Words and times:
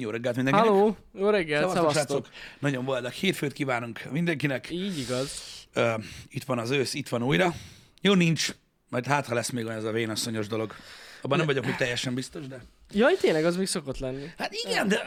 Jó 0.00 0.10
reggelt 0.10 0.36
mindenkinek. 0.36 0.70
Halló, 0.70 0.96
jó 1.12 1.28
reggelt, 1.30 1.68
Szevasztok, 1.68 1.90
szevasztok. 1.92 2.24
srácok. 2.26 2.58
Nagyon 2.58 2.84
boldog 2.84 3.10
hétfőt 3.12 3.52
kívánunk 3.52 4.08
mindenkinek. 4.10 4.70
Így 4.70 4.98
igaz. 4.98 5.42
Ö, 5.72 5.94
itt 6.28 6.44
van 6.44 6.58
az 6.58 6.70
ősz, 6.70 6.94
itt 6.94 7.08
van 7.08 7.22
újra. 7.22 7.54
Jó, 8.00 8.14
nincs. 8.14 8.54
Majd 8.88 9.06
hát, 9.06 9.26
ha 9.26 9.34
lesz 9.34 9.50
még 9.50 9.64
olyan 9.66 9.78
ez 9.78 9.84
a 9.84 9.92
vénasszonyos 9.92 10.46
dolog. 10.46 10.74
Abban 11.22 11.38
nem 11.38 11.46
vagyok 11.46 11.64
még 11.64 11.74
teljesen 11.76 12.14
biztos, 12.14 12.46
de... 12.46 12.62
Jaj, 12.92 13.14
tényleg 13.20 13.44
az 13.44 13.56
még 13.56 13.66
szokott 13.66 13.98
lenni. 13.98 14.26
Hát 14.38 14.52
igen, 14.52 14.88
de... 14.88 15.02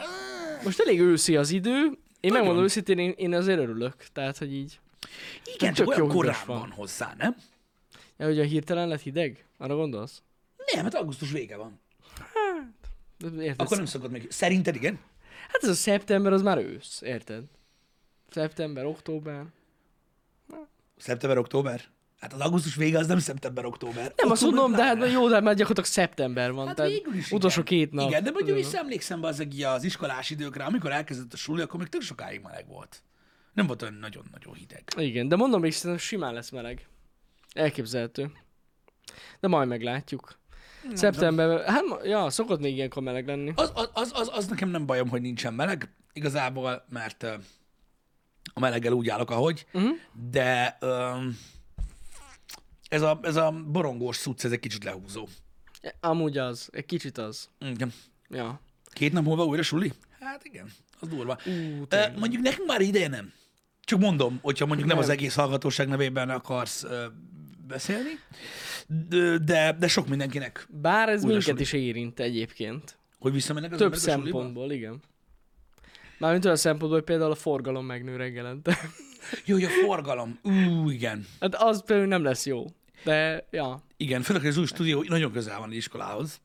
Most 0.63 0.79
elég 0.79 0.99
őszi 0.99 1.35
az 1.35 1.49
idő. 1.49 1.71
Én 1.71 1.91
Nagyon. 2.21 2.37
megmondom 2.37 2.63
őszintén, 2.63 2.97
én, 2.99 3.13
én 3.17 3.33
azért 3.33 3.59
örülök. 3.59 3.95
Tehát, 4.13 4.37
hogy 4.37 4.53
így. 4.53 4.79
Igen, 5.55 5.73
csak 5.73 5.87
tök 5.87 5.97
jó 5.97 6.19
olyan 6.19 6.35
van. 6.45 6.59
van. 6.59 6.71
hozzá, 6.71 7.13
nem? 7.17 7.35
Ja, 8.17 8.25
hogy 8.25 8.39
a 8.39 8.43
hirtelen 8.43 8.87
lett 8.87 9.01
hideg? 9.01 9.45
Arra 9.57 9.75
gondolsz? 9.75 10.21
Nem, 10.73 10.83
hát 10.83 10.95
augusztus 10.95 11.31
vége 11.31 11.55
van. 11.55 11.80
Érted? 13.23 13.55
Akkor 13.57 13.77
nem 13.77 13.85
szokott 13.85 14.11
még... 14.11 14.31
Szerinted 14.31 14.75
igen? 14.75 14.99
Hát 15.47 15.63
ez 15.63 15.69
a 15.69 15.73
szeptember, 15.73 16.33
az 16.33 16.41
már 16.41 16.57
ősz, 16.57 17.01
érted? 17.01 17.43
Szeptember, 18.29 18.85
október. 18.85 19.45
Szeptember, 20.97 21.37
október? 21.37 21.83
Hát 22.19 22.33
az 22.33 22.39
augusztus 22.39 22.75
vége 22.75 22.97
az 22.97 23.07
nem 23.07 23.19
szeptember, 23.19 23.65
október. 23.65 24.13
Nem 24.15 24.31
azt 24.31 24.43
Október 24.43 24.61
mondom, 24.61 24.79
de 24.79 24.85
hát 24.85 25.11
jó, 25.11 25.27
de 25.27 25.33
hát 25.33 25.43
már 25.43 25.55
gyakorlatilag 25.55 25.89
szeptember 25.89 26.51
van. 26.51 26.67
Hát 26.67 26.75
tehát 26.75 26.91
végül 26.91 27.13
is 27.13 27.31
utolsó 27.31 27.61
igen. 27.61 27.77
két 27.77 27.91
nap. 27.91 28.09
Igen, 28.09 28.23
de 28.23 28.31
mondjuk 28.31 28.57
visszaemlékszem 28.57 29.21
be 29.21 29.27
az, 29.27 29.47
az 29.65 29.83
iskolás 29.83 30.29
időkre, 30.29 30.63
amikor 30.63 30.91
elkezdett 30.91 31.33
a 31.33 31.37
suli, 31.37 31.61
akkor 31.61 31.79
még 31.79 31.89
tök 31.89 32.01
sokáig 32.01 32.41
meleg 32.41 32.67
volt. 32.67 33.03
Nem 33.53 33.67
volt 33.67 33.81
olyan 33.81 33.93
nagyon-nagyon 33.93 34.53
hideg. 34.53 34.83
Igen, 34.97 35.27
de 35.27 35.35
mondom 35.35 35.61
még 35.61 35.73
szerintem 35.73 36.05
simán 36.05 36.33
lesz 36.33 36.49
meleg. 36.49 36.87
Elképzelhető. 37.53 38.31
De 39.39 39.47
majd 39.47 39.67
meglátjuk. 39.67 40.39
Szeptemberben, 40.93 41.65
hát 41.65 41.83
ja, 42.03 42.29
szokott 42.29 42.59
még 42.59 42.75
ilyenkor 42.75 43.03
meleg 43.03 43.27
lenni. 43.27 43.51
Az, 43.55 43.71
az, 43.73 43.89
az, 43.93 44.11
az, 44.13 44.29
az 44.33 44.47
nekem 44.47 44.69
nem 44.69 44.85
bajom, 44.85 45.09
hogy 45.09 45.21
nincsen 45.21 45.53
meleg, 45.53 45.93
igazából, 46.13 46.85
mert 46.89 47.23
ö, 47.23 47.33
a 48.53 48.59
meleggel 48.59 48.91
úgy 48.93 49.09
állok, 49.09 49.29
ahogy, 49.31 49.65
Uh-huh. 49.73 49.91
de 50.31 50.77
öm, 50.79 51.37
ez, 52.89 53.01
a, 53.01 53.19
ez 53.21 53.35
a 53.35 53.51
borongós 53.67 54.15
szuc, 54.15 54.43
ez 54.43 54.51
egy 54.51 54.59
kicsit 54.59 54.83
lehúzó. 54.83 55.27
Amúgy 55.99 56.37
az, 56.37 56.69
egy 56.71 56.85
kicsit 56.85 57.17
az. 57.17 57.49
Igen. 57.59 57.93
Ja. 58.29 58.61
Két 58.91 59.13
nap 59.13 59.23
múlva 59.23 59.45
újra 59.45 59.63
suli? 59.63 59.93
Hát 60.19 60.43
igen, 60.45 60.71
az 60.99 61.07
durva. 61.07 61.37
Ú, 61.45 61.85
tényleg. 61.87 62.17
mondjuk 62.17 62.41
nekünk 62.41 62.67
már 62.67 62.81
ideje 62.81 63.07
nem. 63.07 63.33
Csak 63.83 63.99
mondom, 63.99 64.39
hogyha 64.41 64.65
mondjuk 64.65 64.87
nem, 64.87 64.97
Nem. 64.97 65.05
az 65.05 65.11
egész 65.11 65.35
hallgatóság 65.35 65.87
nevében 65.87 66.29
akarsz 66.29 66.83
ö, 66.83 67.05
beszélni, 67.71 68.19
de, 68.87 69.37
de, 69.37 69.75
de 69.79 69.87
sok 69.87 70.07
mindenkinek, 70.07 70.67
Bár 70.69 71.09
ez 71.09 71.23
minket 71.23 71.43
suli. 71.43 71.61
is 71.61 71.73
érint 71.73 72.19
egyébként. 72.19 72.97
hogy 73.19 73.31
visszamennek 73.33 73.71
az 73.71 73.77
Több 73.77 73.95
szempontból, 73.95 74.71
igen. 74.71 74.99
Mármint 76.17 76.45
olyan 76.45 76.57
szempontból, 76.57 76.97
hogy 76.97 77.07
például 77.07 77.31
a 77.31 77.35
forgalom 77.35 77.85
megnő 77.85 78.15
reggelente. 78.15 78.77
Jó, 79.45 79.55
hogy 79.55 79.63
a 79.63 79.69
forgalom. 79.69 80.39
Ú, 80.43 80.89
igen. 80.89 81.25
hát 81.39 81.55
az 81.55 81.83
például 81.85 82.07
nem 82.07 82.23
lesz 82.23 82.45
jó. 82.45 82.65
De, 83.03 83.47
ja. 83.51 83.83
Igen, 83.97 84.21
főleg, 84.21 84.45
az 84.45 84.57
új 84.57 84.65
stúdió 84.65 85.03
nagyon 85.07 85.31
közel 85.31 85.59
van 85.59 85.69
az 85.69 85.75
iskolához. 85.75 86.41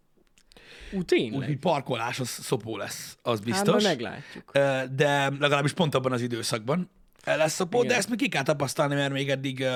Ú, 0.93 1.03
tényleg. 1.03 1.39
Úgyhogy 1.39 1.59
parkolás 1.59 2.21
az 2.21 2.29
szopó 2.29 2.77
lesz, 2.77 3.19
az 3.23 3.39
Hát 3.39 3.45
biztos. 3.45 3.83
majd 3.83 3.85
meglátjuk. 3.85 4.53
De 4.97 5.31
legalábbis 5.39 5.73
pont 5.73 5.95
abban 5.95 6.13
az 6.13 6.21
időszakban 6.23 6.91
lesz 7.25 7.53
szopó, 7.55 7.79
de 7.79 7.85
Igen. 7.85 7.99
ezt 7.99 8.09
még 8.09 8.19
ki 8.19 8.29
kell 8.29 8.43
tapasztalni, 8.43 8.95
mert 8.95 9.13
még 9.13 9.31
eddig, 9.31 9.67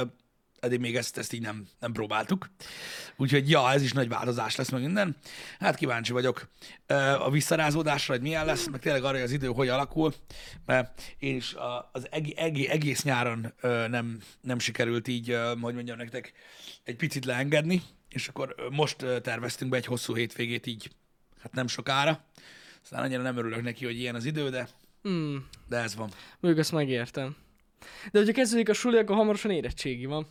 eddig 0.60 0.80
még 0.80 0.96
ezt, 0.96 1.18
ezt 1.18 1.32
így 1.32 1.40
nem, 1.40 1.66
nem 1.78 1.92
próbáltuk. 1.92 2.50
Úgyhogy 3.16 3.50
ja, 3.50 3.72
ez 3.72 3.82
is 3.82 3.92
nagy 3.92 4.08
változás 4.08 4.56
lesz 4.56 4.70
meg 4.70 4.80
minden. 4.80 5.16
Hát 5.58 5.76
kíváncsi 5.76 6.12
vagyok 6.12 6.48
a 7.18 7.30
visszarázódásra, 7.30 8.12
hogy 8.14 8.22
milyen 8.22 8.44
lesz, 8.44 8.68
meg 8.68 8.80
tényleg 8.80 9.04
arra, 9.04 9.12
hogy 9.12 9.22
az 9.22 9.32
idő 9.32 9.46
hogy 9.46 9.68
alakul, 9.68 10.14
mert 10.66 11.14
én 11.18 11.36
is 11.36 11.56
az 11.92 12.06
egész, 12.10 12.34
egész, 12.36 12.68
egész 12.68 13.02
nyáron 13.02 13.54
nem, 13.88 14.18
nem 14.40 14.58
sikerült 14.58 15.08
így, 15.08 15.36
hogy 15.60 15.74
mondjam 15.74 15.96
nektek, 15.96 16.32
egy 16.84 16.96
picit 16.96 17.24
leengedni, 17.24 17.82
és 18.08 18.28
akkor 18.28 18.54
most 18.70 18.96
terveztünk 19.22 19.70
be 19.70 19.76
egy 19.76 19.86
hosszú 19.86 20.14
hétvégét 20.14 20.66
így, 20.66 20.90
hát 21.42 21.52
nem 21.52 21.66
sokára. 21.66 22.24
Aztán 22.82 23.02
annyira 23.02 23.22
nem 23.22 23.36
örülök 23.36 23.62
neki, 23.62 23.84
hogy 23.84 23.98
ilyen 23.98 24.14
az 24.14 24.24
idő, 24.24 24.50
de, 24.50 24.68
Hmm, 25.02 25.48
de 25.68 25.76
ez 25.76 25.94
van. 25.94 26.10
mondjuk 26.40 26.64
ezt 26.64 26.72
megértem. 26.72 27.36
De 28.12 28.18
hogyha 28.18 28.32
kezdődik 28.34 28.68
a 28.68 28.72
suli, 28.72 28.98
akkor 28.98 29.16
hamarosan 29.16 29.50
érettségi 29.50 30.04
van. 30.04 30.26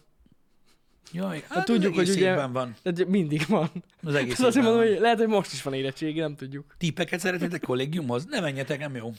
Jaj, 1.11 1.43
hát 1.49 1.65
tudjuk, 1.65 1.93
az 1.93 1.99
egész 1.99 2.13
hogy 2.13 2.21
ugye- 2.21 2.47
van. 2.47 2.75
Tehát 2.81 3.07
mindig 3.07 3.45
van. 3.47 3.69
Az 4.03 4.15
egész 4.15 4.39
azért 4.39 4.55
évben 4.55 4.71
mondom, 4.71 4.91
hogy 4.91 4.99
lehet, 5.01 5.17
hogy 5.17 5.27
most 5.27 5.51
is 5.51 5.61
van 5.63 5.73
érettségi, 5.73 6.19
nem 6.19 6.35
tudjuk. 6.35 6.75
Típeket 6.77 7.19
szeretnétek 7.19 7.61
kollégiumhoz? 7.61 8.25
Ne 8.25 8.39
menjetek, 8.39 8.79
nem 8.79 8.95
jó. 8.95 9.13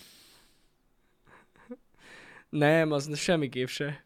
Nem, 2.48 2.92
az 2.92 3.18
semmiképp 3.18 3.66
se. 3.68 4.04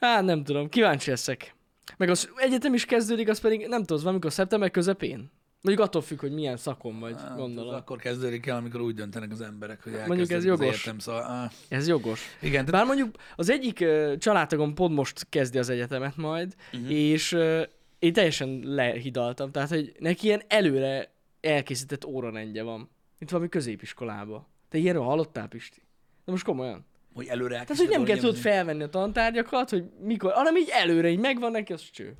Hát 0.00 0.22
nem 0.24 0.44
tudom, 0.44 0.68
kíváncsi 0.68 1.10
leszek. 1.10 1.54
Meg 1.96 2.10
az 2.10 2.30
egyetem 2.36 2.74
is 2.74 2.84
kezdődik, 2.84 3.28
az 3.28 3.40
pedig 3.40 3.66
nem 3.66 3.80
tudom, 3.84 4.02
valamikor 4.02 4.32
szeptember 4.32 4.70
közepén? 4.70 5.30
Mondjuk 5.66 5.86
attól 5.86 6.02
függ, 6.02 6.20
hogy 6.20 6.32
milyen 6.32 6.56
szakon 6.56 6.98
vagy, 7.00 7.14
Hát, 7.18 7.36
gondolom. 7.36 7.74
akkor 7.74 7.98
kezdődik 7.98 8.46
el, 8.46 8.56
amikor 8.56 8.80
úgy 8.80 8.94
döntenek 8.94 9.30
az 9.32 9.40
emberek, 9.40 9.82
hogy 9.82 9.92
Mondjuk 10.06 10.30
ez 10.30 10.44
jogos. 10.44 10.66
Egyetem, 10.66 10.98
szóval, 10.98 11.22
ah, 11.22 11.50
Ez 11.68 11.88
jogos. 11.88 12.20
igen, 12.40 12.64
de 12.64 12.70
Bár 12.70 12.84
mondjuk 12.86 13.14
az 13.36 13.50
egyik 13.50 13.80
ö, 13.80 14.14
családtagom 14.18 14.74
pont 14.74 14.94
most 14.94 15.26
kezdi 15.28 15.58
az 15.58 15.68
egyetemet 15.68 16.16
majd, 16.16 16.54
uh-huh. 16.72 16.90
és 16.90 17.32
ö, 17.32 17.62
én 17.98 18.12
teljesen 18.12 18.60
lehidaltam. 18.64 19.50
Tehát, 19.50 19.68
hogy 19.68 19.92
neki 19.98 20.26
ilyen 20.26 20.42
előre 20.48 21.14
elkészített 21.40 22.04
órarendje 22.04 22.62
van. 22.62 22.90
Mint 23.18 23.30
valami 23.30 23.48
középiskolába. 23.48 24.48
Te 24.68 24.78
ilyenről 24.78 25.02
hallottál, 25.02 25.48
Pisti? 25.48 25.82
De 26.24 26.32
most 26.32 26.44
komolyan. 26.44 26.84
hogy 27.14 27.26
előre 27.26 27.52
Tehát, 27.52 27.76
hogy 27.76 27.88
nem 27.88 28.04
kell 28.04 28.16
tudod 28.16 28.36
felvenni 28.36 28.82
a 28.82 28.88
tantárgyakat, 28.88 29.70
hogy 29.70 29.84
mikor, 30.00 30.32
hanem 30.32 30.56
így 30.56 30.68
előre, 30.72 31.08
így 31.08 31.18
megvan 31.18 31.50
neki, 31.50 31.72
az 31.72 31.90
cső. 31.90 32.16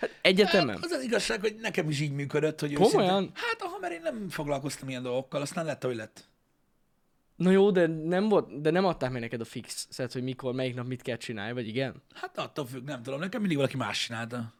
Hát 0.00 0.10
egyetemen. 0.22 0.74
Hát, 0.74 0.84
az 0.84 0.90
az 0.90 1.02
igazság, 1.02 1.40
hogy 1.40 1.54
nekem 1.60 1.88
is 1.88 2.00
így 2.00 2.12
működött, 2.12 2.60
hogy 2.60 2.72
Komolyan? 2.72 3.12
őszintén- 3.12 3.30
Hát, 3.36 3.62
aha, 3.62 3.78
mert 3.80 3.92
én 3.92 4.00
nem 4.02 4.28
foglalkoztam 4.28 4.88
ilyen 4.88 5.02
dolgokkal, 5.02 5.40
aztán 5.40 5.64
lett, 5.64 5.82
hogy 5.84 5.96
lett. 5.96 6.28
Na 7.36 7.50
jó, 7.50 7.70
de 7.70 7.86
nem, 7.86 8.28
volt, 8.28 8.60
de 8.60 8.70
nem 8.70 8.84
adták 8.84 9.10
meg 9.10 9.20
neked 9.20 9.40
a 9.40 9.44
fixet, 9.44 10.12
hogy 10.12 10.22
mikor, 10.22 10.54
melyik 10.54 10.74
nap 10.74 10.86
mit 10.86 11.02
kell 11.02 11.16
csinálni, 11.16 11.52
vagy 11.52 11.68
igen? 11.68 12.02
Hát 12.14 12.38
attól 12.38 12.66
függ, 12.66 12.84
nem 12.84 13.02
tudom, 13.02 13.18
nekem 13.20 13.40
mindig 13.40 13.56
valaki 13.58 13.76
más 13.76 14.04
csinálta. 14.04 14.54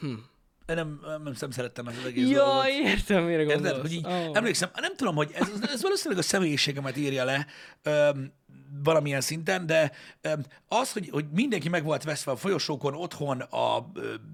Hm. 0.00 0.06
Én 0.66 0.74
nem, 0.74 1.00
nem, 1.06 1.22
nem 1.40 1.50
szerettem 1.50 1.86
ezt 1.86 1.98
az 1.98 2.04
egész 2.04 2.24
dolgot. 2.28 2.46
Jaj, 2.46 2.72
értem, 2.72 3.24
mire 3.24 3.42
gondolsz. 3.44 3.64
Érted, 3.66 3.80
hogy 3.80 3.92
így, 3.92 4.06
Ó. 4.06 4.34
emlékszem, 4.34 4.70
nem 4.74 4.96
tudom, 4.96 5.14
hogy 5.14 5.30
ez, 5.34 5.48
ez 5.62 5.82
valószínűleg 5.82 6.22
a 6.22 6.26
személyiségemet 6.26 6.96
írja 6.96 7.24
le 7.24 7.46
öm, 7.82 8.32
valamilyen 8.82 9.20
szinten, 9.20 9.66
de 9.66 9.92
az, 10.68 10.92
hogy, 10.92 11.08
hogy 11.08 11.24
mindenki 11.30 11.68
meg 11.68 11.84
volt 11.84 12.02
veszve 12.02 12.32
a 12.32 12.36
folyosókon, 12.36 12.94
otthon, 12.94 13.40
a, 13.40 13.76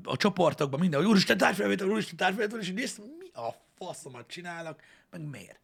a 0.03 0.17
csoportokban, 0.17 0.81
minden, 0.81 1.01
hogy 1.01 1.09
úristen 1.09 1.37
tárfelvétel, 1.37 1.89
úristen 1.89 2.17
tárfelvétel, 2.17 2.59
és 2.61 2.69
így 2.69 2.75
néztem, 2.75 3.05
mi 3.19 3.41
a 3.41 3.55
faszomat 3.79 4.27
csinálnak, 4.27 4.83
meg 5.11 5.21
miért. 5.21 5.61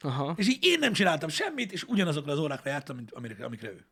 Aha. 0.00 0.34
És 0.36 0.48
így 0.48 0.58
én 0.64 0.78
nem 0.78 0.92
csináltam 0.92 1.28
semmit, 1.28 1.72
és 1.72 1.82
ugyanazokra 1.82 2.32
az 2.32 2.38
órákra 2.38 2.70
jártam, 2.70 2.96
mint 2.96 3.12
amikre, 3.12 3.44
amikre 3.44 3.68
ő. 3.68 3.86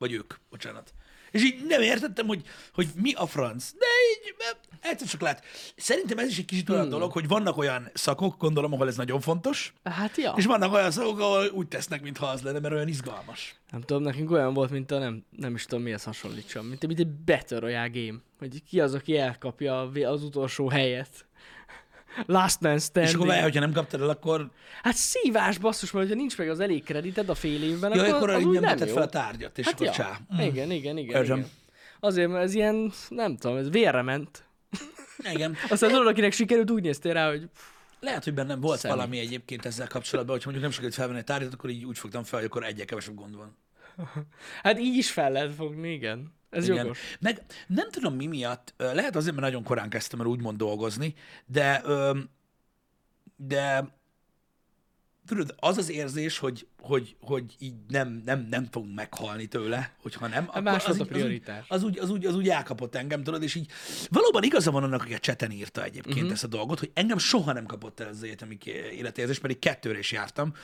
Vagy 0.00 0.12
ők, 0.12 0.34
bocsánat. 0.50 0.94
És 1.30 1.42
így 1.42 1.66
nem 1.66 1.80
értettem, 1.80 2.26
hogy, 2.26 2.42
hogy 2.74 2.88
mi 2.94 3.12
a 3.12 3.26
franc. 3.26 3.72
De 3.72 3.86
így 4.12 4.34
ö, 4.38 4.88
egyszer 4.88 5.08
csak 5.08 5.20
lát. 5.20 5.44
Szerintem 5.76 6.18
ez 6.18 6.28
is 6.28 6.38
egy 6.38 6.44
kicsit 6.44 6.68
olyan 6.68 6.80
Hmm. 6.82 6.90
dolog, 6.90 7.12
hogy 7.12 7.28
vannak 7.28 7.56
olyan 7.56 7.90
szakok, 7.94 8.38
gondolom, 8.38 8.72
ahol 8.72 8.88
ez 8.88 8.96
nagyon 8.96 9.20
fontos, 9.20 9.72
Hát 9.84 10.16
ja. 10.16 10.34
és 10.36 10.44
vannak 10.46 10.72
olyan 10.72 10.90
szakok, 10.90 11.20
ahol 11.20 11.46
úgy 11.48 11.68
tesznek, 11.68 12.02
mintha 12.02 12.26
az 12.26 12.42
lenne, 12.42 12.58
mert 12.58 12.74
olyan 12.74 12.88
izgalmas. 12.88 13.54
Nem 13.70 13.80
tudom, 13.80 14.02
nekünk 14.02 14.30
olyan 14.30 14.54
volt, 14.54 14.70
mint 14.70 14.90
a 14.90 14.98
nem, 14.98 15.24
nem 15.36 15.54
is 15.54 15.64
tudom 15.64 15.84
mihez 15.84 16.02
hasonlítsam, 16.04 16.66
mint, 16.66 16.86
mint 16.86 16.98
egy 16.98 17.10
Battle 17.14 17.58
Royale 17.58 17.88
game, 17.88 18.18
hogy 18.38 18.62
ki 18.64 18.80
az, 18.80 18.94
aki 18.94 19.16
elkapja 19.16 19.80
az 19.90 20.22
utolsó 20.22 20.68
helyet. 20.68 21.26
Last 22.26 22.60
man 22.60 22.74
És 22.74 22.82
standing. 22.82 23.14
akkor 23.14 23.26
várj, 23.26 23.42
hogyha 23.42 23.60
nem 23.60 23.72
kaptad 23.72 24.00
el, 24.00 24.08
akkor, 24.08 24.50
Hát 24.82 24.94
szívás 24.94 25.58
basszus, 25.58 25.90
mert 25.90 26.08
ha 26.08 26.14
nincs 26.14 26.38
meg 26.38 26.48
az 26.48 26.60
elég 26.60 26.84
kredited 26.84 27.28
a 27.28 27.34
fél 27.34 27.62
évben, 27.62 27.94
ja, 27.94 28.02
akkor, 28.02 28.14
akkor 28.14 28.30
az 28.30 28.44
úgy 28.44 28.60
nem 28.60 28.78
nem 28.78 28.88
jó. 28.88 28.94
fel 28.94 29.02
a 29.02 29.08
tárgyat, 29.08 29.58
és 29.58 29.64
hát 29.64 29.74
akkor 29.74 29.86
ja. 29.86 29.92
csá. 29.92 30.18
Mm. 30.34 30.38
Igen, 30.38 30.70
igen, 30.70 30.96
igen, 30.96 31.22
igen. 31.22 31.46
Azért, 32.00 32.28
mert 32.28 32.44
ez 32.44 32.54
ilyen, 32.54 32.92
nem 33.08 33.36
tudom, 33.36 33.56
ez 33.56 33.70
vérre 33.70 34.02
ment. 34.02 34.44
Igen. 35.32 35.56
Aztán 35.70 35.90
tudod, 35.90 36.06
akinek 36.06 36.32
sikerült, 36.32 36.70
úgy 36.70 36.82
néztél 36.82 37.12
rá, 37.12 37.28
hogy 37.28 37.48
Lehet, 38.00 38.24
hogy 38.24 38.34
bennem 38.34 38.60
volt 38.60 38.78
Szemét. 38.78 38.96
valami 38.96 39.18
egyébként 39.18 39.66
ezzel 39.66 39.86
kapcsolatban, 39.86 40.34
hogy 40.34 40.44
mondjuk 40.44 40.64
nem 40.64 40.72
sikerült 40.72 40.94
felvenni 40.94 41.18
a 41.18 41.22
tárgyat, 41.22 41.54
akkor 41.54 41.70
így 41.70 41.84
úgy 41.84 41.98
fogtam 41.98 42.22
fel, 42.22 42.38
hogy 42.38 42.48
akkor 42.48 42.64
egyel 42.64 42.86
kevesebb 42.86 43.14
gond 43.14 43.36
van. 43.36 43.56
hát 44.62 44.78
így 44.78 44.96
is 44.96 45.10
fel 45.10 45.32
lehet 45.32 45.54
fogni, 45.54 45.92
igen. 45.92 46.32
Ez 46.50 46.68
Igen. 46.68 46.76
jogos. 46.76 46.98
Meg 47.20 47.42
nem 47.66 47.90
tudom 47.90 48.14
mi 48.14 48.26
miatt, 48.26 48.74
lehet 48.76 49.16
azért, 49.16 49.34
mert 49.34 49.46
nagyon 49.46 49.62
korán 49.64 49.88
kezdtem 49.88 50.20
el 50.20 50.26
úgymond 50.26 50.56
dolgozni, 50.58 51.14
de, 51.46 51.82
de 53.36 53.98
tudod, 55.26 55.54
az 55.58 55.78
az 55.78 55.90
érzés, 55.90 56.38
hogy, 56.38 56.66
hogy, 56.80 57.16
hogy 57.20 57.44
így 57.58 57.74
nem, 57.88 58.22
nem, 58.24 58.46
nem 58.50 58.66
fogunk 58.70 58.94
meghalni 58.94 59.46
tőle, 59.46 59.94
hogyha 60.02 60.26
nem, 60.26 60.44
akkor 60.48 60.62
más 60.62 60.84
az, 60.84 60.96
volt 60.96 61.10
a 61.10 61.14
így- 61.14 61.22
az, 61.22 61.22
úgy, 61.22 61.22
prioritás. 61.22 61.64
az, 61.68 61.82
úgy, 61.82 61.98
az, 61.98 62.10
úgy, 62.10 62.26
az 62.26 62.34
úgy 62.34 62.48
elkapott 62.48 62.94
engem, 62.94 63.22
tudod, 63.22 63.42
és 63.42 63.54
így 63.54 63.70
valóban 64.08 64.42
igaza 64.42 64.70
van 64.70 64.82
annak, 64.82 65.02
aki 65.02 65.14
a 65.14 65.18
cseten 65.18 65.50
írta 65.50 65.84
egyébként 65.84 66.16
uh-huh. 66.16 66.32
ezt 66.32 66.44
a 66.44 66.46
dolgot, 66.46 66.78
hogy 66.78 66.90
engem 66.94 67.18
soha 67.18 67.52
nem 67.52 67.66
kapott 67.66 68.00
el 68.00 68.08
az 68.08 68.22
egyetemi 68.22 68.58
életérzés, 68.92 69.38
pedig 69.38 69.58
kettőre 69.58 69.98
is 69.98 70.12
jártam. 70.12 70.54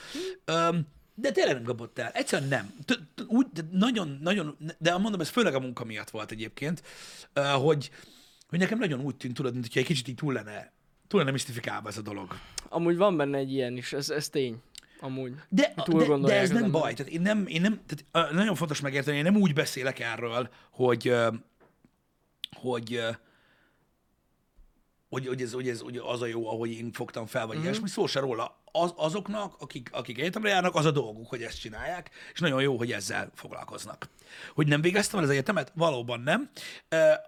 Um, 0.47 0.87
de 1.19 1.31
tényleg 1.31 1.55
nem 1.55 1.63
kapott 1.63 1.99
el. 1.99 2.09
Egyszerűen 2.09 2.49
nem. 2.49 2.73
Úgy, 3.27 3.45
de 3.53 3.61
nagyon, 3.71 4.19
nagyon, 4.21 4.57
de 4.77 4.97
mondom, 4.97 5.19
ez 5.19 5.29
főleg 5.29 5.55
a 5.55 5.59
munka 5.59 5.83
miatt 5.83 6.09
volt 6.09 6.31
egyébként, 6.31 6.83
hogy, 7.61 7.89
hogy 8.49 8.59
nekem 8.59 8.77
nagyon 8.77 8.99
úgy 8.99 9.15
tűnt, 9.15 9.33
tudod, 9.33 9.51
mint 9.51 9.65
hogyha 9.65 9.79
egy 9.79 9.85
kicsit 9.85 10.07
így 10.07 10.15
túl 10.15 10.33
lenne, 10.33 10.71
túl 11.07 11.19
lenne 11.19 11.31
misztifikálva 11.31 11.89
ez 11.89 11.97
a 11.97 12.01
dolog. 12.01 12.39
Amúgy 12.69 12.97
van 12.97 13.17
benne 13.17 13.37
egy 13.37 13.51
ilyen 13.51 13.77
is, 13.77 13.93
ez, 13.93 14.09
ez 14.09 14.29
tény. 14.29 14.61
Amúgy. 14.99 15.33
De, 15.49 15.73
túl 15.75 16.19
de, 16.19 16.27
de 16.27 16.39
ez 16.39 16.49
nem 16.49 16.71
baj. 16.71 16.93
Tehát 16.93 17.11
én 17.11 17.21
nem, 17.21 17.47
én 17.47 17.61
nem 17.61 17.81
tehát, 17.85 18.31
nagyon 18.31 18.55
fontos 18.55 18.81
megérteni, 18.81 19.17
én 19.17 19.23
nem 19.23 19.35
úgy 19.35 19.53
beszélek 19.53 19.99
erről, 19.99 20.49
hogy, 20.71 21.13
hogy, 22.51 22.99
hogy, 25.09 25.27
hogy, 25.27 25.41
ez, 25.41 25.53
hogy, 25.53 25.69
ez, 25.69 25.79
hogy 25.79 25.97
az 25.97 26.21
a 26.21 26.25
jó, 26.25 26.47
ahogy 26.47 26.71
én 26.71 26.91
fogtam 26.91 27.25
fel, 27.25 27.47
vagy 27.47 27.55
mm-hmm. 27.55 27.65
ilyesmi, 27.65 27.87
szó 27.87 28.07
se 28.07 28.19
róla. 28.19 28.61
Az, 28.81 28.93
azoknak, 28.95 29.55
akik, 29.59 29.89
akik 29.91 30.19
egyetemre 30.19 30.49
járnak, 30.49 30.75
az 30.75 30.85
a 30.85 30.91
dolguk, 30.91 31.29
hogy 31.29 31.43
ezt 31.43 31.59
csinálják, 31.59 32.09
és 32.33 32.39
nagyon 32.39 32.61
jó, 32.61 32.77
hogy 32.77 32.91
ezzel 32.91 33.31
foglalkoznak. 33.35 34.09
Hogy 34.53 34.67
nem 34.67 34.81
végeztem 34.81 35.19
el 35.19 35.25
az 35.25 35.31
egyetemet? 35.31 35.71
Valóban 35.75 36.19
nem. 36.19 36.49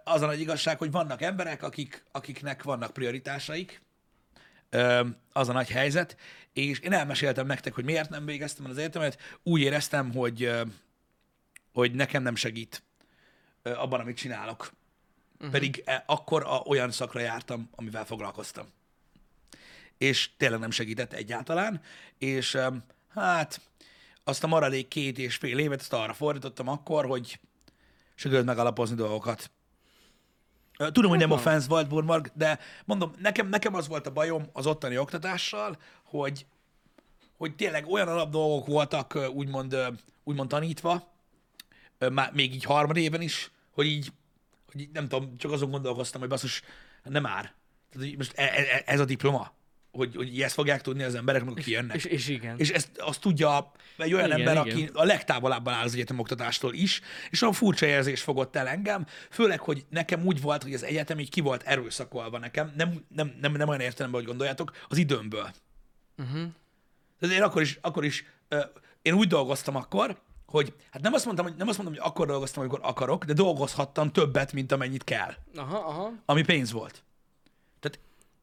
Az 0.04 0.22
a 0.22 0.26
nagy 0.26 0.40
igazság, 0.40 0.78
hogy 0.78 0.92
vannak 0.92 1.22
emberek, 1.22 1.64
akik, 1.64 2.04
akiknek 2.12 2.64
vannak 2.64 2.94
prioritásaik, 2.94 3.82
az 5.34 5.50
a 5.50 5.54
nagy 5.54 5.70
helyzet, 5.70 6.18
és 6.54 6.80
én 6.80 6.94
elmeséltem 6.94 7.46
nektek, 7.46 7.74
hogy 7.74 7.84
miért 7.84 8.10
nem 8.10 8.26
végeztem 8.26 8.66
el 8.66 8.72
az 8.72 8.78
egyetemet. 8.78 9.18
Úgy 9.44 9.62
éreztem, 9.62 10.14
hogy, 10.14 10.52
hogy 11.74 11.92
nekem 11.92 12.24
nem 12.24 12.36
segít 12.36 12.84
abban, 13.64 14.00
amit 14.00 14.18
csinálok. 14.18 14.72
Uh-huh. 15.38 15.52
Pedig 15.52 15.84
e, 15.86 16.04
akkor 16.08 16.44
a, 16.44 16.58
olyan 16.66 16.92
szakra 16.92 17.20
jártam, 17.20 17.70
amivel 17.76 18.06
foglalkoztam. 18.06 18.68
És 20.00 20.30
tényleg 20.38 20.60
nem 20.60 20.72
segített 20.72 21.14
egyáltalán, 21.14 21.82
és 22.18 22.58
hát 23.10 23.62
azt 24.24 24.44
a 24.44 24.48
maradék 24.48 24.88
két 24.88 25.18
és 25.18 25.36
fél 25.36 25.60
évet 25.60 25.80
azt 25.80 25.94
arra 25.94 26.14
fordítottam 26.14 26.68
akkor, 26.68 27.06
hogy 27.06 27.40
sikerült 28.16 28.46
megalapozni 28.46 28.96
dolgokat. 28.96 29.52
Tudom, 30.78 31.10
hogy 31.10 31.20
nem 31.20 31.32
offense 31.32 31.68
volt, 31.68 31.88
Burmark, 31.88 32.32
de 32.34 32.60
mondom, 32.86 33.14
nekem, 33.18 33.48
nekem 33.48 33.74
az 33.74 33.88
volt 33.88 34.08
a 34.08 34.12
bajom 34.12 34.50
az 34.54 34.66
ottani 34.66 34.98
oktatással, 34.98 35.78
hogy, 36.04 36.46
hogy 37.38 37.56
tényleg 37.56 37.88
olyan 37.88 38.08
alapdolgok 38.08 38.68
voltak 38.68 39.14
ö, 39.14 39.28
úgymond, 39.28 39.78
úgymond 40.24 40.50
tanítva, 40.50 41.14
már 42.12 42.32
még 42.34 42.54
így 42.54 42.64
harmadéven 42.64 43.22
is, 43.22 43.52
hogy 43.72 43.86
így, 43.86 44.12
hogy 44.72 44.82
így 44.82 44.90
nem 44.92 45.08
tudom, 45.08 45.38
csak 45.38 45.52
azon 45.52 45.72
gondolkoztam, 45.72 46.20
hogy 46.20 46.30
basszus, 46.30 46.62
nem 47.04 47.22
már. 47.22 47.54
Tehát, 47.90 48.08
hogy 48.08 48.18
most 48.18 48.34
e- 48.36 48.44
e- 48.44 48.84
ez 48.86 49.00
a 49.00 49.06
diploma, 49.06 49.52
hogy, 49.92 50.16
hogy 50.16 50.42
ezt 50.42 50.54
fogják 50.54 50.82
tudni 50.82 51.04
az 51.04 51.16
emberek, 51.16 51.42
amikor 51.42 51.64
kijönnek. 51.64 51.96
És, 51.96 52.06
és 52.06 52.28
igen. 52.28 52.58
És 52.58 52.70
ezt 52.70 52.98
azt 52.98 53.22
tudja 53.22 53.72
egy 53.98 54.14
olyan 54.14 54.26
Igen, 54.26 54.40
ember, 54.40 54.66
igen. 54.66 54.78
aki 54.78 54.90
a 54.94 55.04
legtávolabban 55.04 55.74
áll 55.74 55.84
az 55.84 55.94
egyetem 55.94 56.20
oktatástól 56.20 56.74
is, 56.74 57.02
és 57.30 57.42
olyan 57.42 57.54
furcsa 57.54 57.86
érzés 57.86 58.22
fogott 58.22 58.56
el 58.56 58.68
engem, 58.68 59.06
főleg, 59.30 59.60
hogy 59.60 59.86
nekem 59.90 60.26
úgy 60.26 60.42
volt, 60.42 60.64
hogy 60.64 60.74
az 60.74 60.84
egyetem 60.84 61.20
így 61.20 61.30
ki 61.30 61.42
volt 61.42 61.64
erőszakolva 61.64 62.38
nekem, 62.38 62.74
nem, 62.76 63.06
nem, 63.16 63.34
nem, 63.42 63.52
nem 63.52 63.68
olyan 63.68 63.82
értelemben, 63.82 64.20
hogy 64.20 64.30
gondoljátok, 64.30 64.72
az 64.88 64.98
időmből. 64.98 65.52
Uh-huh. 66.18 66.48
Tehát 67.20 67.36
én 67.36 67.42
akkor 67.42 67.62
is, 67.62 67.78
akkor 67.82 68.06
is 68.06 68.26
ö, 68.48 68.60
én 69.02 69.14
úgy 69.14 69.28
dolgoztam 69.28 69.76
akkor, 69.76 70.18
hogy 70.46 70.74
hát 70.92 71.02
nem 71.02 71.14
azt 71.14 71.26
mondtam, 71.26 71.46
hogy, 71.46 71.56
nem 71.56 71.68
azt 71.68 71.78
mondom, 71.78 71.96
hogy 71.98 72.10
akkor 72.12 72.28
dolgoztam, 72.28 72.64
amikor 72.64 72.80
akarok, 72.84 73.26
de 73.26 73.34
dolgozhattam 73.34 74.12
többet, 74.12 74.54
mint 74.54 74.72
amennyit 74.72 75.04
kell, 75.04 75.34
Aha, 75.56 75.78
aha. 75.78 76.14
ami 76.26 76.44
pénz 76.44 76.72
volt. 76.72 77.04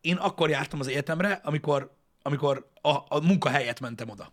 Én 0.07 0.17
akkor 0.17 0.51
jártam 0.51 0.81
az 0.81 0.87
egyetemre, 0.87 1.41
amikor, 1.45 1.97
amikor 2.23 2.71
a, 2.81 2.89
a 2.89 3.21
munkahelyet 3.23 3.81
mentem 3.81 4.09
oda. 4.09 4.33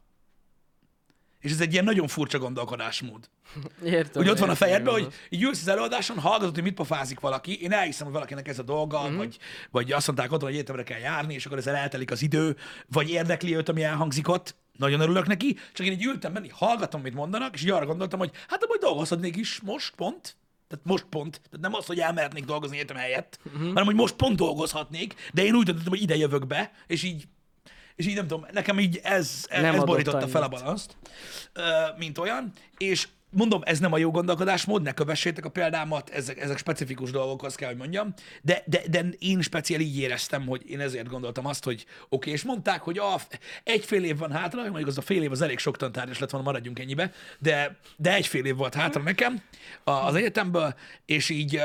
És 1.39 1.51
ez 1.51 1.61
egy 1.61 1.71
ilyen 1.71 1.83
nagyon 1.83 2.07
furcsa 2.07 2.39
gondolkodásmód. 2.39 3.29
Értem. 3.83 4.21
Hogy 4.21 4.31
ott 4.31 4.39
van 4.39 4.49
a 4.49 4.55
fejedben, 4.55 4.93
hogy 4.93 5.13
így 5.29 5.43
ülsz 5.43 5.61
az 5.61 5.67
előadáson, 5.67 6.19
hallgatod, 6.19 6.53
hogy 6.53 6.63
mit 6.63 6.73
pofázik 6.73 7.19
valaki, 7.19 7.61
én 7.61 7.71
elhiszem, 7.71 8.05
hogy 8.05 8.15
valakinek 8.15 8.47
ez 8.47 8.59
a 8.59 8.63
dolga, 8.63 9.03
mm-hmm. 9.03 9.17
vagy, 9.17 9.37
vagy 9.71 9.91
azt 9.91 10.07
mondták 10.07 10.31
otthon, 10.31 10.49
hogy 10.49 10.57
egyetemre 10.57 10.83
kell 10.83 10.99
járni, 10.99 11.33
és 11.33 11.45
akkor 11.45 11.57
ezzel 11.57 11.75
eltelik 11.75 12.11
az 12.11 12.21
idő, 12.21 12.57
vagy 12.87 13.09
érdekli 13.09 13.55
őt, 13.55 13.69
ami 13.69 13.83
elhangzik 13.83 14.27
ott, 14.27 14.55
nagyon 14.77 14.99
örülök 14.99 15.27
neki, 15.27 15.57
csak 15.73 15.85
én 15.85 15.91
így 15.91 16.05
ültem 16.05 16.33
benni, 16.33 16.49
hallgatom, 16.49 17.01
mit 17.01 17.13
mondanak, 17.13 17.53
és 17.53 17.63
így 17.63 17.69
arra 17.69 17.85
gondoltam, 17.85 18.19
hogy 18.19 18.31
hát 18.47 18.63
amúgy 18.63 18.79
dolgozhatnék 18.79 19.35
is 19.35 19.59
most, 19.61 19.95
pont. 19.95 20.35
Tehát 20.73 20.87
most 20.87 21.05
pont. 21.09 21.31
Tehát 21.31 21.59
nem 21.59 21.73
az, 21.73 21.85
hogy 21.85 21.99
elmehetnék 21.99 22.45
dolgozni 22.45 22.75
egyetem 22.77 22.95
helyett, 22.95 23.39
uh-huh. 23.45 23.67
hanem 23.67 23.85
hogy 23.85 23.95
most 23.95 24.15
pont 24.15 24.35
dolgozhatnék, 24.35 25.29
de 25.33 25.43
én 25.43 25.55
úgy 25.55 25.65
döntöttem, 25.65 25.91
hogy 25.91 26.01
ide 26.01 26.15
jövök 26.15 26.47
be, 26.47 26.71
és 26.87 27.03
így 27.03 27.27
és 27.95 28.07
így 28.07 28.15
nem 28.15 28.27
tudom, 28.27 28.45
nekem 28.51 28.79
így 28.79 28.99
ez, 29.03 29.45
Nem 29.49 29.75
ez 29.75 29.83
borította 29.83 30.27
fel 30.27 30.43
a 30.43 30.47
balanszt, 30.47 30.97
mint 31.97 32.17
olyan, 32.17 32.51
és 32.77 33.07
mondom, 33.33 33.61
ez 33.65 33.79
nem 33.79 33.93
a 33.93 33.97
jó 33.97 34.11
gondolkodásmód, 34.11 34.81
ne 34.81 34.93
kövessétek 34.93 35.45
a 35.45 35.49
példámat, 35.49 36.09
ezek, 36.09 36.39
ezek 36.39 36.57
specifikus 36.57 37.11
dolgok, 37.11 37.43
azt 37.43 37.55
kell, 37.55 37.67
hogy 37.67 37.77
mondjam, 37.77 38.13
de, 38.41 38.63
de, 38.65 38.81
de 38.89 39.05
én 39.19 39.41
speciál 39.41 39.79
így 39.81 39.97
éreztem, 39.97 40.47
hogy 40.47 40.69
én 40.69 40.79
ezért 40.79 41.07
gondoltam 41.07 41.45
azt, 41.45 41.63
hogy 41.63 41.85
oké, 42.03 42.05
okay, 42.09 42.31
és 42.31 42.43
mondták, 42.43 42.81
hogy 42.81 42.97
ah, 42.97 43.21
egy 43.63 43.85
fél 43.85 44.03
év 44.03 44.17
van 44.17 44.31
hátra, 44.31 44.61
mondjuk 44.61 44.87
az 44.87 44.97
a 44.97 45.01
fél 45.01 45.23
év 45.23 45.31
az 45.31 45.41
elég 45.41 45.59
sok 45.59 45.77
tantárgyas 45.77 46.19
lett 46.19 46.29
volna, 46.29 46.45
maradjunk 46.45 46.79
ennyibe, 46.79 47.11
de, 47.39 47.77
de 47.97 48.13
egy 48.13 48.27
fél 48.27 48.45
év 48.45 48.55
volt 48.55 48.73
hátra 48.73 49.01
nekem 49.01 49.41
a- 49.83 49.91
az 49.91 50.15
egyetemből, 50.15 50.75
és 51.05 51.29
így 51.29 51.61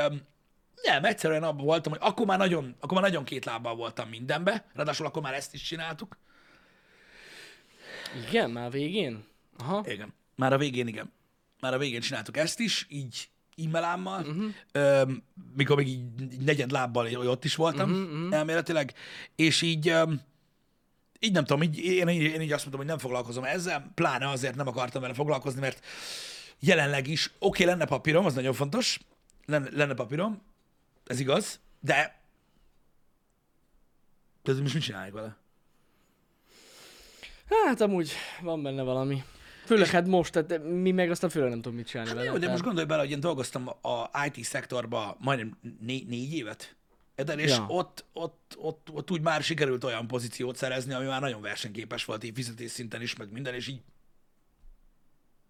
nem, 0.83 1.03
egyszerűen 1.03 1.43
abban 1.43 1.65
voltam, 1.65 1.91
hogy 1.91 2.01
akkor 2.03 2.25
már 2.25 2.37
nagyon, 2.37 2.75
akkor 2.79 2.93
már 2.93 3.09
nagyon 3.09 3.23
két 3.23 3.45
lábbal 3.45 3.75
voltam 3.75 4.09
mindenbe, 4.09 4.65
ráadásul 4.73 5.05
akkor 5.05 5.21
már 5.21 5.33
ezt 5.33 5.53
is 5.53 5.61
csináltuk. 5.61 6.17
Igen, 8.27 8.49
már 8.49 8.71
végén? 8.71 9.23
Aha. 9.57 9.83
Igen. 9.87 10.13
Már 10.35 10.53
a 10.53 10.57
végén, 10.57 10.87
igen. 10.87 11.11
Már 11.59 11.73
a 11.73 11.77
végén 11.77 12.01
csináltuk 12.01 12.37
ezt 12.37 12.59
is, 12.59 12.85
így 12.89 13.29
e-mailámmal, 13.65 14.21
uh-huh. 14.21 14.53
öm, 14.71 15.23
mikor 15.55 15.75
még 15.75 15.87
így 15.87 16.39
negyed 16.43 16.71
lábbal 16.71 17.27
ott 17.27 17.45
is 17.45 17.55
voltam 17.55 17.91
uh-huh, 17.91 18.11
uh-huh. 18.11 18.33
elméletileg, 18.33 18.93
és 19.35 19.61
így, 19.61 19.87
öm, 19.87 20.21
így 21.19 21.31
nem 21.31 21.45
tudom, 21.45 21.63
így, 21.63 21.77
én, 21.77 22.07
én, 22.07 22.21
én 22.21 22.41
így 22.41 22.51
azt 22.51 22.65
mondtam, 22.65 22.77
hogy 22.77 22.85
nem 22.85 22.97
foglalkozom 22.97 23.43
ezzel, 23.43 23.91
pláne 23.95 24.29
azért 24.29 24.55
nem 24.55 24.67
akartam 24.67 25.01
vele 25.01 25.13
foglalkozni, 25.13 25.59
mert 25.59 25.85
jelenleg 26.59 27.07
is, 27.07 27.25
oké, 27.25 27.63
okay, 27.63 27.65
lenne 27.65 27.85
papírom, 27.85 28.25
az 28.25 28.33
nagyon 28.33 28.53
fontos, 28.53 28.99
lenne, 29.45 29.69
lenne 29.71 29.93
papírom, 29.93 30.41
ez 31.05 31.19
igaz, 31.19 31.59
de 31.79 32.17
de 34.43 34.61
most 34.61 34.73
mit 34.73 34.83
csináljuk 34.83 35.15
vele? 35.15 35.37
Hát 37.49 37.81
amúgy 37.81 38.11
van 38.41 38.63
benne 38.63 38.81
valami. 38.81 39.23
Főleg 39.69 39.87
hát 39.87 40.07
most, 40.07 40.31
tehát 40.31 40.63
mi 40.63 40.91
meg 40.91 41.11
aztán 41.11 41.29
főleg 41.29 41.49
nem 41.49 41.61
tudom 41.61 41.77
mit 41.77 41.87
csinálni 41.87 42.09
Hát 42.09 42.17
vele. 42.19 42.29
jó, 42.29 42.33
de 42.35 42.39
tehát- 42.39 42.53
most 42.55 42.67
gondolj 42.67 42.87
bele, 42.87 43.01
hogy 43.01 43.11
én 43.11 43.19
dolgoztam 43.19 43.67
a 43.67 44.25
IT 44.25 44.43
szektorba 44.45 45.17
majdnem 45.19 45.57
négy, 45.79 46.07
négy 46.07 46.33
évet, 46.33 46.75
Eden, 47.15 47.39
és 47.39 47.49
Ja. 47.49 47.65
ott, 47.67 48.05
ott, 48.13 48.55
ott, 48.57 48.89
ott, 48.91 49.11
úgy 49.11 49.21
már 49.21 49.43
sikerült 49.43 49.83
olyan 49.83 50.07
pozíciót 50.07 50.55
szerezni, 50.55 50.93
ami 50.93 51.05
már 51.05 51.21
nagyon 51.21 51.41
versenyképes 51.41 52.05
volt, 52.05 52.23
így 52.23 52.33
fizetés 52.35 52.71
szinten 52.71 53.01
is, 53.01 53.15
meg 53.15 53.31
minden, 53.31 53.53
és 53.53 53.67
így 53.67 53.81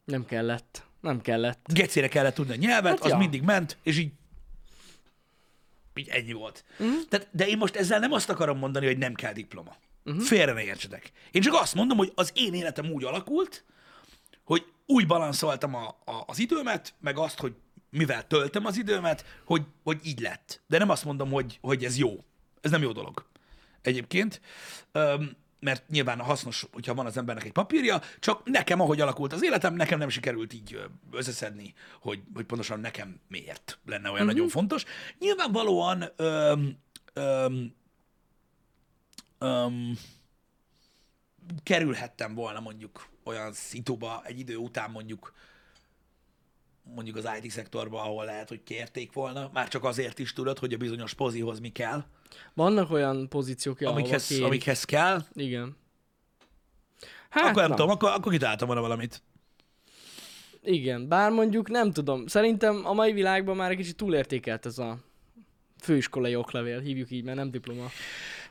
Nem 0.05 0.25
kellett. 0.25 0.83
Nem 1.01 1.21
kellett. 1.21 1.65
gecére 1.73 2.07
kellett 2.07 2.33
tudni 2.33 2.53
a 2.53 2.55
nyelvet, 2.55 2.91
hát 2.91 3.01
az 3.03 3.09
ja. 3.09 3.17
mindig 3.17 3.41
ment, 3.41 3.77
és 3.83 3.97
így 3.97 4.11
így 5.95 6.07
ennyi 6.09 6.33
volt. 6.33 6.63
Uh-huh. 6.79 6.95
Tehát, 7.09 7.27
de 7.31 7.47
én 7.47 7.57
most 7.57 7.75
ezzel 7.75 7.99
nem 7.99 8.11
azt 8.11 8.29
akarom 8.29 8.57
mondani, 8.57 8.85
hogy 8.85 8.97
nem 8.97 9.13
kell 9.13 9.33
diploma. 9.33 9.75
Uh-huh. 10.05 10.23
Félre 10.23 10.53
ne 10.53 10.63
értsetek. 10.63 11.11
Én 11.31 11.41
csak 11.41 11.53
azt 11.53 11.75
mondom, 11.75 11.97
hogy 11.97 12.11
az 12.15 12.31
én 12.35 12.53
életem 12.53 12.91
úgy 12.91 13.03
alakult, 13.03 13.63
hogy 14.49 14.65
úgy 14.85 15.07
balanszoltam 15.07 15.75
a, 15.75 15.87
a, 15.87 16.23
az 16.25 16.39
időmet, 16.39 16.93
meg 16.99 17.17
azt, 17.17 17.39
hogy 17.39 17.53
mivel 17.89 18.27
töltöm 18.27 18.65
az 18.65 18.77
időmet, 18.77 19.25
hogy, 19.45 19.63
hogy 19.83 19.99
így 20.03 20.19
lett. 20.19 20.61
De 20.67 20.77
nem 20.77 20.89
azt 20.89 21.05
mondom, 21.05 21.31
hogy, 21.31 21.57
hogy 21.61 21.83
ez 21.83 21.97
jó. 21.97 22.23
Ez 22.61 22.71
nem 22.71 22.81
jó 22.81 22.91
dolog. 22.91 23.25
Egyébként, 23.81 24.41
öm, 24.91 25.35
mert 25.59 25.89
nyilván 25.89 26.19
hasznos, 26.19 26.65
hogyha 26.71 26.93
van 26.93 27.05
az 27.05 27.17
embernek 27.17 27.43
egy 27.45 27.51
papírja, 27.51 28.01
csak 28.19 28.43
nekem, 28.43 28.81
ahogy 28.81 29.01
alakult 29.01 29.33
az 29.33 29.43
életem, 29.43 29.73
nekem 29.73 29.99
nem 29.99 30.09
sikerült 30.09 30.53
így 30.53 30.89
összeszedni, 31.11 31.73
hogy, 32.01 32.21
hogy 32.33 32.45
pontosan 32.45 32.79
nekem 32.79 33.19
miért 33.27 33.79
lenne 33.85 34.09
olyan 34.09 34.13
uh-huh. 34.13 34.31
nagyon 34.31 34.47
fontos. 34.47 34.83
Nyilvánvalóan 35.19 36.03
öm, 36.15 36.77
öm, 37.13 37.75
öm, 39.37 39.97
kerülhettem 41.63 42.33
volna 42.33 42.59
mondjuk 42.59 43.09
olyan 43.29 43.53
szituba 43.53 44.21
egy 44.25 44.39
idő 44.39 44.55
után 44.55 44.91
mondjuk 44.91 45.33
mondjuk 46.95 47.15
az 47.15 47.29
IT 47.41 47.51
szektorba, 47.51 48.01
ahol 48.01 48.25
lehet, 48.25 48.49
hogy 48.49 48.63
kérték 48.63 49.13
volna, 49.13 49.49
már 49.53 49.67
csak 49.67 49.83
azért 49.83 50.19
is 50.19 50.33
tudod, 50.33 50.59
hogy 50.59 50.73
a 50.73 50.77
bizonyos 50.77 51.13
pozihoz 51.13 51.59
mi 51.59 51.69
kell, 51.69 52.03
Vannak 52.53 52.91
olyan 52.91 53.29
pozíciók, 53.29 53.81
amikhez, 53.81 54.39
amikhez 54.41 54.83
kell. 54.83 55.21
Igen. 55.33 55.77
Hát 57.29 57.43
akkor 57.43 57.61
nem 57.61 57.69
na. 57.69 57.75
tudom, 57.75 57.91
akkor, 57.91 58.09
akkor 58.09 58.31
kitaláltam 58.31 58.67
volna 58.67 58.81
valamit. 58.81 59.21
Igen, 60.63 61.07
bár 61.07 61.31
mondjuk 61.31 61.69
nem 61.69 61.91
tudom. 61.91 62.27
Szerintem 62.27 62.85
a 62.85 62.93
mai 62.93 63.11
világban 63.11 63.55
már 63.55 63.71
egy 63.71 63.77
kicsit 63.77 63.95
túlértékelt 63.95 64.65
ez 64.65 64.77
a 64.77 64.97
főiskolai 65.81 66.35
oklevél, 66.35 66.79
hívjuk 66.79 67.11
így, 67.11 67.23
mert 67.23 67.37
nem 67.37 67.51
diploma. 67.51 67.87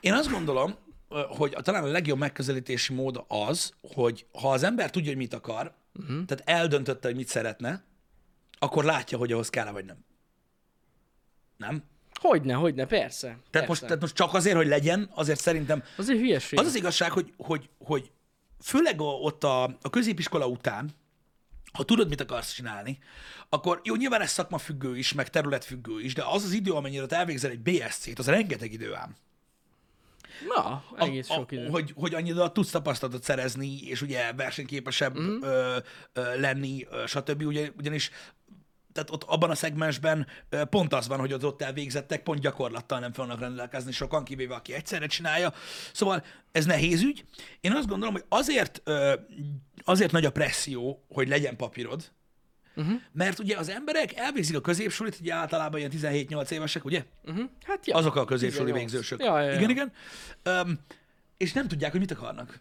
Én 0.00 0.12
azt 0.12 0.30
gondolom, 0.30 0.74
hogy 1.08 1.52
a, 1.56 1.60
talán 1.60 1.84
a 1.84 1.86
legjobb 1.86 2.18
megközelítési 2.18 2.94
mód 2.94 3.24
az, 3.28 3.72
hogy 3.80 4.26
ha 4.40 4.52
az 4.52 4.62
ember 4.62 4.90
tudja, 4.90 5.08
hogy 5.08 5.18
mit 5.18 5.34
akar, 5.34 5.74
uh-huh. 5.94 6.24
tehát 6.24 6.42
eldöntötte, 6.48 7.08
hogy 7.08 7.16
mit 7.16 7.28
szeretne, 7.28 7.84
akkor 8.58 8.84
látja, 8.84 9.18
hogy 9.18 9.32
ahhoz 9.32 9.50
kell 9.50 9.70
vagy 9.70 9.84
nem. 9.84 10.04
Nem? 11.56 11.82
Hogyne, 12.20 12.54
hogyne, 12.54 12.86
persze. 12.86 13.26
Tehát 13.26 13.40
persze. 13.50 13.66
most, 13.68 13.80
tehát 13.80 14.00
most 14.00 14.14
csak 14.14 14.34
azért, 14.34 14.56
hogy 14.56 14.66
legyen, 14.66 15.10
azért 15.14 15.40
szerintem 15.40 15.82
Az 15.96 16.08
egy 16.08 16.18
hülyeség. 16.18 16.58
az 16.58 16.66
az 16.66 16.74
igazság, 16.74 17.10
hogy, 17.10 17.32
hogy, 17.36 17.68
hogy 17.78 18.10
főleg 18.60 19.00
ott 19.00 19.44
a, 19.44 19.62
a 19.62 19.90
középiskola 19.90 20.46
után, 20.46 20.90
ha 21.72 21.84
tudod, 21.84 22.08
mit 22.08 22.20
akarsz 22.20 22.52
csinálni, 22.52 22.98
akkor 23.48 23.80
jó, 23.84 23.94
nyilván 23.94 24.20
ez 24.20 24.30
szakmafüggő 24.30 24.96
is, 24.96 25.12
meg 25.12 25.30
területfüggő 25.30 26.00
is, 26.00 26.14
de 26.14 26.24
az 26.24 26.44
az 26.44 26.52
idő, 26.52 26.72
amennyire 26.72 27.06
elvégzel 27.08 27.50
egy 27.50 27.60
BSC-t, 27.60 28.18
az 28.18 28.26
rengeteg 28.26 28.72
idő 28.72 28.94
ám. 28.94 29.16
Na, 30.56 30.84
egész 30.98 31.30
a, 31.30 31.32
sok 31.32 31.52
idő. 31.52 31.66
Hogy, 31.66 31.92
hogy 31.96 32.14
annyira 32.14 32.52
tudsz 32.52 32.70
tapasztalatot 32.70 33.22
szerezni, 33.22 33.80
és 33.80 34.02
ugye 34.02 34.32
versenyképesebb 34.32 35.18
mm. 35.18 35.42
ö, 35.42 35.76
ö, 36.12 36.40
lenni, 36.40 36.86
ö, 36.90 37.06
stb. 37.06 37.42
Ugye, 37.42 37.70
ugyanis 37.76 38.10
tehát 38.92 39.10
ott 39.10 39.22
abban 39.22 39.50
a 39.50 39.54
szegmensben 39.54 40.26
pont 40.70 40.94
az 40.94 41.08
van, 41.08 41.18
hogy 41.18 41.32
az 41.32 41.44
ott 41.44 41.62
elvégzettek 41.62 42.22
pont 42.22 42.40
gyakorlattal 42.40 42.98
nem 42.98 43.12
fognak 43.12 43.40
rendelkezni 43.40 43.92
sokan, 43.92 44.24
kivéve 44.24 44.54
aki 44.54 44.74
egyszerre 44.74 45.06
csinálja. 45.06 45.52
Szóval 45.92 46.24
ez 46.52 46.64
nehéz 46.64 47.02
ügy. 47.02 47.24
Én 47.60 47.72
azt 47.72 47.88
gondolom, 47.88 48.14
hogy 48.14 48.24
azért, 48.28 48.82
azért 49.84 50.12
nagy 50.12 50.24
a 50.24 50.30
presszió, 50.30 51.04
hogy 51.08 51.28
legyen 51.28 51.56
papírod, 51.56 52.12
uh-huh. 52.78 53.00
mert 53.12 53.38
ugye 53.38 53.56
az 53.56 53.68
emberek 53.68 54.16
elvégzik 54.16 54.56
a 54.56 54.60
középsulit, 54.60 55.18
ugye 55.20 55.34
általában 55.34 55.78
ilyen 55.78 55.90
17-8 55.94 56.50
évesek, 56.50 56.84
ugye? 56.84 57.04
Uh-huh. 57.24 57.44
Hát 57.64 57.86
ja. 57.86 57.96
Azok 57.96 58.16
a 58.16 58.24
középsuli 58.24 58.64
18. 58.64 58.90
végzősök. 58.90 59.22
Ja, 59.22 59.40
ja, 59.40 59.46
ja. 59.46 59.56
Igen, 59.56 59.70
igen. 59.70 59.92
Um, 60.44 60.78
és 61.36 61.52
nem 61.52 61.68
tudják, 61.68 61.90
hogy 61.90 62.00
mit 62.00 62.10
akarnak. 62.10 62.60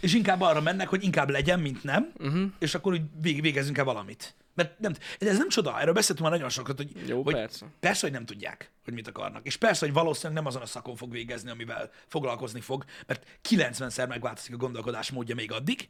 És 0.00 0.14
inkább 0.14 0.40
arra 0.40 0.60
mennek, 0.60 0.88
hogy 0.88 1.04
inkább 1.04 1.30
legyen, 1.30 1.60
mint 1.60 1.82
nem, 1.82 2.12
uh-huh. 2.18 2.42
és 2.58 2.74
akkor 2.74 2.92
úgy 2.92 3.02
vég, 3.20 3.40
végezzünk 3.40 3.78
el 3.78 3.84
valamit. 3.84 4.34
Mert 4.54 4.78
nem, 4.78 4.92
ez 5.18 5.38
nem 5.38 5.48
csoda, 5.48 5.80
erről 5.80 5.94
beszéltünk 5.94 6.28
már 6.28 6.36
nagyon 6.38 6.50
sokat, 6.50 6.76
hogy, 6.76 6.90
Jó, 7.06 7.22
hogy 7.22 7.34
persze. 7.34 7.66
persze, 7.80 8.00
hogy 8.00 8.12
nem 8.12 8.26
tudják, 8.26 8.70
hogy 8.84 8.94
mit 8.94 9.08
akarnak. 9.08 9.46
És 9.46 9.56
persze, 9.56 9.84
hogy 9.84 9.94
valószínűleg 9.94 10.36
nem 10.42 10.46
azon 10.46 10.62
a 10.62 10.66
szakon 10.66 10.96
fog 10.96 11.10
végezni, 11.10 11.50
amivel 11.50 11.90
foglalkozni 12.06 12.60
fog, 12.60 12.84
mert 13.06 13.26
90-szer 13.48 14.08
megváltozik 14.08 14.54
a 14.54 14.56
gondolkodás 14.56 15.10
módja 15.10 15.34
még 15.34 15.52
addig, 15.52 15.88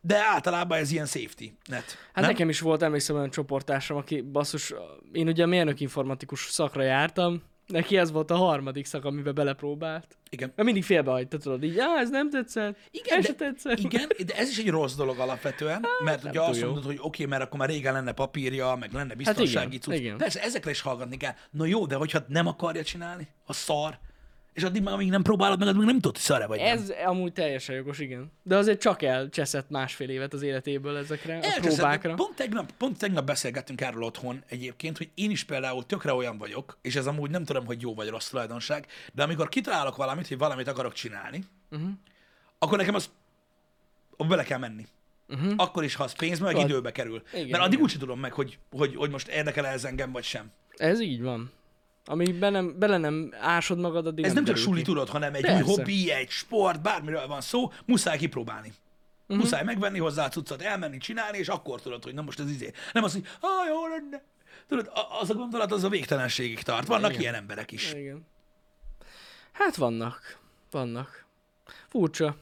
de 0.00 0.18
általában 0.18 0.78
ez 0.78 0.90
ilyen 0.90 1.06
safety 1.06 1.52
net. 1.68 1.84
Hát 1.84 2.14
nem? 2.14 2.24
nekem 2.24 2.48
is 2.48 2.60
volt, 2.60 2.82
emlékszem 2.82 3.16
olyan 3.16 3.30
csoportársam, 3.30 3.96
aki 3.96 4.20
basszus, 4.20 4.74
én 5.12 5.28
ugye 5.28 5.42
a 5.42 5.46
mérnök 5.46 5.80
informatikus 5.80 6.50
szakra 6.50 6.82
jártam, 6.82 7.42
neki 7.66 7.96
ez 7.96 8.12
volt 8.12 8.30
a 8.30 8.36
harmadik 8.36 8.86
szak, 8.86 9.04
amiben 9.04 9.34
belepróbált. 9.34 10.16
Igen. 10.30 10.52
Mert 10.54 10.64
mindig 10.66 10.84
félbehagyta, 10.84 11.38
tudod, 11.38 11.64
így, 11.64 11.78
á, 11.78 11.98
ez 11.98 12.10
nem 12.10 12.30
tetszett, 12.30 12.76
Igen, 12.90 13.18
ez 13.18 13.26
de, 13.26 13.34
tetszett. 13.34 13.78
igen, 13.78 14.10
de 14.26 14.34
ez 14.36 14.48
is 14.48 14.58
egy 14.58 14.70
rossz 14.70 14.94
dolog 14.94 15.18
alapvetően, 15.18 15.84
mert 16.04 16.24
ugye 16.24 16.40
azt 16.40 16.60
jó. 16.60 16.66
mondod, 16.66 16.84
hogy 16.84 16.96
oké, 16.98 17.06
okay, 17.06 17.26
mert 17.26 17.42
akkor 17.42 17.58
már 17.58 17.68
régen 17.68 17.92
lenne 17.92 18.12
papírja, 18.12 18.74
meg 18.74 18.92
lenne 18.92 19.14
biztonsági 19.14 19.66
igen, 19.66 19.80
cucc. 19.80 19.94
igen. 19.94 20.16
Persze, 20.16 20.42
ezekre 20.42 20.70
is 20.70 20.80
hallgatni 20.80 21.16
kell. 21.16 21.34
No 21.50 21.64
jó, 21.64 21.86
de 21.86 21.94
hogyha 21.94 22.24
nem 22.28 22.46
akarja 22.46 22.82
csinálni, 22.82 23.28
a 23.46 23.52
szar, 23.52 23.98
és 24.54 24.62
addig 24.62 24.82
már, 24.82 24.94
amíg 24.94 25.10
nem 25.10 25.22
próbálod 25.22 25.58
meg, 25.58 25.68
addig 25.68 25.80
nem 25.80 25.94
tudod, 25.94 26.12
hogy 26.12 26.20
szar 26.20 26.46
vagy 26.46 26.58
nem. 26.58 26.78
Ez 26.78 26.92
amúgy 27.04 27.32
teljesen 27.32 27.76
jogos, 27.76 27.98
igen. 27.98 28.32
De 28.42 28.56
azért 28.56 28.80
csak 28.80 29.02
elcseszett 29.02 29.70
másfél 29.70 30.08
évet 30.08 30.32
az 30.32 30.42
életéből 30.42 30.96
ezekre, 30.96 31.38
a 31.38 31.60
próbákra. 31.60 32.14
Pont 32.14 32.34
tegnap, 32.34 32.72
pont 32.72 32.98
tegnap 32.98 33.24
beszélgettünk 33.24 33.80
erről 33.80 34.02
otthon 34.02 34.42
egyébként, 34.48 34.98
hogy 34.98 35.10
én 35.14 35.30
is 35.30 35.44
például 35.44 35.86
tökre 35.86 36.12
olyan 36.12 36.38
vagyok, 36.38 36.78
és 36.82 36.96
ez 36.96 37.06
amúgy 37.06 37.30
nem 37.30 37.44
tudom, 37.44 37.66
hogy 37.66 37.80
jó 37.80 37.94
vagy 37.94 38.08
rossz 38.08 38.28
tulajdonság, 38.28 38.86
de 39.12 39.22
amikor 39.22 39.48
kitalálok 39.48 39.96
valamit, 39.96 40.28
hogy 40.28 40.38
valamit 40.38 40.68
akarok 40.68 40.92
csinálni, 40.92 41.44
uh-huh. 41.70 41.88
akkor 42.58 42.78
nekem 42.78 42.94
az 42.94 43.10
bele 44.28 44.42
kell 44.42 44.58
menni. 44.58 44.86
Uh-huh. 45.28 45.52
Akkor 45.56 45.84
is, 45.84 45.94
ha 45.94 46.04
az 46.04 46.12
pénzbe, 46.12 46.44
meg 46.44 46.54
Tudod, 46.54 46.68
időbe 46.68 46.92
kerül. 46.92 47.22
igen, 47.32 47.48
Mert 47.48 47.62
addig 47.62 47.72
igen. 47.72 47.84
úgyse 47.84 47.98
tudom 47.98 48.20
meg, 48.20 48.32
hogy, 48.32 48.58
hogy, 48.70 48.96
hogy 48.96 49.10
most 49.10 49.28
érdekel 49.28 49.66
ez 49.66 49.84
engem, 49.84 50.12
vagy 50.12 50.24
sem. 50.24 50.50
Ez 50.76 51.00
így 51.00 51.22
van. 51.22 51.50
Amíg 52.06 52.34
be 52.34 52.50
nem, 52.50 52.78
bele 52.78 52.96
nem 52.96 53.34
ásod 53.40 53.78
magad, 53.78 54.06
addig 54.06 54.24
Ez 54.24 54.32
nem 54.32 54.44
csak 54.44 54.56
suli, 54.56 54.82
tudod, 54.82 55.08
hanem 55.08 55.34
egy 55.34 55.42
Persze. 55.42 55.64
új 55.64 55.74
hobbi, 55.74 56.10
egy 56.10 56.30
sport, 56.30 56.82
bármiről 56.82 57.26
van 57.26 57.40
szó, 57.40 57.72
muszáj 57.84 58.18
kipróbálni. 58.18 58.72
Uh-huh. 59.22 59.38
Muszáj 59.38 59.64
megvenni 59.64 59.98
hozzá 59.98 60.24
a 60.24 60.28
cuccot, 60.28 60.62
elmenni, 60.62 60.98
csinálni, 60.98 61.38
és 61.38 61.48
akkor 61.48 61.80
tudod, 61.80 62.04
hogy 62.04 62.14
na 62.14 62.22
most 62.22 62.40
ez 62.40 62.50
izé. 62.50 62.72
Nem 62.92 63.04
az, 63.04 63.12
hogy 63.12 63.26
ah, 63.40 63.68
jó 63.68 63.86
lenne. 63.86 64.22
Tudod, 64.68 64.90
az 65.20 65.30
a 65.30 65.34
gondolat 65.34 65.72
az 65.72 65.84
a 65.84 65.88
végtelenségig 65.88 66.62
tart. 66.62 66.86
Vannak 66.86 67.10
Igen. 67.10 67.20
ilyen 67.20 67.34
emberek 67.34 67.72
is. 67.72 67.92
Igen. 67.92 68.26
Hát 69.52 69.76
vannak. 69.76 70.38
Vannak. 70.70 71.24
Furcsa. 71.88 72.36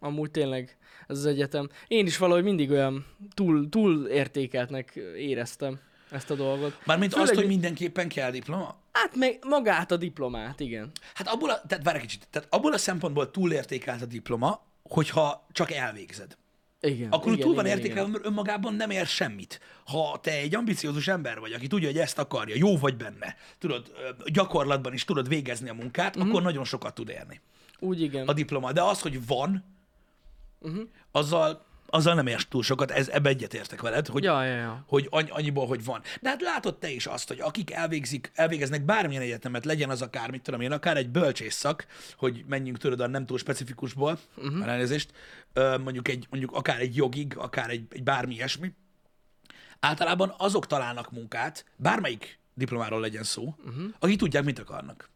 Amúgy 0.00 0.30
tényleg 0.30 0.76
ez 1.06 1.18
az 1.18 1.26
egyetem. 1.26 1.68
Én 1.88 2.06
is 2.06 2.16
valahogy 2.16 2.42
mindig 2.42 2.70
olyan 2.70 3.06
túl, 3.34 3.68
túl 3.68 4.06
értékeltnek 4.06 4.94
éreztem 5.16 5.80
ezt 6.10 6.30
a 6.30 6.34
dolgot. 6.34 6.78
Mármint 6.84 7.12
Főleg, 7.12 7.28
azt, 7.28 7.38
hogy 7.38 7.46
mindenképpen 7.46 8.08
kell 8.08 8.30
diploma. 8.30 8.76
Hát 8.92 9.16
meg 9.16 9.38
magát 9.46 9.90
a 9.90 9.96
diplomát, 9.96 10.60
igen. 10.60 10.90
Hát 11.14 11.28
abból 11.28 11.50
a, 11.50 11.62
tehát 11.66 11.84
várj 11.84 11.96
egy 11.96 12.02
kicsit, 12.02 12.28
tehát 12.30 12.48
abból 12.50 12.72
a 12.72 12.78
szempontból 12.78 13.30
túlértékelt 13.30 14.02
a 14.02 14.06
diploma, 14.06 14.62
hogyha 14.82 15.46
csak 15.52 15.72
elvégzed. 15.72 16.36
Igen. 16.80 17.10
Akkor 17.10 17.32
igen, 17.32 17.44
túl 17.44 17.54
van 17.54 17.66
értékelve, 17.66 18.10
mert 18.10 18.26
önmagában 18.26 18.74
nem 18.74 18.90
ér 18.90 19.06
semmit. 19.06 19.60
Ha 19.84 20.18
te 20.22 20.30
egy 20.30 20.54
ambiciózus 20.54 21.08
ember 21.08 21.38
vagy, 21.38 21.52
aki 21.52 21.66
tudja, 21.66 21.88
hogy 21.88 21.98
ezt 21.98 22.18
akarja, 22.18 22.54
jó 22.58 22.76
vagy 22.76 22.96
benne, 22.96 23.36
tudod, 23.58 23.92
gyakorlatban 24.26 24.92
is 24.92 25.04
tudod 25.04 25.28
végezni 25.28 25.68
a 25.68 25.74
munkát, 25.74 26.16
uh-huh. 26.16 26.30
akkor 26.30 26.42
nagyon 26.42 26.64
sokat 26.64 26.94
tud 26.94 27.08
érni 27.08 27.40
Úgy 27.78 28.00
igen. 28.00 28.28
a 28.28 28.32
diploma. 28.32 28.72
De 28.72 28.82
az, 28.82 29.00
hogy 29.00 29.26
van, 29.26 29.64
uh-huh. 30.58 30.82
azzal, 31.10 31.66
azzal 31.90 32.14
nem 32.14 32.26
érsz 32.26 32.46
túl 32.48 32.62
sokat, 32.62 32.90
ez, 32.90 33.08
ebbe 33.08 33.28
egyetértek 33.28 33.80
veled, 33.80 34.06
hogy, 34.06 34.24
Ja, 34.24 34.44
ja, 34.44 34.54
ja. 34.54 34.84
hogy 34.86 35.06
annyi, 35.10 35.30
annyiból, 35.30 35.66
hogy 35.66 35.84
van. 35.84 36.02
De 36.20 36.28
hát 36.28 36.40
látod 36.40 36.78
te 36.78 36.90
is 36.90 37.06
azt, 37.06 37.28
hogy 37.28 37.40
akik 37.40 37.70
elvégzik, 37.70 38.30
elvégeznek 38.34 38.84
bármilyen 38.84 39.22
egyetemet, 39.22 39.64
legyen 39.64 39.90
az 39.90 40.02
akár, 40.02 40.30
mit 40.30 40.42
tudom 40.42 40.60
én, 40.60 40.72
akár 40.72 40.96
egy 40.96 41.08
bölcsészszak, 41.08 41.86
hogy 42.16 42.44
menjünk 42.48 42.78
tudod 42.78 43.00
a 43.00 43.06
nem 43.06 43.26
túl 43.26 43.38
specifikusból, 43.38 44.18
uh-huh. 44.36 44.68
elnézést, 44.68 45.10
mondjuk, 45.54 46.08
egy, 46.08 46.26
mondjuk 46.30 46.52
akár 46.52 46.80
egy 46.80 46.96
jogig, 46.96 47.36
akár 47.36 47.70
egy, 47.70 47.86
egy 47.90 48.02
bármi 48.02 48.34
ilyesmi, 48.34 48.72
általában 49.80 50.34
azok 50.38 50.66
találnak 50.66 51.10
munkát, 51.10 51.64
bármelyik 51.76 52.38
diplomáról 52.54 53.00
legyen 53.00 53.22
szó, 53.22 53.54
uh-huh. 53.66 53.84
akik 53.98 54.18
tudják, 54.18 54.44
mit 54.44 54.58
akarnak. 54.58 55.10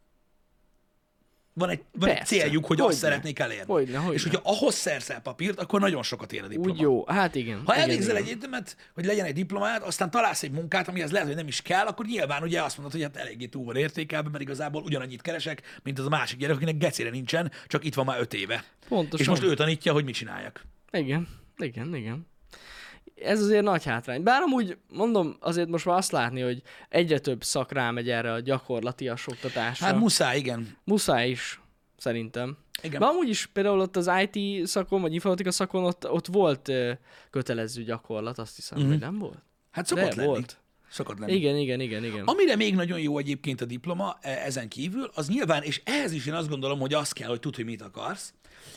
Van 1.55 1.69
egy, 1.69 1.83
van 1.91 2.09
egy 2.09 2.25
céljuk, 2.25 2.65
hogy 2.65 2.77
Hogyne. 2.77 2.91
azt 2.91 3.01
szeretnék 3.01 3.39
elérni. 3.39 3.71
Hogyne, 3.71 3.97
hogyne. 3.97 4.13
És 4.13 4.23
hogyha 4.23 4.41
ahhoz 4.43 4.75
szerszel 4.75 5.21
papírt, 5.21 5.59
akkor 5.59 5.79
nagyon 5.79 6.03
sokat 6.03 6.33
ér 6.33 6.43
a 6.43 6.47
diploma. 6.47 6.71
Úgy 6.71 6.79
jó. 6.79 7.05
Hát 7.07 7.35
igen. 7.35 7.61
Ha 7.65 7.73
igen, 7.73 7.89
elvégzel 7.89 8.15
igen. 8.15 8.23
egy 8.23 8.29
egyetemet, 8.29 8.77
hogy 8.93 9.05
legyen 9.05 9.25
egy 9.25 9.33
diplomád, 9.33 9.81
aztán 9.83 10.11
találsz 10.11 10.43
egy 10.43 10.51
munkát, 10.51 10.87
amihez 10.87 11.11
lehet, 11.11 11.27
hogy 11.27 11.35
nem 11.35 11.47
is 11.47 11.61
kell, 11.61 11.85
akkor 11.85 12.05
nyilván 12.05 12.43
ugye 12.43 12.61
azt 12.61 12.77
mondod, 12.77 12.93
hogy 12.93 13.03
hát 13.03 13.17
eléggé 13.17 13.45
túl 13.45 13.65
van 13.65 13.75
értékelve, 13.75 14.29
mert 14.29 14.43
igazából 14.43 14.83
ugyanannyit 14.83 15.21
keresek, 15.21 15.79
mint 15.83 15.99
az 15.99 16.05
a 16.05 16.09
másik 16.09 16.39
gyerek, 16.39 16.55
akinek 16.55 16.77
gecére 16.77 17.09
nincsen, 17.09 17.51
csak 17.67 17.85
itt 17.85 17.93
van 17.93 18.05
már 18.05 18.19
öt 18.19 18.33
éve. 18.33 18.63
Pontosan. 18.87 19.19
És 19.19 19.27
most 19.27 19.43
ő 19.43 19.53
tanítja, 19.53 19.93
hogy 19.93 20.03
mit 20.03 20.15
csináljak. 20.15 20.65
Igen, 20.91 21.27
igen, 21.57 21.95
igen. 21.95 22.31
Ez 23.15 23.41
azért 23.41 23.63
nagy 23.63 23.83
hátrány. 23.85 24.23
Bár 24.23 24.41
amúgy, 24.41 24.77
mondom, 24.93 25.35
azért 25.39 25.67
most 25.69 25.85
már 25.85 25.97
azt 25.97 26.11
látni, 26.11 26.41
hogy 26.41 26.61
egyre 26.89 27.19
több 27.19 27.43
szak 27.43 27.71
rámegy 27.71 28.09
erre 28.09 28.31
a 28.33 28.39
gyakorlatias 28.39 29.27
oktatásra. 29.27 29.85
Hát 29.85 29.99
muszáj, 29.99 30.37
igen. 30.37 30.77
Muszáj 30.83 31.29
is, 31.29 31.61
szerintem. 31.97 32.57
Igen. 32.81 32.99
De 32.99 33.05
amúgy 33.05 33.29
is 33.29 33.45
például 33.45 33.79
ott 33.79 33.95
az 33.95 34.09
IT 34.31 34.67
szakon, 34.67 35.01
vagy 35.01 35.13
informatika 35.13 35.51
szakon 35.51 35.83
ott, 35.83 36.09
ott 36.09 36.27
volt 36.27 36.71
kötelező 37.29 37.83
gyakorlat, 37.83 38.37
azt 38.37 38.55
hiszem, 38.55 38.77
Mhm. 38.79 38.87
hogy 38.87 38.99
nem 38.99 39.17
volt? 39.17 39.37
Hát 39.71 39.85
szokott 39.85 40.09
De 40.09 40.15
lenni. 40.15 40.27
volt. 40.27 40.57
Szokott 40.89 41.19
lenni. 41.19 41.33
Igen, 41.33 41.57
igen, 41.57 41.79
igen, 41.79 42.03
igen. 42.03 42.23
Amire 42.25 42.55
még 42.55 42.75
nagyon 42.75 42.99
jó 42.99 43.17
egyébként 43.17 43.61
a 43.61 43.65
diploma 43.65 44.17
e- 44.21 44.41
ezen 44.45 44.67
kívül, 44.67 45.09
az 45.13 45.27
nyilván, 45.27 45.63
és 45.63 45.81
ehhez 45.85 46.11
is 46.11 46.25
én 46.25 46.33
azt 46.33 46.49
gondolom, 46.49 46.79
hogy 46.79 46.93
az 46.93 47.11
kell, 47.11 47.29
hogy 47.29 47.39
tudd, 47.39 47.55
hogy 47.55 47.65
mit 47.65 47.81
akarsz. 47.81 48.33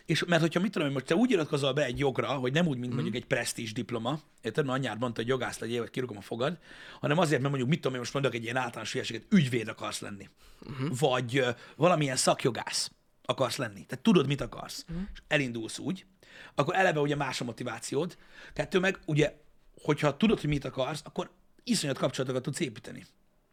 És 0.07 0.25
mert 0.25 0.40
hogyha 0.40 0.61
mit 0.61 0.71
tudom, 0.71 0.87
hogy 0.87 0.97
most 0.97 1.07
te 1.07 1.14
úgy 1.14 1.31
iratkozol 1.31 1.73
be 1.73 1.85
egy 1.85 1.99
jogra, 1.99 2.26
hogy 2.26 2.52
nem 2.52 2.66
úgy, 2.66 2.78
mint 2.78 2.93
mondjuk 2.93 3.14
egy 3.14 3.26
presztízs 3.26 3.73
diploma, 3.73 4.21
érted, 4.43 4.66
mert 4.66 4.78
anyád 4.78 4.99
mondta, 4.99 5.21
hogy 5.21 5.31
jogász 5.31 5.59
legyél, 5.59 5.81
vagy 5.81 5.90
kirúgom 5.90 6.16
a 6.16 6.21
fogad, 6.21 6.59
hanem 7.00 7.19
azért, 7.19 7.40
mert 7.40 7.49
mondjuk 7.49 7.69
mit 7.69 7.81
tudom, 7.81 7.93
én 7.93 7.99
most 7.99 8.12
mondok 8.12 8.35
egy 8.35 8.43
ilyen 8.43 8.57
általános 8.57 8.93
hülyeséget, 8.93 9.26
ügyvéd 9.31 9.69
akarsz 9.69 10.00
lenni. 10.00 10.28
Uh-huh. 10.61 10.99
Vagy 10.99 11.37
ö, 11.37 11.50
valamilyen 11.76 12.16
szakjogász 12.16 12.90
akarsz 13.25 13.57
lenni. 13.57 13.87
Tehát 13.87 14.05
tudod, 14.05 14.26
mit 14.26 14.40
akarsz. 14.40 14.85
Uh-huh. 14.88 15.07
És 15.12 15.23
elindulsz 15.28 15.78
úgy, 15.78 16.07
akkor 16.55 16.75
eleve 16.75 17.00
ugye 17.00 17.16
más 17.16 17.40
a 17.40 17.45
motivációd. 17.45 18.16
Kettő 18.52 18.78
meg, 18.78 18.99
ugye, 19.07 19.35
hogyha 19.83 20.16
tudod, 20.16 20.40
hogy 20.40 20.50
mit 20.50 20.64
akarsz, 20.64 21.00
akkor 21.05 21.31
iszonyat 21.64 21.99
kapcsolatokat 21.99 22.43
tudsz 22.43 22.61
építeni. 22.61 23.07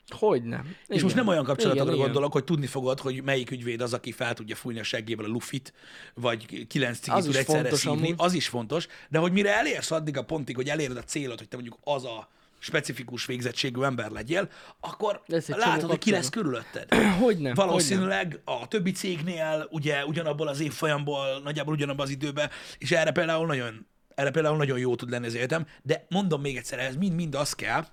Hogyne. 0.09 0.63
És 0.87 1.01
most 1.01 1.15
nem 1.15 1.27
olyan 1.27 1.43
kapcsolatokra 1.43 1.83
igen, 1.83 1.95
igen. 1.95 2.05
gondolok, 2.05 2.33
hogy 2.33 2.43
tudni 2.43 2.65
fogod, 2.65 2.99
hogy 2.99 3.23
melyik 3.23 3.51
ügyvéd 3.51 3.81
az, 3.81 3.93
aki 3.93 4.11
fel 4.11 4.33
tudja 4.33 4.55
fújni 4.55 4.79
a 4.79 4.83
seggével 4.83 5.25
a 5.25 5.27
lufit, 5.27 5.73
vagy 6.13 6.67
kilenc 6.67 6.99
cigit 6.99 7.23
tud 7.23 7.35
egyszerre 7.35 7.75
szívni. 7.75 7.97
amúgy. 7.97 8.13
Az 8.17 8.33
is 8.33 8.47
fontos, 8.47 8.87
de 9.09 9.19
hogy 9.19 9.31
mire 9.31 9.55
elérsz 9.57 9.91
addig 9.91 10.17
a 10.17 10.23
pontig, 10.23 10.55
hogy 10.55 10.69
eléred 10.69 10.97
a 10.97 11.03
célot, 11.03 11.37
hogy 11.37 11.47
te 11.47 11.55
mondjuk 11.55 11.77
az 11.83 12.05
a 12.05 12.29
specifikus 12.59 13.25
végzettségű 13.25 13.81
ember 13.81 14.11
legyél, 14.11 14.49
akkor 14.79 15.23
látod, 15.47 15.89
hogy 15.89 15.99
ki 15.99 16.11
lesz 16.11 16.29
körülötted. 16.29 16.93
Hogyne. 17.23 17.53
Valószínűleg 17.53 18.39
a 18.43 18.67
többi 18.67 18.91
cégnél, 18.91 19.67
ugye 19.71 20.05
ugyanabból 20.05 20.47
az 20.47 20.59
évfolyamból, 20.59 21.41
nagyjából 21.43 21.73
ugyanabban 21.73 22.05
az 22.05 22.11
időben, 22.11 22.49
és 22.77 22.91
erre 22.91 23.11
például 23.11 23.45
nagyon, 23.45 23.87
erre 24.15 24.31
például 24.31 24.57
nagyon 24.57 24.79
jó 24.79 24.95
tud 24.95 25.09
lenni 25.09 25.25
az 25.25 25.33
életem, 25.33 25.67
de 25.81 26.05
mondom 26.09 26.41
még 26.41 26.57
egyszer, 26.57 26.79
ez 26.79 26.95
mind-mind 26.95 27.35
az 27.35 27.53
kell, 27.53 27.85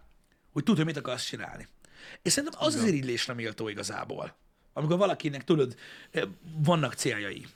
hogy 0.52 0.62
tudod, 0.62 0.76
hogy 0.76 0.86
mit 0.86 0.96
akarsz 0.96 1.24
csinálni. 1.24 1.68
És 2.22 2.32
szerintem 2.32 2.60
az 2.62 2.74
az 2.74 2.84
irigylésre 2.84 3.34
méltó 3.34 3.68
igazából. 3.68 4.34
Amikor 4.72 4.98
valakinek, 4.98 5.44
tudod, 5.44 5.74
eh, 6.10 6.22
vannak 6.64 6.94
céljai. 6.94 7.46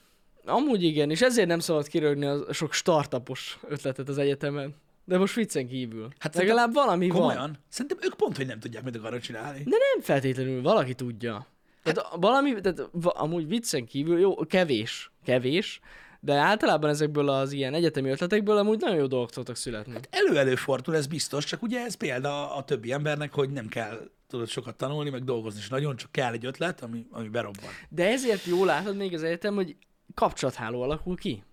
Amúgy 0.45 0.83
igen, 0.83 1.09
és 1.09 1.21
ezért 1.21 1.47
nem 1.47 1.59
szabad 1.59 1.87
kirögni 1.87 2.25
a 2.25 2.53
sok 2.53 2.73
startupos 2.73 3.59
ötletet 3.67 4.09
az 4.09 4.17
egyetemen. 4.17 4.75
De 5.05 5.17
most 5.17 5.35
viccen 5.35 5.67
kívül. 5.67 6.07
Hát 6.19 6.35
Legalább 6.35 6.73
valami 6.73 7.07
Komolyan? 7.07 7.37
van. 7.39 7.57
Szerintem 7.69 7.97
ők 8.01 8.13
pont, 8.13 8.37
hogy 8.37 8.45
nem 8.45 8.59
tudják, 8.59 8.83
mit 8.83 8.95
akarnak 8.95 9.19
csinálni. 9.21 9.63
De 9.63 9.77
nem 9.93 10.01
feltétlenül, 10.01 10.61
valaki 10.61 10.93
tudja. 10.93 11.47
Tehát 11.83 12.01
Hát- 12.07 12.15
valami, 12.21 12.61
tehát 12.61 12.89
amúgy 13.03 13.47
viccen 13.47 13.85
kívül, 13.85 14.19
jó, 14.19 14.35
kevés, 14.35 15.11
kevés, 15.23 15.79
de 16.19 16.33
általában 16.33 16.89
ezekből 16.89 17.29
az 17.29 17.51
ilyen 17.51 17.73
egyetemi 17.73 18.09
ötletekből 18.09 18.57
amúgy 18.57 18.79
nagyon 18.79 18.97
jó 18.97 19.05
dolgok 19.07 19.31
szoktak 19.31 19.55
születni. 19.55 19.93
Hát, 19.93 20.07
Elő-elő 20.11 20.55
fordul, 20.55 20.95
ez 20.95 21.07
biztos, 21.07 21.45
csak 21.45 21.61
ugye 21.61 21.79
ez 21.83 21.95
példa 21.95 22.55
a 22.55 22.63
többi 22.63 22.91
embernek, 22.91 23.33
hogy 23.33 23.49
nem 23.49 23.67
kell 23.67 24.09
tudod 24.27 24.47
sokat 24.47 24.75
tanulni, 24.75 25.09
meg 25.09 25.23
dolgozni 25.23 25.59
is 25.59 25.67
nagyon, 25.69 25.95
csak 25.95 26.11
kell 26.11 26.33
egy 26.33 26.45
ötlet, 26.45 26.81
ami, 26.81 27.05
ami 27.11 27.29
berobban. 27.29 27.69
de 27.89 28.07
ezért 28.07 28.45
jó 28.45 28.65
látod 28.65 28.95
még 28.95 29.13
az 29.13 29.23
egyetem, 29.23 29.55
hogy 29.55 29.75
kapcsolatháló 30.13 30.81
alakul 30.81 31.15
ki. 31.17 31.43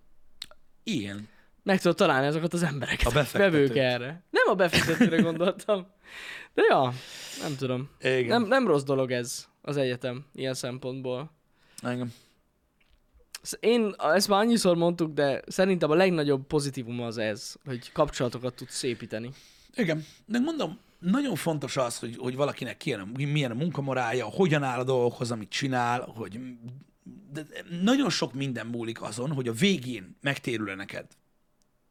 Igen. 0.82 1.28
Meg 1.62 1.80
tudod 1.80 1.96
találni 1.96 2.26
azokat 2.26 2.52
az 2.52 2.62
embereket, 2.62 3.06
A 3.06 3.10
befektetőt. 3.10 3.52
vevők 3.52 3.76
erre. 3.76 4.22
Nem 4.30 4.48
a 4.48 4.54
befektetőre 4.54 5.20
gondoltam. 5.22 5.86
De 6.54 6.62
ja, 6.68 6.92
nem 7.42 7.56
tudom. 7.56 7.88
Igen. 8.00 8.26
Nem, 8.26 8.42
nem 8.48 8.66
rossz 8.66 8.82
dolog 8.82 9.10
ez 9.10 9.48
az 9.62 9.76
egyetem 9.76 10.24
ilyen 10.32 10.54
szempontból. 10.54 11.30
Engem. 11.82 12.12
Én 13.60 13.94
ezt 13.98 14.28
már 14.28 14.40
annyiszor 14.40 14.76
mondtuk, 14.76 15.12
de 15.12 15.42
szerintem 15.46 15.90
a 15.90 15.94
legnagyobb 15.94 16.46
pozitívum 16.46 17.00
az 17.00 17.18
ez, 17.18 17.54
hogy 17.64 17.92
kapcsolatokat 17.92 18.54
tudsz 18.54 18.82
építeni. 18.82 19.30
Igen. 19.74 20.04
De 20.26 20.38
mondom, 20.38 20.78
nagyon 21.02 21.34
fontos 21.34 21.76
az, 21.76 21.98
hogy, 21.98 22.16
hogy 22.16 22.36
valakinek 22.36 22.76
ki 22.76 22.94
a, 22.94 23.08
milyen 23.14 23.50
a 23.50 23.54
munkamorálja, 23.54 24.24
hogyan 24.24 24.62
áll 24.62 24.78
a 24.78 24.84
dolgokhoz, 24.84 25.30
amit 25.30 25.48
csinál, 25.48 26.00
hogy 26.00 26.40
de 27.32 27.44
nagyon 27.82 28.10
sok 28.10 28.32
minden 28.32 28.66
múlik 28.66 29.02
azon, 29.02 29.32
hogy 29.32 29.48
a 29.48 29.52
végén 29.52 30.16
megtérül-e 30.20 30.74
neked 30.74 31.06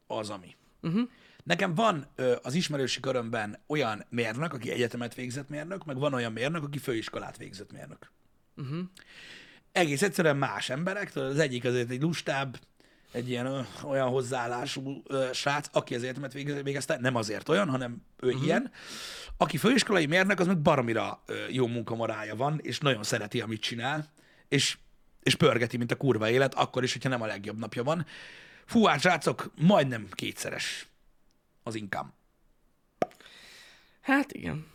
az, 0.06 0.30
ami. 0.30 0.56
Uh-huh. 0.80 1.08
Nekem 1.44 1.74
van 1.74 2.06
ö, 2.14 2.36
az 2.42 2.54
ismerősi 2.54 3.00
körömben 3.00 3.58
olyan 3.66 4.04
mérnök, 4.08 4.52
aki 4.52 4.70
egyetemet 4.70 5.14
végzett 5.14 5.48
mérnök, 5.48 5.84
meg 5.84 5.98
van 5.98 6.14
olyan 6.14 6.32
mérnök, 6.32 6.62
aki 6.62 6.78
főiskolát 6.78 7.36
végzett 7.36 7.72
mérnök. 7.72 8.10
Uh-huh. 8.56 8.78
Egész 9.72 10.02
egyszerűen 10.02 10.36
más 10.36 10.70
emberek, 10.70 11.16
az 11.16 11.38
egyik 11.38 11.64
azért 11.64 11.90
egy 11.90 12.02
lustább, 12.02 12.58
egy 13.12 13.28
ilyen 13.28 13.46
ö, 13.46 13.60
olyan 13.84 14.08
hozzáállású 14.08 15.02
ö, 15.06 15.28
srác, 15.32 15.68
aki 15.72 15.94
az 15.94 16.02
egyetemet 16.02 16.32
végez- 16.32 16.62
végezte, 16.62 16.98
nem 17.00 17.14
azért 17.14 17.48
olyan, 17.48 17.68
hanem 17.68 18.02
ő 18.20 18.26
uh-huh. 18.28 18.44
ilyen. 18.44 18.70
Aki 19.36 19.56
főiskolai 19.56 20.06
mérnök, 20.06 20.40
az 20.40 20.46
meg 20.46 20.58
baromira 20.58 21.22
ö, 21.26 21.34
jó 21.48 21.66
munkamorálja 21.66 22.36
van, 22.36 22.60
és 22.62 22.78
nagyon 22.78 23.02
szereti, 23.02 23.40
amit 23.40 23.60
csinál, 23.60 24.12
és, 24.48 24.78
és 25.22 25.34
pörgeti, 25.34 25.76
mint 25.76 25.92
a 25.92 25.96
kurva 25.96 26.28
élet, 26.28 26.54
akkor 26.54 26.82
is, 26.82 26.92
hogyha 26.92 27.08
nem 27.08 27.22
a 27.22 27.26
legjobb 27.26 27.58
napja 27.58 27.82
van. 27.82 28.06
Fú, 28.66 28.84
hát 28.84 29.00
srácok, 29.00 29.52
majdnem 29.56 30.08
kétszeres 30.10 30.86
az 31.62 31.74
income. 31.74 32.12
Hát 34.00 34.32
igen. 34.32 34.66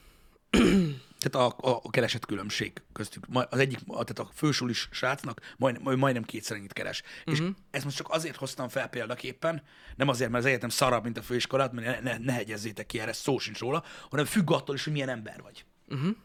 Tehát 1.20 1.52
a, 1.62 1.70
a, 1.70 1.80
a 1.84 1.90
keresett 1.90 2.26
különbség 2.26 2.82
köztük. 2.94 3.26
Az 3.32 3.60
egyik, 3.60 3.80
tehát 3.88 4.20
a 4.20 4.30
fősulis 4.34 4.88
srácnak 4.92 5.56
majdnem, 5.58 5.98
majdnem 6.00 6.24
kétszer 6.24 6.58
ennyit 6.58 6.74
keres. 6.74 7.04
Uh-huh. 7.26 7.48
És 7.48 7.54
ezt 7.72 7.84
most 7.84 7.98
csak 7.98 8.10
azért 8.10 8.36
hoztam 8.36 8.70
fel 8.70 8.88
példaképpen, 8.88 9.64
nem 9.96 10.08
azért, 10.08 10.30
mert 10.32 10.44
az 10.44 10.50
egyetem 10.50 10.70
szarabb, 10.70 11.04
mint 11.04 11.18
a 11.18 11.22
főiskolát, 11.22 11.72
mert 11.72 12.02
ne, 12.02 12.12
ne, 12.12 12.18
ne 12.18 12.34
hegyezzétek 12.34 12.86
ki 12.86 13.00
erre, 13.00 13.14
szó 13.14 13.38
sincs 13.38 13.60
róla, 13.60 13.84
hanem 14.10 14.26
függ 14.26 14.52
attól 14.52 14.76
is, 14.76 14.84
hogy 14.84 14.94
milyen 14.94 15.10
ember 15.10 15.42
vagy. 15.42 15.66
Uh-huh. 15.88 16.16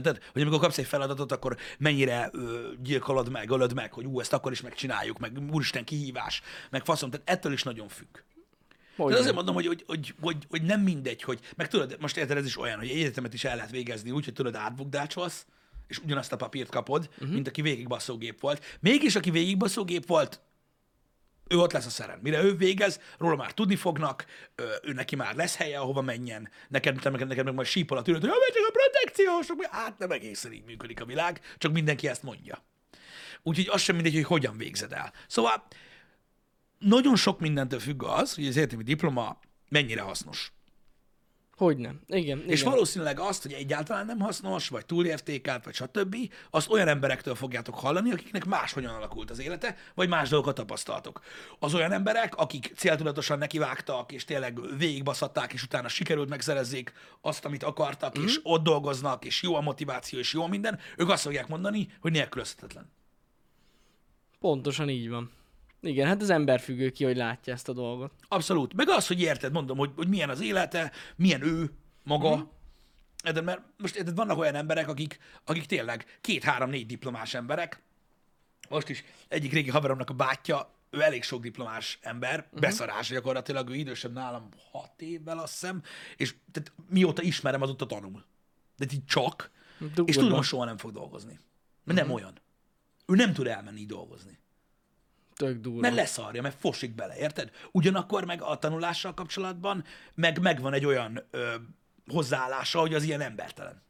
Tehát, 0.00 0.30
hogy 0.32 0.42
amikor 0.42 0.60
kapsz 0.60 0.78
egy 0.78 0.86
feladatot, 0.86 1.32
akkor 1.32 1.56
mennyire 1.78 2.28
ö, 2.32 2.68
gyilkolod 2.82 3.30
meg, 3.30 3.50
ölöd 3.50 3.74
meg, 3.74 3.92
hogy 3.92 4.04
ú, 4.04 4.20
ezt 4.20 4.32
akkor 4.32 4.52
is 4.52 4.60
megcsináljuk, 4.60 5.18
meg 5.18 5.38
úristen 5.52 5.84
kihívás, 5.84 6.42
meg 6.70 6.84
faszom, 6.84 7.10
tehát 7.10 7.30
ettől 7.30 7.52
is 7.52 7.62
nagyon 7.62 7.88
függ. 7.88 8.18
De 9.08 9.18
azért 9.18 9.34
mondom, 9.34 9.54
hogy, 9.54 9.66
hogy, 9.66 9.84
hogy, 9.86 10.14
hogy, 10.20 10.36
hogy 10.48 10.62
nem 10.62 10.80
mindegy, 10.80 11.22
hogy, 11.22 11.40
meg 11.56 11.68
tudod, 11.68 11.96
most 12.00 12.16
érted, 12.16 12.36
ez 12.36 12.46
is 12.46 12.58
olyan, 12.58 12.78
hogy 12.78 12.88
egy 12.88 12.98
egyetemet 12.98 13.34
is 13.34 13.44
el 13.44 13.54
lehet 13.56 13.70
végezni 13.70 14.10
úgy, 14.10 14.24
hogy 14.24 14.34
tudod, 14.34 14.54
átbukdácsolsz, 14.54 15.46
és 15.86 15.98
ugyanazt 15.98 16.32
a 16.32 16.36
papírt 16.36 16.70
kapod, 16.70 17.08
uh-huh. 17.12 17.28
mint 17.28 17.48
aki 17.48 17.62
végigbaszógép 17.62 18.40
volt. 18.40 18.78
Mégis, 18.80 19.16
aki 19.16 19.30
végigbaszógép 19.30 20.06
volt, 20.06 20.40
ő 21.48 21.58
ott 21.58 21.72
lesz 21.72 21.86
a 21.86 21.90
szeren. 21.90 22.18
Mire 22.22 22.42
ő 22.42 22.56
végez, 22.56 23.00
róla 23.18 23.36
már 23.36 23.52
tudni 23.54 23.76
fognak, 23.76 24.24
ő 24.82 24.92
neki 24.92 25.16
már 25.16 25.34
lesz 25.34 25.56
helye, 25.56 25.78
ahova 25.78 26.00
menjen. 26.00 26.50
Neked, 26.68 26.94
neked, 26.94 27.28
neked, 27.28 27.44
meg 27.44 27.54
majd 27.54 27.68
sípol 27.68 27.98
a 27.98 28.02
tűrőt, 28.02 28.20
hogy 28.20 28.30
"Ja, 28.30 28.54
csak 28.54 28.68
a 28.68 28.70
protekciósok, 28.70 29.64
hát 29.64 29.98
nem 29.98 30.10
egészen 30.10 30.52
így 30.52 30.64
működik 30.64 31.00
a 31.00 31.04
világ, 31.04 31.40
csak 31.58 31.72
mindenki 31.72 32.08
ezt 32.08 32.22
mondja. 32.22 32.64
Úgyhogy 33.42 33.68
az 33.70 33.80
sem 33.80 33.94
mindegy, 33.94 34.14
hogy 34.14 34.24
hogyan 34.24 34.56
végzed 34.56 34.92
el. 34.92 35.12
Szóval 35.26 35.66
nagyon 36.80 37.16
sok 37.16 37.40
mindentől 37.40 37.80
függ 37.80 38.02
az, 38.02 38.34
hogy 38.34 38.46
az 38.46 38.56
egyetemi 38.56 38.82
diploma 38.82 39.38
mennyire 39.68 40.00
hasznos. 40.00 40.52
Hogy 41.56 41.76
nem? 41.76 42.00
Igen, 42.06 42.38
igen. 42.38 42.48
És 42.48 42.62
valószínűleg 42.62 43.20
azt, 43.20 43.42
hogy 43.42 43.52
egyáltalán 43.52 44.06
nem 44.06 44.20
hasznos, 44.20 44.68
vagy 44.68 44.86
túlértékelt, 44.86 45.64
vagy 45.64 45.74
stb., 45.74 46.16
azt 46.50 46.70
olyan 46.70 46.88
emberektől 46.88 47.34
fogjátok 47.34 47.74
hallani, 47.74 48.10
akiknek 48.10 48.44
máshogyan 48.44 48.94
alakult 48.94 49.30
az 49.30 49.40
élete, 49.40 49.76
vagy 49.94 50.08
más 50.08 50.28
dolgokat 50.28 50.54
tapasztaltok. 50.54 51.20
Az 51.58 51.74
olyan 51.74 51.92
emberek, 51.92 52.36
akik 52.36 52.72
céltudatosan 52.76 53.38
nekivágtak, 53.38 54.12
és 54.12 54.24
tényleg 54.24 54.76
végigbaszatták, 54.78 55.52
és 55.52 55.62
utána 55.62 55.88
sikerült 55.88 56.28
megszerezzék 56.28 56.92
azt, 57.20 57.44
amit 57.44 57.62
akartak, 57.62 58.18
mm. 58.18 58.24
és 58.24 58.40
ott 58.42 58.62
dolgoznak, 58.62 59.24
és 59.24 59.42
jó 59.42 59.54
a 59.54 59.60
motiváció, 59.60 60.18
és 60.18 60.32
jó 60.32 60.46
minden, 60.46 60.78
ők 60.96 61.08
azt 61.08 61.22
fogják 61.22 61.48
mondani, 61.48 61.88
hogy 62.00 62.12
nélkülözhetetlen. 62.12 62.90
Pontosan 64.38 64.88
így 64.88 65.08
van. 65.08 65.30
Igen, 65.82 66.06
hát 66.06 66.22
az 66.22 66.30
ember 66.30 66.60
függő 66.60 66.90
ki, 66.90 67.04
hogy 67.04 67.16
látja 67.16 67.52
ezt 67.52 67.68
a 67.68 67.72
dolgot. 67.72 68.12
Abszolút. 68.28 68.74
Meg 68.74 68.88
az, 68.88 69.06
hogy 69.06 69.20
érted, 69.20 69.52
mondom, 69.52 69.78
hogy, 69.78 69.90
hogy 69.96 70.08
milyen 70.08 70.30
az 70.30 70.40
élete, 70.40 70.92
milyen 71.16 71.42
ő 71.42 71.70
maga. 72.02 72.36
Mm. 72.36 72.40
Érted, 73.24 73.44
mert 73.44 73.60
most 73.78 73.96
érted, 73.96 74.14
vannak 74.14 74.38
olyan 74.38 74.54
emberek, 74.54 74.88
akik, 74.88 75.18
akik 75.44 75.66
tényleg 75.66 76.18
két-három-négy 76.20 76.86
diplomás 76.86 77.34
emberek. 77.34 77.82
Most 78.68 78.88
is 78.88 79.04
egyik 79.28 79.52
régi 79.52 79.70
haveromnak 79.70 80.10
a 80.10 80.14
bátyja, 80.14 80.74
ő 80.90 81.02
elég 81.02 81.22
sok 81.22 81.42
diplomás 81.42 81.98
ember, 82.02 82.38
uh-huh. 82.38 82.60
beszarás 82.60 83.08
gyakorlatilag, 83.08 83.68
ő 83.68 83.74
idősebb 83.74 84.12
nálam 84.12 84.48
hat 84.70 85.02
évvel, 85.02 85.38
azt 85.38 85.52
hiszem, 85.52 85.82
és 86.16 86.34
tehát, 86.52 86.72
mióta 86.88 87.22
ismerem, 87.22 87.62
azóta 87.62 87.86
tanul. 87.86 88.24
De 88.76 88.86
így 88.92 89.04
csak, 89.04 89.50
Dugod 89.78 90.08
és 90.08 90.14
tudom, 90.14 90.32
hogy 90.32 90.44
soha 90.44 90.64
nem 90.64 90.76
fog 90.76 90.92
dolgozni. 90.92 91.40
Mert 91.84 91.98
nem 91.98 92.10
olyan. 92.10 92.38
Ő 93.06 93.14
nem 93.14 93.32
tud 93.32 93.46
elmenni 93.46 93.86
dolgozni. 93.86 94.38
Tök 95.40 95.60
durva. 95.60 95.80
Mert 95.80 95.94
leszarja, 95.94 96.42
mert 96.42 96.60
fosik 96.60 96.94
bele, 96.94 97.16
érted? 97.16 97.50
Ugyanakkor 97.72 98.24
meg 98.24 98.42
a 98.42 98.58
tanulással 98.58 99.14
kapcsolatban 99.14 99.84
meg 100.14 100.40
megvan 100.40 100.72
egy 100.72 100.84
olyan 100.84 101.26
ö, 101.30 101.54
hozzáállása, 102.06 102.80
hogy 102.80 102.94
az 102.94 103.02
ilyen 103.02 103.20
embertelen. 103.20 103.82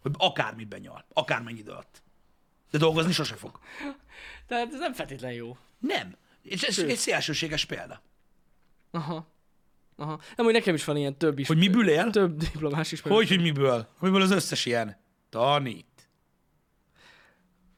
Hogy 0.00 0.12
akármit 0.18 0.68
benyal, 0.68 1.04
akármennyi 1.12 1.58
idő 1.58 1.70
alatt. 1.70 2.02
De 2.70 2.78
dolgozni 2.78 3.12
sose 3.12 3.34
fog. 3.34 3.58
Tehát 4.46 4.72
ez 4.72 4.78
nem 4.78 4.92
feltétlen 4.92 5.32
jó. 5.32 5.56
Nem. 5.78 6.16
És 6.42 6.62
ez 6.62 6.78
egy 6.78 6.96
szélsőséges 6.96 7.64
példa. 7.64 8.02
Aha. 8.90 9.26
Aha. 9.96 10.20
Nem, 10.36 10.46
hogy 10.46 10.54
nekem 10.54 10.74
is 10.74 10.84
van 10.84 10.96
ilyen 10.96 11.16
több 11.16 11.38
is. 11.38 11.46
Hogy 11.46 11.58
miből 11.58 11.88
él? 11.88 12.10
Több 12.10 12.36
diplomás 12.36 12.92
is. 12.92 13.00
Hogy, 13.00 13.28
hogy 13.28 13.40
miből? 13.40 13.88
Miből 14.00 14.22
az 14.22 14.30
összes 14.30 14.66
ilyen? 14.66 14.96
Tanít. 15.28 15.86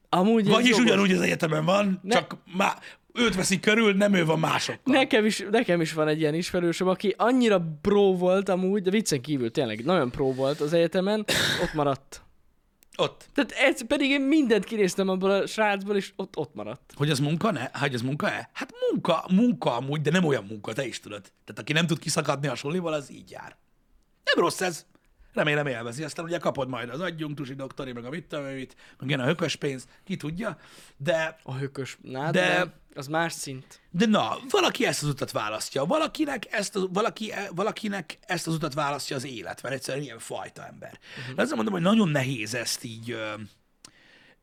Amúgy 0.09 0.47
Vagyis 0.47 0.69
jogos. 0.69 0.85
ugyanúgy 0.85 1.11
az 1.11 1.21
egyetemen 1.21 1.65
van, 1.65 1.99
Ne- 2.03 2.15
csak 2.15 2.37
má, 2.45 2.79
őt 3.13 3.35
veszik 3.35 3.59
körül, 3.59 3.93
nem 3.93 4.13
ő 4.13 4.25
van 4.25 4.39
másokkal. 4.39 4.93
Nekem 4.93 5.25
is, 5.25 5.45
nekem 5.51 5.81
is 5.81 5.93
van 5.93 6.07
egy 6.07 6.19
ilyen 6.19 6.33
ismerősöm, 6.33 6.87
aki 6.87 7.15
annyira 7.17 7.77
pro 7.81 8.15
volt 8.17 8.49
amúgy, 8.49 8.81
de 8.81 8.89
viccen 8.89 9.21
kívül 9.21 9.51
tényleg 9.51 9.85
nagyon 9.85 10.11
pro 10.11 10.33
volt 10.33 10.61
az 10.61 10.73
egyetemen, 10.73 11.25
ott 11.61 11.73
maradt. 11.73 12.21
Ott. 12.97 13.25
Tehát 13.33 13.51
ez, 13.51 13.87
pedig 13.87 14.09
én 14.09 14.21
mindent 14.21 14.63
kinéztem 14.63 15.09
abból 15.09 15.31
a 15.31 15.47
srácból, 15.47 15.95
és 15.95 16.11
ott, 16.15 16.37
ott 16.37 16.53
maradt. 16.53 16.93
Hogy 16.95 17.09
az 17.09 17.19
munka, 17.19 17.51
ne? 17.51 17.69
Hogy 17.73 17.93
az 17.93 18.01
munka-e? 18.01 18.49
Hát 18.53 18.73
munka, 18.89 19.25
munka 19.29 19.75
amúgy, 19.75 20.01
de 20.01 20.11
nem 20.11 20.23
olyan 20.23 20.45
munka, 20.49 20.73
te 20.73 20.85
is 20.85 20.99
tudod. 20.99 21.21
Tehát 21.21 21.61
aki 21.61 21.73
nem 21.73 21.87
tud 21.87 21.99
kiszakadni 21.99 22.47
a 22.47 22.55
solival, 22.55 22.93
az 22.93 23.11
így 23.11 23.31
jár. 23.31 23.57
Nem 24.23 24.43
rossz 24.43 24.61
ez. 24.61 24.85
Remélem 25.33 25.67
élvezi. 25.67 26.03
Aztán 26.03 26.25
ugye 26.25 26.37
kapod 26.37 26.69
majd 26.69 26.89
az 26.89 26.99
adjunktusi 26.99 27.53
doktori, 27.53 27.91
meg 27.91 28.05
a 28.05 28.09
mit 28.09 28.25
tudom 28.25 28.45
mit, 28.45 28.75
meg 28.99 29.19
a 29.19 29.25
hökös 29.25 29.55
pénz, 29.55 29.87
ki 30.03 30.15
tudja. 30.15 30.57
De, 30.97 31.37
A 31.43 31.55
hökös 31.55 31.97
nád, 32.01 32.33
De- 32.33 32.47
de... 32.47 32.73
az 32.95 33.07
más 33.07 33.33
szint. 33.33 33.81
de 33.91 34.05
na, 34.05 34.37
valaki 34.49 34.85
ezt 34.85 35.03
az 35.03 35.09
utat 35.09 35.31
választja. 35.31 35.85
Valakinek 35.85 36.51
ezt, 36.51 36.75
az, 36.75 36.87
valaki, 36.89 37.33
valakinek 37.55 38.17
ezt 38.21 38.47
az 38.47 38.53
utat 38.53 38.73
választja 38.73 39.15
az 39.15 39.23
élet, 39.25 39.61
mert 39.61 39.75
egyszerűen 39.75 40.03
ilyen 40.03 40.19
fajta 40.19 40.65
ember. 40.67 40.99
Uh-huh. 41.19 41.35
De 41.35 41.41
azt 41.41 41.55
mondom, 41.55 41.73
hogy 41.73 41.81
nagyon 41.81 42.09
nehéz 42.09 42.53
ezt 42.53 42.83
így, 42.83 43.17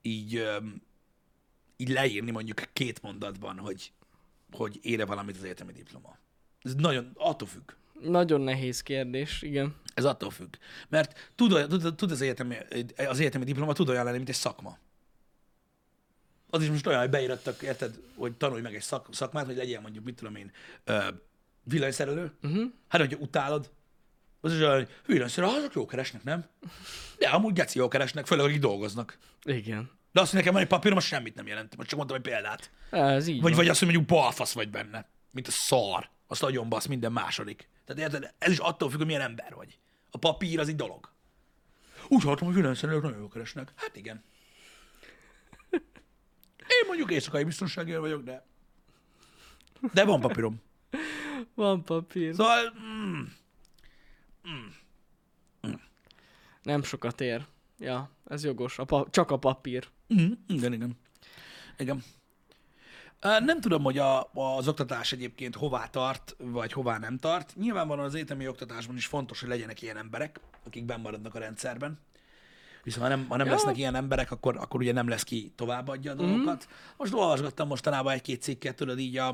így, 0.03 0.47
így 1.77 1.89
leírni 1.89 2.31
mondjuk 2.31 2.63
két 2.73 3.03
mondatban, 3.03 3.59
hogy, 3.59 3.93
hogy 4.53 4.79
ére 4.83 5.05
valamit 5.05 5.37
az 5.37 5.45
egyetemi 5.45 5.73
diploma. 5.73 6.19
Ez 6.63 6.75
nagyon, 6.75 7.11
attól 7.15 7.49
függ. 7.49 7.71
Nagyon 8.03 8.41
nehéz 8.41 8.83
kérdés, 8.83 9.43
igen. 9.43 9.77
Ez 9.95 10.05
attól 10.05 10.31
függ. 10.31 10.55
Mert 10.89 11.33
tud, 11.35 11.67
tud, 11.69 11.95
tud 11.95 12.11
az, 12.11 12.21
egyetemi, 12.21 12.57
az 12.97 13.21
egyetemi 13.21 13.45
diploma 13.45 13.73
tud 13.73 13.89
olyan 13.89 14.05
lenni, 14.05 14.17
mint 14.17 14.29
egy 14.29 14.35
szakma. 14.35 14.79
Az 16.51 16.63
is 16.63 16.69
most 16.69 16.87
olyan, 16.87 17.01
hogy 17.01 17.11
beírattak, 17.11 17.63
érted, 17.63 17.95
hogy 18.17 18.33
tanulj 18.37 18.61
meg 18.61 18.75
egy 18.75 18.83
szak, 18.83 19.09
szakmát, 19.11 19.47
hogy 19.47 19.57
legyél 19.57 19.81
mondjuk, 19.81 20.05
mit 20.05 20.15
tudom 20.15 20.37
én, 20.37 20.53
villanyszerelő. 21.63 22.33
Uh-huh. 22.43 22.63
Hát, 22.89 23.01
hogyha 23.01 23.19
utálod, 23.19 23.71
az 24.41 24.53
is 24.53 24.59
olyan, 24.59 24.75
hogy 24.75 24.89
villanyszerelő, 25.07 25.57
azok 25.57 25.75
jó 25.75 25.87
keresnek, 25.87 26.23
nem? 26.25 26.47
De 27.19 27.29
amúgy 27.29 27.53
geci 27.53 27.79
jó 27.79 27.89
keresnek, 27.89 28.27
főleg 28.27 28.47
akik 28.47 28.61
dolgoznak. 28.61 29.19
Igen. 29.43 29.91
De 30.13 30.21
azt, 30.21 30.31
hogy 30.31 30.39
nekem 30.39 30.53
van 30.53 30.63
egy 30.63 30.69
papírom, 30.69 30.97
az 30.97 31.05
semmit 31.05 31.35
nem 31.35 31.47
jelent. 31.47 31.77
Most 31.77 31.89
csak 31.89 31.99
mondtam 31.99 32.19
egy 32.19 32.25
példát. 32.33 32.71
Ez 32.91 33.27
így 33.27 33.41
Vagy, 33.41 33.51
van. 33.51 33.61
vagy 33.61 33.69
azt, 33.69 33.79
hogy 33.79 33.89
mondjuk 33.89 34.09
balfasz 34.09 34.53
vagy 34.53 34.71
benne, 34.71 35.09
mint 35.33 35.47
a 35.49 35.51
szar. 35.51 36.11
Azt 36.31 36.41
nagyon 36.41 36.69
basz 36.69 36.87
minden 36.87 37.13
második. 37.13 37.69
Tehát 37.85 38.03
érted, 38.03 38.35
ez 38.39 38.51
is 38.51 38.59
attól 38.59 38.89
függ, 38.89 38.99
hogy 38.99 39.07
milyen 39.07 39.21
ember 39.21 39.55
vagy. 39.55 39.79
A 40.11 40.19
papír 40.19 40.59
az 40.61 40.69
egy 40.69 40.77
dolog. 40.77 41.13
Úgy 42.09 42.23
hallottam, 42.23 42.47
hogy 42.47 42.57
villanyszerelők 42.57 43.03
nagyon 43.03 43.19
jól 43.19 43.29
keresnek. 43.29 43.73
Hát 43.77 43.97
igen. 43.97 44.25
Én 46.57 46.87
mondjuk 46.87 47.11
éjszakai 47.11 47.45
biztonságért 47.45 47.99
vagyok, 47.99 48.23
de... 48.23 48.47
De 49.93 50.05
van 50.05 50.21
papírom. 50.21 50.63
Van 51.55 51.85
papír. 51.85 52.35
Szóval... 52.35 52.73
Mm, 52.79 53.23
Nem 56.63 56.83
sokat 56.83 57.21
ér. 57.21 57.47
Ja, 57.79 58.11
ez 58.25 58.45
jogos. 58.45 58.79
A 58.79 58.85
pa- 58.85 59.11
csak 59.11 59.31
a 59.31 59.39
papír. 59.39 59.89
mm, 60.15 60.33
igen, 60.47 60.73
igen. 60.73 60.99
Igen. 61.79 62.03
Nem 63.21 63.61
tudom, 63.61 63.83
hogy 63.83 63.99
a, 63.99 64.31
az 64.33 64.69
oktatás 64.69 65.13
egyébként 65.13 65.55
hová 65.57 65.87
tart, 65.87 66.37
vagy 66.39 66.73
hová 66.73 66.99
nem 66.99 67.19
tart. 67.19 67.55
Nyilvánvalóan 67.57 68.07
az 68.07 68.15
egyetemi 68.15 68.49
oktatásban 68.49 68.97
is 68.97 69.07
fontos, 69.07 69.41
hogy 69.41 69.49
legyenek 69.49 69.83
ilyen 69.83 69.97
emberek, 69.97 70.41
akik 70.67 70.85
benn 70.85 71.01
maradnak 71.01 71.35
a 71.35 71.39
rendszerben. 71.39 71.99
Viszont 72.83 73.03
ha 73.03 73.09
nem, 73.17 73.27
ha 73.29 73.37
nem 73.37 73.47
Ja. 73.47 73.53
lesznek 73.53 73.77
ilyen 73.79 73.95
emberek, 73.95 74.31
akkor, 74.31 74.57
akkor 74.57 74.81
ugye 74.81 74.93
nem 74.93 75.09
lesz 75.09 75.23
ki 75.23 75.53
továbbadja 75.57 76.13
a 76.13 76.15
dolgokat. 76.15 76.69
Most 76.97 77.13
olvasgattam 77.15 77.69
mostanában 77.69 78.13
egy-két 78.13 78.43
cikket, 78.43 78.77
tudod 78.77 78.99
így 78.99 79.17
a, 79.17 79.29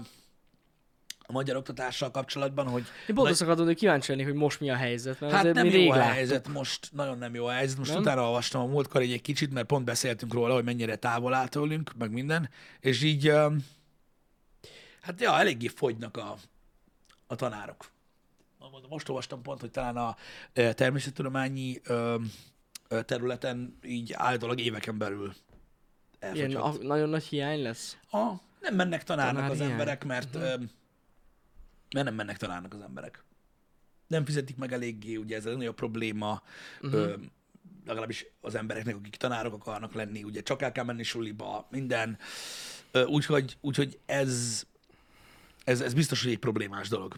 a 1.29 1.33
magyar 1.33 1.57
oktatással 1.57 2.11
kapcsolatban, 2.11 2.69
hogy 2.69 2.85
Én 3.09 3.17
azt 3.19 3.43
akartam, 3.43 3.65
hogy 3.65 3.77
kíváncsi 3.77 4.11
lennék, 4.11 4.27
hogy 4.27 4.35
most 4.35 4.61
mi 4.61 4.71
a 4.71 4.75
helyzet. 4.77 5.21
Mert 5.21 5.33
Hát 5.33 5.53
nem 5.53 5.67
jó 5.67 5.91
a 5.91 5.95
helyzet 6.01 6.49
most, 6.49 6.89
nagyon 6.93 7.19
nem 7.19 7.35
jó 7.35 7.47
a 7.47 7.51
helyzet. 7.51 7.79
Most 7.79 7.93
Nem? 7.93 8.01
utána 8.01 8.23
olvastam 8.23 8.61
a 8.61 8.67
múltkor 8.67 9.01
egy 9.01 9.23
kicsit, 9.23 9.53
mert 9.53 9.67
pont 9.67 9.85
beszéltünk 9.85 10.33
róla, 10.35 10.55
hogy 10.55 10.65
mennyire 10.65 10.97
távol 10.97 11.35
áll 11.35 11.49
tőlünk, 11.49 11.93
meg 11.99 12.11
minden, 12.11 12.51
és 12.81 13.03
így, 13.03 13.33
hát 15.07 15.21
ja, 15.21 15.39
eléggé 15.39 15.67
fogynak 15.67 16.17
a, 16.17 16.37
a 17.27 17.35
tanárok. 17.35 17.91
Most 18.89 19.09
olvastam 19.09 19.43
pont, 19.43 19.61
hogy 19.61 19.71
talán 19.71 19.97
a 19.97 20.17
természettudományi 20.73 21.81
területen 22.89 23.79
így 23.85 24.13
általában 24.13 24.65
éveken 24.65 24.99
belül 24.99 25.35
Ilyen 26.21 26.57
elfogyott. 26.57 26.83
a, 26.83 26.87
nagyon 26.87 27.09
nagy 27.09 27.25
hiány 27.25 27.63
lesz. 27.63 27.97
A, 28.11 28.33
nem 28.61 28.75
mennek 28.75 29.05
tanárnak 29.05 29.35
Tanár 29.35 29.51
az 29.51 29.57
hiány. 29.57 29.71
emberek, 29.71 30.05
mert, 30.05 30.35
uh-huh. 30.35 30.63
mert 31.95 32.07
nem 32.07 32.15
mennek 32.15 32.37
tanárnak 32.37 32.75
az 32.75 32.81
emberek. 32.81 33.25
Nem 34.07 34.25
fizetik 34.25 34.57
meg 34.57 34.73
eléggé, 34.73 35.17
ugye 35.17 35.37
ez 35.37 35.47
a 35.47 35.49
legnagyobb 35.49 35.75
probléma, 35.75 36.43
uh-huh. 36.81 37.01
ö, 37.01 37.15
legalábbis 37.87 38.27
az 38.41 38.55
embereknek, 38.55 38.97
akik 38.97 39.17
tanárok 39.17 39.53
akarnak 39.53 39.93
lenni, 39.93 40.23
ugye 40.23 40.43
csak 40.43 40.63
el 40.63 40.73
kell 40.73 40.85
menni 40.85 41.03
suliba, 41.03 41.67
minden. 41.71 42.19
Úgyhogy, 43.07 43.57
úgyhogy 43.61 43.99
ez, 44.07 44.67
ez, 45.67 45.81
ez 45.81 45.95
biztos, 45.95 46.23
hogy 46.23 46.33
egy 46.33 46.39
problémás 46.39 46.89
dolog. 46.89 47.15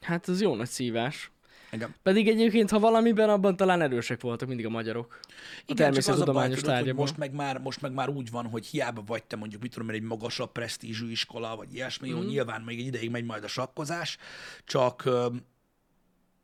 Hát 0.00 0.28
ez 0.28 0.40
jó 0.40 0.54
nagy 0.54 0.68
szívás. 0.68 1.30
Igen. 1.72 1.94
Pedig 2.02 2.28
egyébként, 2.28 2.70
ha 2.70 2.78
valamiben, 2.78 3.28
abban 3.28 3.56
talán 3.56 3.80
erősek 3.80 4.20
voltak 4.20 4.48
mindig 4.48 4.66
a 4.66 4.70
magyarok. 4.70 5.20
A 5.26 5.62
Igen, 5.66 5.92
csak 5.92 6.14
az 6.14 6.20
a 6.20 6.32
baj, 6.32 6.48
tudod, 6.50 6.78
hogy 6.78 6.94
most 6.94 7.16
meg, 7.16 7.32
már, 7.34 7.58
most 7.58 7.80
meg 7.80 7.92
már 7.92 8.08
úgy 8.08 8.30
van, 8.30 8.46
hogy 8.46 8.66
hiába 8.66 9.02
vagy 9.06 9.24
te 9.24 9.36
mondjuk, 9.36 9.62
mit 9.62 9.72
tudom 9.72 9.88
én, 9.88 9.94
egy 9.94 10.02
magasabb 10.02 10.52
presztízsű 10.52 11.10
iskola, 11.10 11.56
vagy 11.56 11.74
ilyesmi, 11.74 12.08
Mhm. 12.08 12.18
mm. 12.18 12.22
jó, 12.22 12.28
nyilván 12.28 12.60
még 12.62 12.78
egy 12.80 12.86
ideig 12.86 13.10
megy 13.10 13.24
majd 13.24 13.44
a 13.44 13.48
sakkozás, 13.48 14.16
csak 14.64 15.04
ö, 15.04 15.26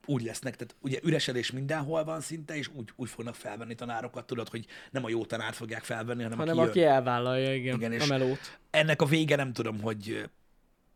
úgy 0.06 0.22
lesznek, 0.22 0.56
tehát 0.56 0.76
ugye 0.80 0.98
üresedés 1.02 1.50
mindenhol 1.50 2.04
van 2.04 2.20
szinte, 2.20 2.56
és 2.56 2.68
úgy, 2.74 2.88
úgy 2.96 3.08
fognak 3.08 3.34
felvenni 3.34 3.74
tanárokat, 3.74 4.26
tudod, 4.26 4.48
hogy 4.48 4.66
nem 4.90 5.04
a 5.04 5.08
jó 5.08 5.24
tanárt 5.24 5.56
fogják 5.56 5.82
felvenni, 5.84 6.22
hanem, 6.22 6.38
Hanem 6.38 6.58
aki, 6.58 6.68
aki 6.68 6.78
jön. 6.78 6.88
elvállalja, 6.88 7.54
igen, 7.54 7.74
Igen, 7.82 8.00
a 8.00 8.06
melót. 8.06 8.58
Ennek 8.70 9.02
a 9.02 9.06
vége 9.06 9.36
nem 9.36 9.52
tudom, 9.52 9.80
hogy, 9.80 10.28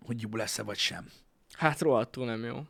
hogy 0.07 0.21
jó 0.21 0.37
lesz-e 0.37 0.63
vagy 0.63 0.79
sem. 0.79 1.11
Hát 1.53 1.81
rohadtul 1.81 2.25
nem 2.27 2.45
jó. 2.45 2.63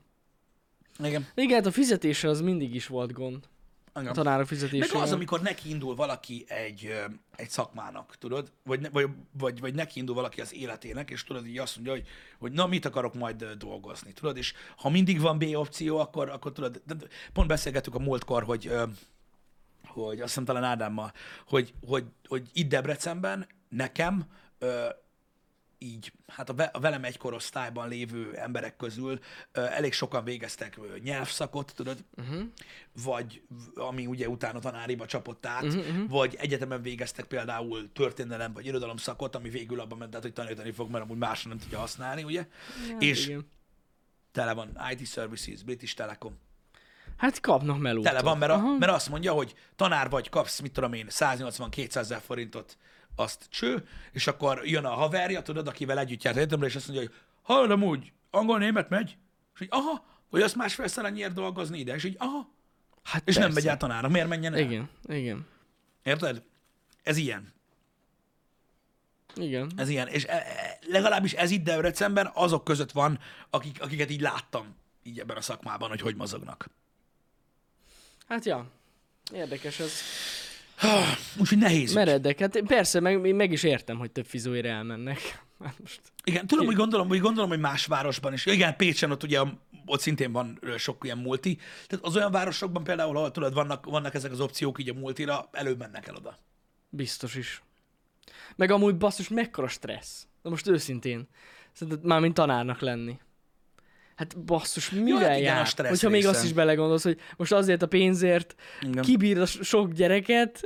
Igen. 0.98 1.26
Igen, 1.34 1.56
hát 1.56 1.66
a 1.66 1.70
fizetése 1.72 2.28
az 2.28 2.40
mindig 2.40 2.74
is 2.74 2.86
volt 2.86 3.12
gond. 3.12 3.48
A 3.92 4.00
Igen. 4.00 4.12
tanárok 4.12 4.50
Meg 4.50 4.58
fizetése. 4.58 4.98
az, 4.98 5.12
amikor 5.12 5.40
neki 5.40 5.70
indul 5.70 5.94
valaki 5.94 6.44
egy, 6.48 6.94
egy 7.36 7.50
szakmának, 7.50 8.16
tudod? 8.18 8.52
Vagy, 8.64 8.90
vagy, 8.92 9.08
vagy, 9.38 9.60
vagy 9.60 9.74
neki 9.74 9.98
indul 9.98 10.14
valaki 10.14 10.40
az 10.40 10.54
életének, 10.54 11.10
és 11.10 11.24
tudod, 11.24 11.46
így 11.46 11.58
azt 11.58 11.74
mondja, 11.74 11.92
hogy, 11.92 12.06
hogy 12.38 12.52
na, 12.52 12.66
mit 12.66 12.84
akarok 12.84 13.14
majd 13.14 13.44
dolgozni, 13.44 14.12
tudod? 14.12 14.36
És 14.36 14.54
ha 14.76 14.88
mindig 14.88 15.20
van 15.20 15.38
B 15.38 15.44
opció, 15.54 15.98
akkor, 15.98 16.28
akkor 16.28 16.52
tudod, 16.52 16.82
de- 16.86 17.06
pont 17.32 17.48
beszélgettük 17.48 17.94
a 17.94 17.98
múltkor, 17.98 18.42
hogy, 18.42 18.72
hogy 19.86 20.16
azt 20.20 20.28
hiszem 20.28 20.44
talán 20.44 20.64
Ádámmal, 20.64 21.12
hogy, 21.46 21.74
hogy, 21.86 22.04
hogy 22.28 22.48
itt 22.52 22.68
Debrecenben 22.68 23.46
nekem 23.68 24.26
így, 25.82 26.12
hát 26.26 26.48
a, 26.48 26.54
ve- 26.54 26.76
a 26.76 26.80
velem 26.80 27.04
egy 27.04 27.16
korosztályban 27.16 27.88
lévő 27.88 28.34
emberek 28.34 28.76
közül 28.76 29.18
elég 29.52 29.92
sokan 29.92 30.24
végeztek 30.24 30.78
nyelvszakot, 31.02 31.72
tudod, 31.74 32.04
uh-huh. 32.16 32.42
vagy 33.04 33.42
ami 33.74 34.06
ugye 34.06 34.28
utána 34.28 34.58
tanáriba 34.58 35.06
csapott 35.06 35.46
át, 35.46 35.62
uh-huh, 35.62 35.88
uh-huh. 35.88 36.08
vagy 36.08 36.34
egyetemen 36.34 36.82
végeztek 36.82 37.24
például 37.24 37.92
történelem 37.92 38.52
vagy 38.52 38.66
irodalom 38.66 38.96
szakot, 38.96 39.34
ami 39.34 39.48
végül 39.48 39.80
abban 39.80 39.98
ment 39.98 40.16
át, 40.16 40.22
hogy 40.22 40.32
tanítani 40.32 40.72
fog, 40.72 40.90
mert 40.90 41.04
amúgy 41.04 41.18
másra 41.18 41.48
nem 41.48 41.58
tudja 41.58 41.78
használni, 41.78 42.22
ugye? 42.22 42.46
Hát 42.92 43.02
és 43.02 43.26
igen. 43.26 43.50
tele 44.32 44.52
van 44.52 44.78
IT 44.90 45.06
Services, 45.06 45.62
British 45.62 45.94
Telecom, 45.94 46.38
Hát 47.16 47.40
kapnak 47.40 47.78
melót. 47.78 48.04
tele 48.04 48.22
van, 48.22 48.38
mert, 48.38 48.52
a, 48.52 48.54
Aha. 48.54 48.76
mert 48.78 48.92
azt 48.92 49.08
mondja, 49.08 49.32
hogy 49.32 49.54
tanár 49.76 50.10
vagy, 50.10 50.28
kapsz, 50.28 50.60
mit 50.60 50.72
tudom 50.72 50.92
én, 50.92 51.06
180-200 51.08 51.96
ezer 51.96 52.20
forintot, 52.20 52.76
azt 53.20 53.46
cső, 53.50 53.88
és 54.12 54.26
akkor 54.26 54.66
jön 54.66 54.84
a 54.84 54.94
haverja, 54.94 55.42
tudod, 55.42 55.66
akivel 55.68 55.98
együtt 55.98 56.22
járt 56.22 56.36
egyetemre, 56.36 56.66
és 56.66 56.76
azt 56.76 56.88
mondja, 56.88 57.06
hogy 57.06 57.16
hallod, 57.42 57.70
amúgy 57.70 58.12
angol-német 58.30 58.88
megy? 58.88 59.16
És 59.54 59.60
így, 59.60 59.68
aha, 59.70 60.04
hogy 60.30 60.42
azt 60.42 60.56
másfélszer 60.56 61.04
annyiért 61.04 61.32
dolgozni 61.32 61.78
ide, 61.78 61.94
és 61.94 62.04
így, 62.04 62.16
aha, 62.18 62.48
Hát 63.02 63.28
és 63.28 63.34
nem 63.34 63.44
persze. 63.44 63.60
megy 63.60 63.68
át 63.68 63.78
tanárnak, 63.78 64.10
miért 64.10 64.28
menjen 64.28 64.54
el? 64.54 64.58
Igen, 64.60 64.88
igen. 65.08 65.46
Érted? 66.02 66.42
Ez 67.02 67.16
ilyen. 67.16 67.52
Igen. 69.34 69.70
Ez 69.76 69.88
ilyen. 69.88 70.08
És 70.08 70.24
e- 70.24 70.32
e- 70.32 70.78
legalábbis 70.86 71.32
ez 71.32 71.50
itt 71.50 71.64
Debrecenben 71.64 72.30
azok 72.34 72.64
között 72.64 72.92
van, 72.92 73.18
akik, 73.50 73.82
akiket 73.82 74.10
így 74.10 74.20
láttam 74.20 74.76
így 75.02 75.18
ebben 75.18 75.36
a 75.36 75.40
szakmában, 75.40 75.88
hogy 75.88 76.00
hogy 76.00 76.16
mozognak. 76.16 76.68
Hát 78.28 78.44
ja. 78.44 78.66
Érdekes 79.32 79.78
ez. 79.80 79.92
Úgyhogy 81.40 81.58
nehéz. 81.58 81.92
Meredek. 81.94 82.38
Hát 82.38 82.60
persze, 82.60 83.00
meg, 83.00 83.34
meg 83.34 83.52
is 83.52 83.62
értem, 83.62 83.98
hogy 83.98 84.10
több 84.10 84.26
fizóira 84.26 84.68
elmennek. 84.68 85.18
Hát 85.64 85.78
most. 85.78 86.00
Igen, 86.24 86.46
tudom, 86.46 86.66
hogy 86.66 86.74
gondolom, 86.74 87.08
hogy 87.08 87.20
gondolom, 87.20 87.48
hogy 87.48 87.58
más 87.60 87.86
városban 87.86 88.32
is. 88.32 88.46
Igen, 88.46 88.76
Pécsen 88.76 89.10
ott 89.10 89.22
ugye 89.22 89.40
ott 89.86 90.00
szintén 90.00 90.32
van 90.32 90.60
sok 90.76 91.04
ilyen 91.04 91.18
multi. 91.18 91.58
Tehát 91.86 92.04
az 92.04 92.16
olyan 92.16 92.30
városokban 92.30 92.84
például, 92.84 93.16
ahol 93.16 93.30
tudod, 93.30 93.54
vannak, 93.54 93.84
vannak 93.84 94.14
ezek 94.14 94.32
az 94.32 94.40
opciók 94.40 94.80
így 94.80 94.88
a 94.88 94.94
multira, 94.94 95.48
előbb 95.52 95.78
mennek 95.78 96.06
el 96.06 96.14
oda. 96.14 96.38
Biztos 96.88 97.34
is. 97.34 97.62
Meg 98.56 98.70
amúgy 98.70 98.96
basszus, 98.96 99.28
mekkora 99.28 99.68
stressz. 99.68 100.26
De 100.42 100.50
most 100.50 100.66
őszintén. 100.66 101.28
Szerinted 101.72 102.04
már 102.04 102.20
mint 102.20 102.34
tanárnak 102.34 102.80
lenni. 102.80 103.18
Hát 104.20 104.38
basszus, 104.38 104.90
mivel 104.90 105.28
hát 105.28 105.38
igen, 105.38 105.66
jár? 105.76 105.88
Hogyha 105.88 106.08
még 106.08 106.26
azt 106.26 106.44
is 106.44 106.52
belegondolsz, 106.52 107.02
hogy 107.02 107.20
most 107.36 107.52
azért 107.52 107.82
a 107.82 107.86
pénzért 107.86 108.54
Igen. 108.80 109.02
kibír 109.02 109.38
a 109.40 109.46
so- 109.46 109.64
sok 109.64 109.92
gyereket, 109.92 110.60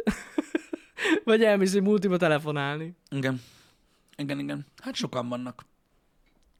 vagy 1.24 1.42
elmész 1.42 1.74
egy 1.74 1.82
multiba 1.82 2.16
telefonálni. 2.16 2.96
Igen. 3.10 3.42
Igen, 4.16 4.38
igen. 4.38 4.66
Hát 4.82 4.94
sokan 4.94 5.28
vannak. 5.28 5.64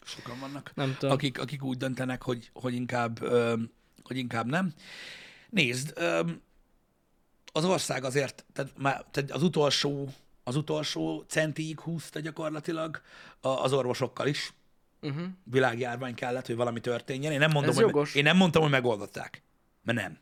Sokan 0.04 0.38
vannak. 0.40 0.70
Nem 0.74 0.96
tudom. 0.98 1.14
Akik, 1.14 1.40
akik 1.40 1.62
úgy 1.62 1.76
döntenek, 1.76 2.22
hogy, 2.22 2.50
hogy, 2.52 2.74
inkább, 2.74 3.22
ö, 3.22 3.54
hogy 4.02 4.16
inkább 4.16 4.46
nem. 4.46 4.72
nézd, 5.50 5.92
öm, 5.96 6.40
az 7.52 7.64
ország 7.64 8.04
azért, 8.04 8.44
tehát, 8.52 8.72
már, 8.78 9.04
tehát 9.10 9.30
az 9.30 9.42
utolsó, 9.42 10.08
az 10.44 10.56
utolsó 10.56 11.24
centig 11.28 11.80
húzta 11.80 12.20
gyakorlatilag 12.20 13.00
az 13.40 13.72
orvosokkal 13.72 14.26
is. 14.26 14.52
Uh-huh. 15.04 15.24
Világjárvány 15.44 16.14
kellett, 16.14 16.46
hogy 16.46 16.56
valami 16.56 16.80
történjen. 16.80 17.32
Én 17.32 17.38
nem 17.38 17.50
mondom, 17.50 17.74
hogy, 17.74 18.10
én 18.14 18.22
nem 18.22 18.36
mondtam, 18.36 18.62
hogy 18.62 18.70
megoldották. 18.70 19.42
Mert 19.82 19.98
nem. 19.98 20.18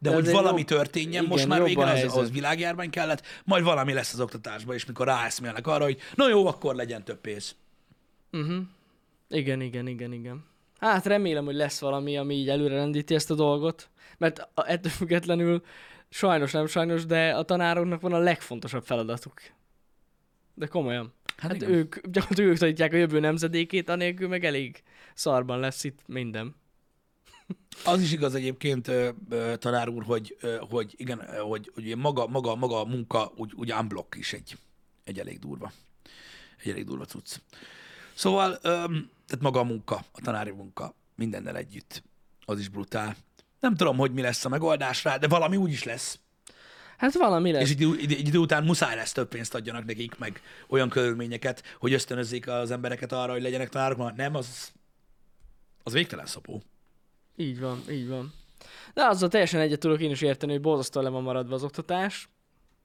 De, 0.00 0.08
De 0.08 0.14
hogy 0.14 0.30
valami 0.30 0.58
jobb- 0.58 0.68
történjen, 0.68 1.24
most 1.24 1.36
igen, 1.44 1.48
már 1.48 1.58
jobb 1.58 1.66
végre 1.66 1.90
az, 2.06 2.16
az 2.16 2.30
világjárvány 2.30 2.90
kellett, 2.90 3.22
majd 3.44 3.64
valami 3.64 3.92
lesz 3.92 4.12
az 4.12 4.20
oktatásban, 4.20 4.74
és 4.74 4.86
mikor 4.86 5.06
ráeszmélnek 5.06 5.66
arra, 5.66 5.84
hogy 5.84 5.98
na 6.14 6.28
jó, 6.28 6.46
akkor 6.46 6.74
legyen 6.74 7.04
több 7.04 7.20
pénz. 7.20 7.56
Uh-huh. 8.32 8.62
Igen, 9.28 9.60
igen, 9.60 9.86
igen, 9.86 10.12
igen. 10.12 10.44
Hát 10.78 11.06
remélem, 11.06 11.44
hogy 11.44 11.54
lesz 11.54 11.80
valami, 11.80 12.16
ami 12.16 12.34
így 12.34 12.48
előre 12.48 12.74
rendíti 12.74 13.14
ezt 13.14 13.30
a 13.30 13.34
dolgot, 13.34 13.88
mert 14.18 14.48
ettől 14.54 14.92
függetlenül 14.92 15.62
sajnos 16.08 16.52
nem 16.52 16.66
sajnos, 16.66 17.06
de 17.06 17.30
a 17.34 17.42
tanároknak 17.42 18.00
van 18.00 18.12
a 18.12 18.18
legfontosabb 18.18 18.84
feladatuk. 18.84 19.40
De 20.54 20.66
komolyan. 20.66 21.12
Hát, 21.38 21.50
hát 21.50 21.62
igen. 21.62 21.70
ők, 21.70 22.00
gyakorlatilag 22.14 22.50
ők 22.50 22.58
tanítják 22.58 22.92
a 22.92 22.96
jövő 22.96 23.20
nemzedékét, 23.20 23.88
anélkül 23.88 24.28
meg 24.28 24.44
elég 24.44 24.82
szarban 25.14 25.58
lesz 25.58 25.84
itt 25.84 25.98
minden. 26.06 26.54
Az 27.84 28.00
is 28.00 28.12
igaz 28.12 28.34
egyébként, 28.34 28.90
tanár 29.58 29.88
úr, 29.88 30.04
hogy, 30.04 30.36
hogy 30.70 30.94
igen, 30.96 31.40
hogy, 31.40 31.70
hogy 31.74 31.96
maga, 31.96 32.26
maga, 32.26 32.54
maga 32.54 32.80
a 32.80 32.84
munka, 32.84 33.32
úgy, 33.36 33.52
úgy 33.54 33.72
unblock 33.72 34.16
is 34.16 34.32
egy, 34.32 34.58
egy 35.04 35.18
elég 35.18 35.38
durva. 35.38 35.72
Egy 36.62 36.70
elég 36.70 36.84
durva 36.84 37.04
cucc. 37.04 37.36
Szóval, 38.14 38.58
tehát 38.58 39.40
maga 39.40 39.60
a 39.60 39.64
munka, 39.64 40.04
a 40.12 40.20
tanári 40.20 40.50
munka, 40.50 40.94
mindennel 41.14 41.56
együtt, 41.56 42.02
az 42.44 42.58
is 42.58 42.68
brutál. 42.68 43.16
Nem 43.60 43.74
tudom, 43.74 43.96
hogy 43.96 44.12
mi 44.12 44.20
lesz 44.20 44.44
a 44.44 44.48
megoldás 44.48 45.04
rá, 45.04 45.16
de 45.16 45.28
valami 45.28 45.56
úgy 45.56 45.70
is 45.70 45.84
lesz. 45.84 46.18
Hát 46.98 47.14
valami 47.14 47.52
lesz. 47.52 47.62
És 47.62 47.70
egy, 47.70 47.80
idő- 47.80 47.98
egy 48.00 48.26
idő 48.26 48.38
után 48.38 48.64
muszáj 48.64 48.96
lesz 48.96 49.12
több 49.12 49.28
pénzt 49.28 49.54
adjanak 49.54 49.84
nekik, 49.84 50.18
meg 50.18 50.40
olyan 50.68 50.88
körülményeket, 50.88 51.62
hogy 51.78 51.92
ösztönözzék 51.92 52.48
az 52.48 52.70
embereket 52.70 53.12
arra, 53.12 53.32
hogy 53.32 53.42
legyenek 53.42 53.68
tanárok, 53.68 53.98
mert 53.98 54.16
nem, 54.16 54.34
az, 54.34 54.72
az 55.82 55.92
végtelen 55.92 56.26
szopó. 56.26 56.62
Így 57.36 57.60
van, 57.60 57.82
így 57.90 58.08
van. 58.08 58.32
De 58.94 59.04
azzal 59.04 59.28
teljesen 59.28 59.60
egyet 59.60 59.80
tudok 59.80 60.00
én 60.00 60.10
is 60.10 60.20
érteni, 60.20 60.52
hogy 60.52 60.60
borzasztóan 60.60 61.04
le 61.04 61.10
van 61.10 61.22
maradva 61.22 61.54
az 61.54 61.62
oktatás. 61.62 62.28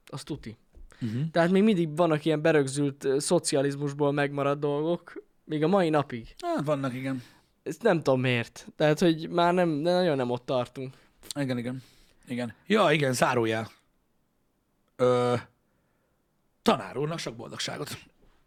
Az 0.05 0.23
tuti. 0.23 0.57
Uh-huh. 1.01 1.29
Tehát 1.31 1.51
még 1.51 1.63
mindig 1.63 1.95
vannak 1.95 2.25
ilyen 2.25 2.41
berögzült 2.41 3.07
szocializmusból 3.17 4.11
megmaradt 4.11 4.59
dolgok, 4.59 5.23
még 5.43 5.63
a 5.63 5.67
mai 5.67 5.89
napig. 5.89 6.35
Hát 6.41 6.65
vannak, 6.65 6.93
igen. 6.93 7.23
Ezt 7.63 7.81
nem 7.81 7.97
tudom 7.97 8.21
miért. 8.21 8.67
Tehát, 8.75 8.99
hogy 8.99 9.29
már 9.29 9.53
nem, 9.53 9.83
de 9.83 9.91
nagyon 9.91 10.15
nem 10.15 10.29
ott 10.29 10.45
tartunk. 10.45 10.93
Igen, 11.39 11.57
igen. 11.57 11.83
Igen. 12.27 12.53
Ja, 12.67 12.91
igen, 12.91 13.13
zárójel. 13.13 13.69
Ö, 14.95 15.35
tanár 16.61 16.97
úrnak 16.97 17.19
sok 17.19 17.35
boldogságot. 17.35 17.97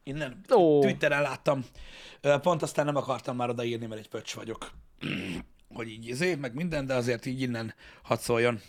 Innen 0.03 0.45
Ó. 0.55 0.81
Twitteren 0.81 1.23
láttam. 1.23 1.65
Ö, 2.21 2.39
Pont 2.39 2.63
aztán 2.63 2.85
nem 2.85 2.97
akartam 2.97 3.37
már 3.37 3.49
odaírni, 3.49 3.87
mert 3.87 4.01
egy 4.01 4.09
pöcs 4.09 4.35
vagyok. 4.35 4.71
hogy 5.75 5.89
így 5.89 6.07
izé, 6.07 6.35
meg 6.35 6.55
minden, 6.55 6.87
de 6.87 6.95
azért 6.95 7.27
így 7.27 7.41
innen 7.41 7.75
hadd 8.03 8.19
szóljon. 8.19 8.61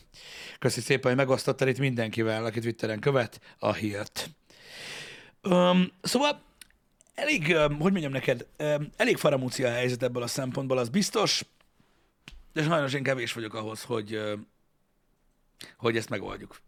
Köszi 0.59 0.81
szépen, 0.81 1.07
hogy 1.07 1.15
megosztottad 1.19 1.67
itt 1.67 1.77
mindenkivel, 1.77 2.45
aki 2.45 2.59
Twitteren 2.59 2.99
követ 2.99 3.41
a 3.59 3.73
hírt. 3.73 4.29
Um, 5.43 5.91
szóval 6.01 6.41
elég, 7.15 7.55
um, 7.55 7.79
hogy 7.79 7.91
mondjam 7.91 8.11
neked, 8.11 8.47
um, 8.59 8.89
elég 8.95 9.17
faramúcia 9.17 9.67
a 9.67 9.71
helyzet 9.71 10.03
ebből 10.03 10.23
a 10.23 10.27
szempontból, 10.27 10.77
az 10.77 10.89
biztos, 10.89 11.45
de 12.53 12.63
sajnos 12.63 12.93
én 12.93 13.03
kevés 13.03 13.33
vagyok 13.33 13.53
ahhoz, 13.53 13.83
hogy, 13.83 14.21
hogy 15.77 15.97
ezt 15.97 16.09
megoldjuk. 16.09 16.61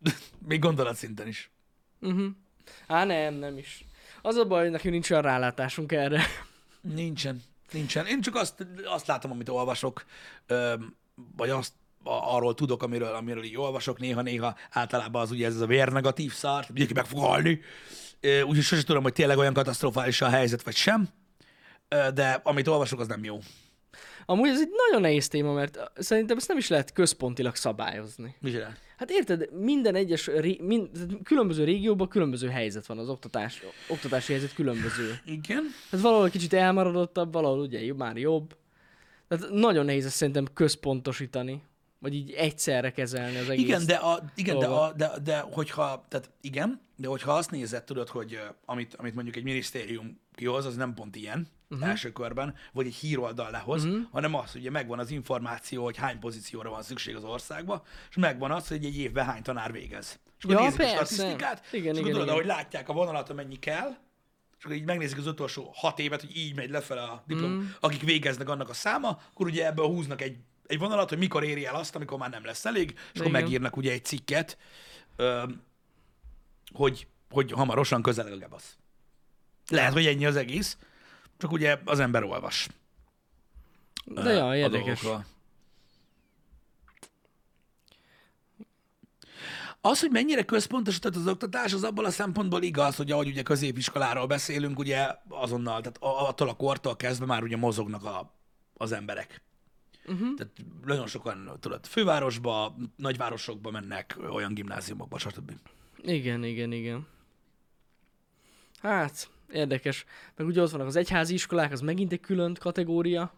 Még 0.48 0.58
gondolatszinten 0.58 1.26
is. 1.26 1.50
Uh-huh. 2.00 2.26
Á, 2.86 3.04
nem, 3.04 3.34
nem 3.34 3.58
is. 3.58 3.84
Az 4.22 4.36
a 4.36 4.46
baj, 4.46 4.62
hogy 4.62 4.70
nekünk 4.70 4.92
nincs 4.92 5.10
olyan 5.10 5.22
rálátásunk 5.22 5.92
erre. 5.92 6.22
Nincsen. 6.80 7.42
Nincsen. 7.72 8.06
Én 8.06 8.20
csak 8.20 8.34
azt, 8.34 8.66
azt 8.84 9.06
látom, 9.06 9.30
amit 9.30 9.48
olvasok, 9.48 10.04
vagy 11.36 11.50
azt 11.50 11.72
arról 12.02 12.54
tudok, 12.54 12.82
amiről, 12.82 13.14
amiről 13.14 13.44
így 13.44 13.56
olvasok 13.56 13.98
néha-néha. 13.98 14.56
Általában 14.70 15.22
az 15.22 15.30
ugye 15.30 15.46
ez 15.46 15.60
a 15.60 15.66
vérnegatív 15.66 16.32
szar, 16.32 16.64
mindenki 16.68 16.94
meg 16.94 17.06
fog 17.06 17.18
halni. 17.18 17.60
Úgyhogy 18.20 18.62
sosem 18.62 18.84
tudom, 18.84 19.02
hogy 19.02 19.12
tényleg 19.12 19.38
olyan 19.38 19.54
katasztrofális 19.54 20.20
a 20.20 20.28
helyzet, 20.28 20.62
vagy 20.62 20.74
sem. 20.74 21.08
De 21.88 22.40
amit 22.42 22.68
olvasok, 22.68 23.00
az 23.00 23.06
nem 23.06 23.24
jó. 23.24 23.38
Amúgy 24.26 24.48
ez 24.48 24.60
egy 24.60 24.70
nagyon 24.86 25.00
nehéz 25.02 25.28
téma, 25.28 25.52
mert 25.52 25.78
szerintem 25.94 26.36
ezt 26.36 26.48
nem 26.48 26.56
is 26.56 26.68
lehet 26.68 26.92
központilag 26.92 27.54
szabályozni. 27.54 28.34
Mi 28.40 28.50
csinál? 28.50 28.76
Hát 28.96 29.10
érted, 29.10 29.48
minden 29.52 29.94
egyes, 29.94 30.26
ré, 30.26 30.58
mind, 30.62 30.88
különböző 31.22 31.64
régióban 31.64 32.08
különböző 32.08 32.48
helyzet 32.48 32.86
van, 32.86 32.98
az 32.98 33.08
oktatás, 33.08 33.62
oktatási 33.88 34.32
helyzet 34.32 34.54
különböző. 34.54 35.18
Igen. 35.24 35.64
Hát 35.90 36.00
valahol 36.00 36.30
kicsit 36.30 36.52
elmaradottabb, 36.52 37.32
valahol 37.32 37.60
ugye 37.60 37.84
jobb- 37.84 37.98
már 37.98 38.16
jobb. 38.16 38.56
Tehát 39.28 39.50
nagyon 39.50 39.84
nehéz 39.84 40.04
ezt 40.04 40.14
szerintem 40.16 40.46
központosítani, 40.54 41.62
vagy 41.98 42.14
így 42.14 42.30
egyszerre 42.30 42.90
kezelni 42.90 43.36
az 43.36 43.48
egész. 43.48 43.64
Igen, 43.64 43.86
de, 43.86 43.94
a, 43.94 44.22
igen 44.34 44.58
de, 44.58 44.66
a, 44.66 44.92
de, 44.92 45.10
de, 45.24 45.38
hogyha, 45.38 46.06
tehát 46.08 46.30
igen, 46.40 46.80
de 46.96 47.08
hogyha 47.08 47.32
azt 47.32 47.50
nézed, 47.50 47.84
tudod, 47.84 48.08
hogy 48.08 48.40
amit, 48.64 48.94
amit 48.94 49.14
mondjuk 49.14 49.36
egy 49.36 49.44
minisztérium 49.44 50.20
kihoz, 50.34 50.66
az 50.66 50.76
nem 50.76 50.94
pont 50.94 51.16
ilyen 51.16 51.48
uh-huh. 51.70 51.88
első 51.88 52.12
körben, 52.12 52.54
vagy 52.72 52.86
egy 52.86 52.94
híroldal 52.94 53.50
lehoz, 53.50 53.84
uh-huh. 53.84 54.02
hanem 54.12 54.34
az, 54.34 54.52
hogy 54.52 54.70
megvan 54.70 54.98
az 54.98 55.10
információ, 55.10 55.84
hogy 55.84 55.96
hány 55.96 56.18
pozícióra 56.18 56.70
van 56.70 56.82
szükség 56.82 57.16
az 57.16 57.24
országba, 57.24 57.84
és 58.10 58.16
megvan 58.16 58.50
az, 58.50 58.68
hogy 58.68 58.84
egy 58.84 58.98
évben 58.98 59.24
hány 59.24 59.42
tanár 59.42 59.72
végez. 59.72 60.20
És 60.38 60.44
akkor 60.44 60.56
Ja, 60.56 60.62
nézik 60.62 60.80
a 60.80 60.82
persze. 60.82 60.94
statisztikát, 60.94 61.66
Igen, 61.72 61.94
és 61.94 62.00
akkor 62.00 62.00
igen, 62.00 62.12
tudod, 62.12 62.22
igen. 62.22 62.34
ahogy 62.34 62.46
látják 62.46 62.88
a 62.88 62.92
vonalat, 62.92 63.30
amennyi 63.30 63.58
kell, 63.58 63.96
és 64.58 64.64
akkor 64.64 64.76
így 64.76 64.84
megnézik 64.84 65.18
az 65.18 65.26
utolsó 65.26 65.72
hat 65.74 65.98
évet, 65.98 66.20
hogy 66.20 66.36
így 66.36 66.54
megy 66.54 66.70
lefele 66.70 67.02
a 67.02 67.22
diplom, 67.26 67.50
mm. 67.50 67.64
akik 67.80 68.02
végeznek 68.02 68.48
annak 68.48 68.68
a 68.68 68.74
száma, 68.74 69.20
akkor 69.32 69.46
ugye 69.46 69.66
ebből 69.66 69.86
húznak 69.86 70.22
egy, 70.22 70.36
egy 70.66 70.78
vonalat, 70.78 71.08
hogy 71.08 71.18
mikor 71.18 71.44
éri 71.44 71.66
el 71.66 71.74
azt, 71.74 71.94
amikor 71.94 72.18
már 72.18 72.30
nem 72.30 72.44
lesz 72.44 72.64
elég, 72.64 72.90
és 72.90 73.20
akkor 73.20 73.30
Igen. 73.30 73.42
megírnak 73.42 73.76
ugye 73.76 73.92
egy 73.92 74.04
cikket, 74.04 74.58
hogy, 76.72 77.06
hogy 77.30 77.52
hamarosan 77.52 78.02
közeleg 78.02 78.32
a 78.32 78.36
gebasz. 78.36 78.76
Lehet, 79.68 79.92
hogy 79.92 80.06
ennyi 80.06 80.26
az 80.26 80.36
egész, 80.36 80.78
csak 81.38 81.52
ugye 81.52 81.78
az 81.84 81.98
ember 81.98 82.22
olvas. 82.22 82.68
De 84.04 84.32
ja, 84.32 84.48
a 84.48 84.56
érdekes. 84.56 85.00
dolgokról. 85.00 85.34
Az, 89.80 90.00
hogy 90.00 90.10
mennyire 90.10 90.44
központosított 90.44 91.16
az 91.16 91.26
oktatás, 91.26 91.72
az 91.72 91.84
abból 91.84 92.04
a 92.04 92.10
szempontból 92.10 92.62
igaz, 92.62 92.96
hogy 92.96 93.10
ahogy 93.10 93.26
ugye 93.26 93.42
középiskoláról 93.42 94.26
beszélünk, 94.26 94.78
ugye 94.78 95.08
azonnal, 95.28 95.80
tehát 95.80 95.98
attól 96.00 96.48
a 96.48 96.54
kortól 96.54 96.96
kezdve 96.96 97.26
már 97.26 97.42
ugye 97.42 97.56
mozognak 97.56 98.04
a, 98.04 98.32
az 98.74 98.92
emberek. 98.92 99.42
Uh-huh. 100.06 100.34
Tehát 100.36 100.52
nagyon 100.84 101.06
sokan, 101.06 101.56
tudod, 101.60 101.86
fővárosba, 101.86 102.76
nagyvárosokba 102.96 103.70
mennek, 103.70 104.16
olyan 104.30 104.54
gimnáziumokba, 104.54 105.18
stb. 105.18 105.52
Igen, 106.02 106.44
igen, 106.44 106.72
igen. 106.72 107.06
Hát, 108.80 109.30
érdekes. 109.52 110.04
Meg 110.36 110.46
ugye 110.46 110.62
ott 110.62 110.70
vannak 110.70 110.86
az 110.86 110.96
egyházi 110.96 111.34
iskolák, 111.34 111.72
az 111.72 111.80
megint 111.80 112.12
egy 112.12 112.20
külön 112.20 112.54
kategória. 112.60 113.32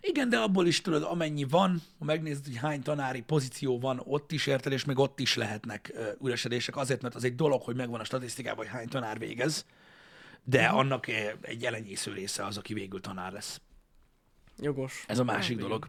Igen, 0.00 0.28
de 0.28 0.36
abból 0.36 0.66
is 0.66 0.80
tudod, 0.80 1.02
amennyi 1.02 1.44
van, 1.44 1.82
ha 1.98 2.04
megnézed, 2.04 2.44
hogy 2.44 2.56
hány 2.56 2.82
tanári 2.82 3.20
pozíció 3.20 3.78
van, 3.78 4.02
ott 4.04 4.32
is 4.32 4.46
érted, 4.46 4.72
és 4.72 4.84
még 4.84 4.98
ott 4.98 5.20
is 5.20 5.36
lehetnek 5.36 5.92
üresedések, 6.22 6.76
azért, 6.76 7.02
mert 7.02 7.14
az 7.14 7.24
egy 7.24 7.34
dolog, 7.34 7.62
hogy 7.62 7.76
megvan 7.76 8.00
a 8.00 8.04
statisztikában, 8.04 8.64
hogy 8.64 8.74
hány 8.74 8.88
tanár 8.88 9.18
végez, 9.18 9.66
de 10.44 10.62
uh-huh. 10.62 10.78
annak 10.78 11.08
eh, 11.08 11.32
egy 11.40 11.64
elenyésző 11.64 12.12
része 12.12 12.44
az, 12.44 12.56
aki 12.56 12.74
végül 12.74 13.00
tanár 13.00 13.32
lesz. 13.32 13.60
Jogos. 14.58 15.04
Ez 15.06 15.18
a 15.18 15.24
másik 15.24 15.56
igen. 15.56 15.62
dolog. 15.62 15.88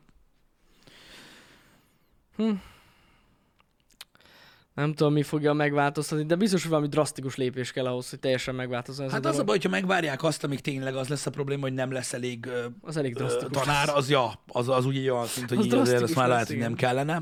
Nem 4.76 4.94
tudom, 4.94 5.14
mi 5.14 5.24
fogja 5.24 5.54
megváltoztatni, 5.54 6.26
de 6.26 6.36
biztos, 6.36 6.62
hogy 6.62 6.70
valami 6.70 6.88
drasztikus 6.88 7.36
lépés 7.36 7.72
kell 7.72 7.86
ahhoz, 7.86 8.10
hogy 8.10 8.20
teljesen 8.20 8.56
megváltozzon 8.56 9.10
Hát 9.10 9.26
a 9.26 9.30
az 9.30 9.38
a 9.40 9.44
baj, 9.44 9.56
hogyha 9.56 9.70
megvárják 9.70 10.24
azt, 10.24 10.44
amíg 10.44 10.62
tényleg 10.62 10.96
az 10.96 11.08
lesz 11.08 11.26
a 11.26 11.30
probléma, 11.30 11.62
hogy 11.62 11.74
nem 11.74 11.92
lesz 11.92 12.14
elég 12.14 12.50
Az 12.82 12.98
elég 12.98 13.14
drasztikus. 13.14 13.64
tanár, 13.64 13.90
az 13.90 14.10
ja, 14.10 14.32
az, 14.48 14.70
az 14.70 14.86
úgy 14.86 15.10
olyan 15.10 15.26
szint, 15.26 15.50
hogy 15.50 15.58
Az 15.58 15.66
így 15.66 15.74
azért 15.74 16.02
azt 16.02 16.16
már 16.16 16.28
lehet, 16.28 16.48
hogy 16.48 16.58
nem 16.58 16.74
kellene. 16.74 17.22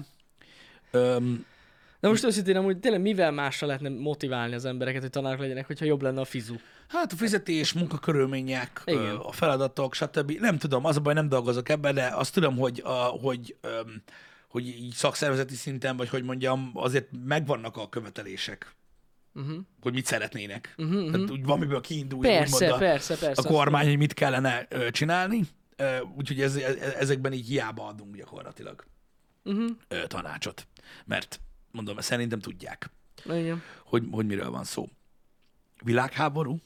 Öm, 0.91 1.45
De 1.99 2.07
most 2.07 2.23
őszintén 2.23 2.55
amúgy 2.55 2.79
tényleg 2.79 3.01
mivel 3.01 3.31
mással 3.31 3.67
lehetne 3.67 3.89
motiválni 3.89 4.53
az 4.53 4.65
embereket, 4.65 5.01
hogy 5.01 5.09
tanárok 5.09 5.39
legyenek, 5.39 5.67
hogyha 5.67 5.85
jobb 5.85 6.01
lenne 6.01 6.21
a 6.21 6.25
fizu? 6.25 6.55
Hát 6.87 7.11
a 7.11 7.15
fizetés, 7.15 7.73
munkakörülmények, 7.73 8.81
Igen. 8.85 9.15
a 9.15 9.31
feladatok, 9.31 9.93
stb. 9.93 10.31
Nem 10.31 10.57
tudom, 10.57 10.85
az 10.85 10.97
a 10.97 10.99
baj, 10.99 11.13
nem 11.13 11.29
dolgozok 11.29 11.69
ebben, 11.69 11.93
de 11.95 12.11
azt 12.15 12.33
tudom, 12.33 12.57
hogy, 12.57 12.81
a, 12.85 12.89
hogy, 12.91 13.55
öm, 13.61 14.03
hogy 14.53 14.67
így 14.67 14.93
szakszervezeti 14.93 15.55
szinten, 15.55 15.97
vagy 15.97 16.09
hogy 16.09 16.23
mondjam, 16.23 16.71
azért 16.73 17.09
megvannak 17.25 17.77
a 17.77 17.89
követelések, 17.89 18.75
Uh-huh. 19.35 19.57
hogy 19.81 19.93
mit 19.93 20.05
szeretnének. 20.05 20.73
Uh-huh, 20.77 21.11
Tehát 21.11 21.29
úgy 21.29 21.43
valamiből 21.43 21.81
kiindulni, 21.81 22.27
Persze, 22.27 22.55
úgymond 22.55 22.73
a, 22.73 22.77
persze, 22.77 23.17
persze. 23.17 23.41
a 23.41 23.51
kormány, 23.51 23.87
hogy 23.87 23.97
mit 23.97 24.13
kellene 24.13 24.65
ö, 24.69 24.91
csinálni. 24.91 25.41
Ö, 25.75 25.99
Úgyhogy 25.99 26.41
ez, 26.41 26.55
ez, 26.55 26.75
ezekben 26.75 27.33
így 27.33 27.47
hiába 27.47 27.87
adunk 27.87 28.15
gyakorlatilag. 28.15 28.85
Uh-huh. 29.43 29.69
ö, 29.87 30.07
tanácsot. 30.07 30.67
Mert 31.05 31.39
mondom, 31.71 31.97
szerintem 31.99 32.39
tudják, 32.39 32.89
Igen. 33.25 33.61
hogy, 33.85 34.03
hogy 34.11 34.25
miről 34.25 34.49
van 34.49 34.63
szó. 34.63 34.89
Világháború? 35.83 36.59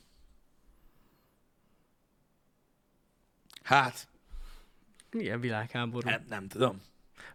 Hát, 3.63 4.08
Milyen 5.12 5.39
világháború? 5.39 6.10
nem, 6.10 6.26
nem 6.30 6.47
tudom. 6.47 6.82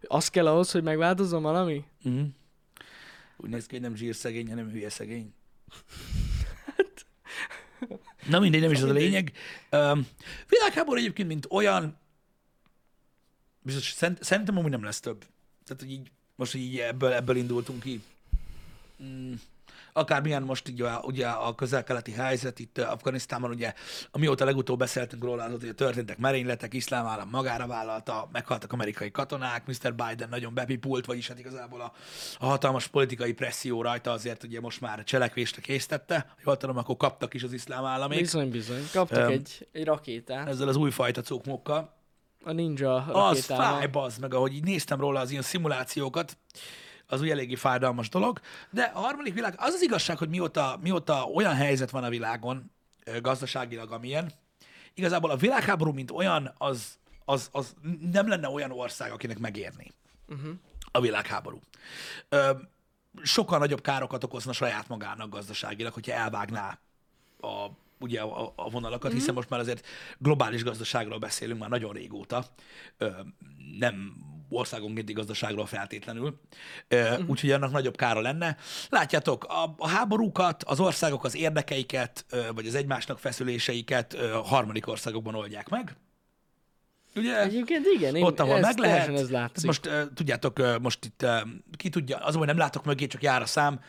Az 0.07 0.29
kell 0.29 0.47
ahhoz, 0.47 0.71
hogy 0.71 0.83
megváltozzon 0.83 1.41
valami? 1.41 1.83
Uh-huh. 2.03 2.27
Úgy 3.37 3.49
néz 3.49 3.65
ki, 3.65 3.71
hogy 3.75 3.81
nem 3.83 3.95
zsírszegény, 3.95 4.49
hanem 4.49 4.69
hülye 4.69 4.89
szegény. 4.89 5.33
Na 8.29 8.39
mindegy, 8.39 8.61
nem 8.61 8.71
is 8.71 8.81
az 8.81 8.89
a 8.89 8.93
lényeg. 8.93 9.31
Um, 9.71 10.07
világháború 10.47 10.99
egyébként, 10.99 11.27
mint 11.27 11.47
olyan, 11.49 11.97
biztos, 13.61 13.91
szerint- 13.91 14.23
szerintem 14.23 14.57
amúgy 14.57 14.71
nem 14.71 14.83
lesz 14.83 14.99
több. 14.99 15.25
Tehát, 15.63 15.81
hogy 15.81 15.91
így, 15.91 16.11
most 16.35 16.55
így 16.55 16.77
ebből, 16.77 17.11
ebből 17.11 17.35
indultunk 17.35 17.83
ki. 17.83 18.01
Mm, 19.03 19.33
akármilyen 19.93 20.43
most 20.43 20.69
így 20.69 20.81
a, 20.81 21.01
ugye 21.05 21.27
a 21.27 21.55
közel-keleti 21.55 22.11
helyzet 22.11 22.59
itt 22.59 22.77
uh, 22.77 22.91
Afganisztánban, 22.91 23.49
ugye, 23.49 23.73
amióta 24.11 24.45
legutóbb 24.45 24.79
beszéltünk 24.79 25.23
róla, 25.23 25.43
az, 25.43 25.51
hogy 25.61 25.75
történtek 25.75 26.17
merényletek, 26.17 26.73
iszlám 26.73 27.05
állam 27.05 27.29
magára 27.29 27.67
vállalta, 27.67 28.29
meghaltak 28.31 28.73
amerikai 28.73 29.11
katonák, 29.11 29.65
Mr. 29.65 29.93
Biden 29.95 30.29
nagyon 30.29 30.53
bepipult, 30.53 31.05
vagyis 31.05 31.27
hát 31.27 31.39
igazából 31.39 31.81
a, 31.81 31.93
a 32.39 32.45
hatalmas 32.45 32.87
politikai 32.87 33.33
presszió 33.33 33.81
rajta 33.81 34.11
azért 34.11 34.43
ugye 34.43 34.59
most 34.59 34.81
már 34.81 35.03
cselekvésre 35.03 35.61
késztette. 35.61 36.35
Jól 36.45 36.57
tudom, 36.57 36.77
akkor 36.77 36.97
kaptak 36.97 37.33
is 37.33 37.43
az 37.43 37.53
iszlám 37.53 37.85
államék 37.85 38.19
Bizony, 38.19 38.49
bizony. 38.49 38.87
Kaptak 38.93 39.17
Öm, 39.23 39.29
egy, 39.29 39.67
egy 39.71 39.85
rakétát. 39.85 40.47
ezzel 40.47 40.67
az 40.67 40.75
újfajta 40.75 41.21
cukmokkal. 41.21 41.93
A 42.43 42.51
ninja 42.51 42.95
Az 42.95 43.05
rakétával. 43.37 43.77
fáj, 43.77 43.87
bazd 43.87 44.21
meg, 44.21 44.33
ahogy 44.33 44.53
így 44.53 44.63
néztem 44.63 44.99
róla 44.99 45.19
az 45.19 45.31
ilyen 45.31 45.41
szimulációkat, 45.41 46.37
az 47.07 47.21
úgy 47.21 47.29
eléggé 47.29 47.55
fájdalmas 47.55 48.09
dolog. 48.09 48.39
De 48.69 48.83
a 48.83 48.99
harmadik 48.99 49.33
világ, 49.33 49.53
az 49.57 49.73
az 49.73 49.81
igazság, 49.81 50.17
hogy 50.17 50.29
mióta, 50.29 50.79
mióta 50.81 51.23
olyan 51.23 51.55
helyzet 51.55 51.89
van 51.89 52.03
a 52.03 52.09
világon, 52.09 52.71
gazdaságilag, 53.21 53.91
amilyen, 53.91 54.31
igazából 54.93 55.29
a 55.29 55.35
világháború, 55.35 55.91
mint 55.91 56.11
olyan, 56.11 56.53
az, 56.57 56.97
az, 57.25 57.49
az 57.51 57.73
nem 58.11 58.27
lenne 58.27 58.49
olyan 58.49 58.71
ország, 58.71 59.11
akinek 59.11 59.39
megérni 59.39 59.91
Uh-huh. 60.27 60.53
a 60.91 61.01
világháború. 61.01 61.59
Ö, 62.29 62.51
sokkal 63.21 63.59
nagyobb 63.59 63.81
károkat 63.81 64.23
okozna 64.23 64.53
saját 64.53 64.87
magának 64.87 65.29
gazdaságilag, 65.29 65.93
hogyha 65.93 66.11
elvágná 66.11 66.79
a, 67.39 67.65
ugye 67.99 68.21
a, 68.21 68.53
a 68.55 68.69
vonalakat, 68.69 69.11
mm. 69.11 69.15
hiszen 69.15 69.33
most 69.33 69.49
már 69.49 69.59
azért 69.59 69.85
globális 70.17 70.63
gazdaságról 70.63 71.19
beszélünk 71.19 71.59
már 71.59 71.69
nagyon 71.69 71.93
régóta, 71.93 72.45
Ö, 72.97 73.09
nem 73.79 74.15
országonkénti 74.55 75.13
gazdaságról 75.13 75.65
feltétlenül, 75.65 76.39
Ö, 76.87 77.15
úgyhogy 77.27 77.51
annak 77.51 77.71
nagyobb 77.71 77.95
kára 77.95 78.21
lenne. 78.21 78.57
Látjátok, 78.89 79.43
a, 79.43 79.75
a 79.77 79.87
háborúkat, 79.87 80.63
az 80.63 80.79
országok 80.79 81.23
az 81.23 81.35
érdekeiket, 81.35 82.25
vagy 82.55 82.67
az 82.67 82.75
egymásnak 82.75 83.19
feszüléseiket 83.19 84.17
harmadik 84.43 84.87
országokban 84.87 85.35
oldják 85.35 85.69
meg. 85.69 85.95
Ugye? 87.15 87.41
Egyébként 87.41 87.85
igen, 87.95 88.15
én 88.15 88.23
ott, 88.23 88.39
ahol 88.39 88.59
meg 88.59 88.77
lehet. 88.77 89.07
ez 89.09 89.29
látszik. 89.29 89.65
Most 89.65 89.85
uh, 89.85 90.01
tudjátok, 90.13 90.59
uh, 90.59 90.79
most 90.79 91.05
itt 91.05 91.23
uh, 91.23 91.41
ki 91.77 91.89
tudja, 91.89 92.17
az, 92.17 92.35
hogy 92.35 92.47
nem 92.47 92.57
látok 92.57 92.85
mögé, 92.85 93.07
csak 93.07 93.23
jár 93.23 93.41
a 93.41 93.45
szám. 93.45 93.79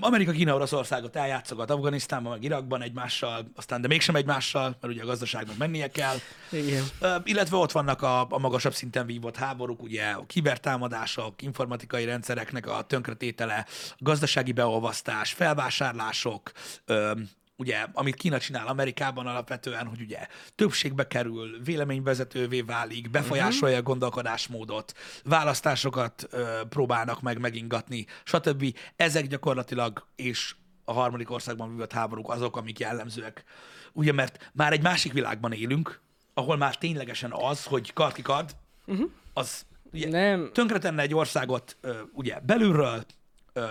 Amerika, 0.00 0.32
Kína, 0.32 0.54
Oroszországot 0.54 1.16
eljátszogat 1.16 1.70
Afganisztánban, 1.70 2.32
meg 2.32 2.42
Irakban 2.42 2.82
egymással, 2.82 3.50
aztán 3.56 3.80
de 3.80 3.88
mégsem 3.88 4.14
egymással, 4.14 4.76
mert 4.80 4.94
ugye 4.94 5.02
a 5.02 5.06
gazdaságnak 5.06 5.56
mennie 5.56 5.88
kell. 5.88 6.16
Igen. 6.50 6.84
Illetve 7.24 7.56
ott 7.56 7.72
vannak 7.72 8.02
a, 8.02 8.26
a 8.30 8.38
magasabb 8.38 8.74
szinten 8.74 9.06
vívott 9.06 9.36
háborúk, 9.36 9.82
ugye 9.82 10.04
a 10.04 10.26
kibertámadások, 10.26 11.42
informatikai 11.42 12.04
rendszereknek 12.04 12.66
a 12.66 12.82
tönkretétele, 12.82 13.66
a 13.88 13.94
gazdasági 13.98 14.52
beolvasztás, 14.52 15.32
felvásárlások, 15.32 16.52
ugye, 17.62 17.86
amit 17.92 18.14
Kína 18.14 18.38
csinál 18.38 18.66
Amerikában 18.66 19.26
alapvetően, 19.26 19.86
hogy 19.86 20.00
ugye 20.00 20.26
többségbe 20.54 21.06
kerül, 21.06 21.62
véleményvezetővé 21.64 22.60
válik, 22.60 23.10
befolyásolja 23.10 23.76
a 23.76 23.82
gondolkodásmódot, 23.82 24.94
választásokat 25.24 26.26
ö, 26.30 26.60
próbálnak 26.68 27.20
meg 27.20 27.38
megingatni, 27.38 28.06
stb. 28.24 28.76
Ezek 28.96 29.26
gyakorlatilag, 29.26 30.06
és 30.16 30.54
a 30.84 30.92
harmadik 30.92 31.30
országban 31.30 31.70
vívott 31.70 31.92
háborúk 31.92 32.30
azok, 32.30 32.56
amik 32.56 32.78
jellemzőek. 32.78 33.44
Ugye, 33.92 34.12
mert 34.12 34.50
már 34.52 34.72
egy 34.72 34.82
másik 34.82 35.12
világban 35.12 35.52
élünk, 35.52 36.00
ahol 36.34 36.56
már 36.56 36.76
ténylegesen 36.78 37.32
az, 37.32 37.64
hogy 37.64 37.92
kard 37.92 38.14
ki 38.14 38.22
kard, 38.22 38.56
uh-huh. 38.86 39.10
az 39.34 39.66
ugye, 39.92 40.08
Nem, 40.08 40.50
tönkretenne 40.52 41.02
egy 41.02 41.14
országot 41.14 41.76
ö, 41.80 42.00
ugye 42.12 42.40
belülről, 42.40 43.04
ö, 43.52 43.64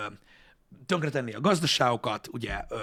tönkretenni 0.85 1.33
a 1.33 1.41
gazdaságokat, 1.41 2.27
ugye, 2.31 2.65
ö, 2.69 2.77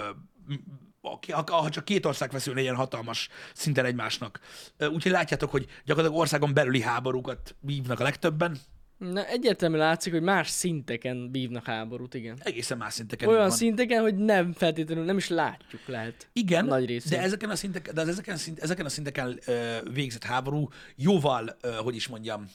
ha 1.45 1.69
csak 1.69 1.85
két 1.85 2.05
ország 2.05 2.31
feszülne 2.31 2.61
ilyen 2.61 2.75
hatalmas 2.75 3.29
szinten 3.53 3.85
egymásnak. 3.85 4.39
Úgyhogy 4.79 5.11
látjátok, 5.11 5.51
hogy 5.51 5.65
gyakorlatilag 5.85 6.21
országon 6.21 6.53
belüli 6.53 6.81
háborúkat 6.81 7.55
vívnak 7.59 7.99
a 7.99 8.03
legtöbben, 8.03 8.57
Na, 8.99 9.25
egyértelműen 9.25 9.81
látszik, 9.81 10.13
hogy 10.13 10.21
más 10.21 10.49
szinteken 10.49 11.31
bívnak 11.31 11.65
háborút, 11.65 12.13
igen. 12.13 12.37
egészen 12.43 12.77
más 12.77 12.93
szinteken 12.93 13.27
Olyan 13.27 13.41
van. 13.41 13.51
szinteken, 13.51 14.01
hogy 14.01 14.15
nem 14.15 14.53
feltétlenül, 14.53 15.03
nem 15.03 15.17
is 15.17 15.27
látjuk 15.27 15.81
lehet. 15.87 16.29
Igen, 16.33 16.65
nagy 16.65 16.85
részén. 16.85 17.17
de 17.17 17.23
ezeken 17.23 17.49
a 17.49 17.55
szinteken, 17.55 17.95
de 17.95 18.01
ezeken, 18.01 18.35
a 18.35 18.37
szint, 18.37 18.59
ezeken 18.59 18.85
a 18.85 18.89
szinteken 18.89 19.39
ö, 19.45 19.77
végzett 19.93 20.23
háború 20.23 20.69
jóval, 20.95 21.57
ö, 21.61 21.69
hogy 21.69 21.95
is 21.95 22.07
mondjam, 22.07 22.45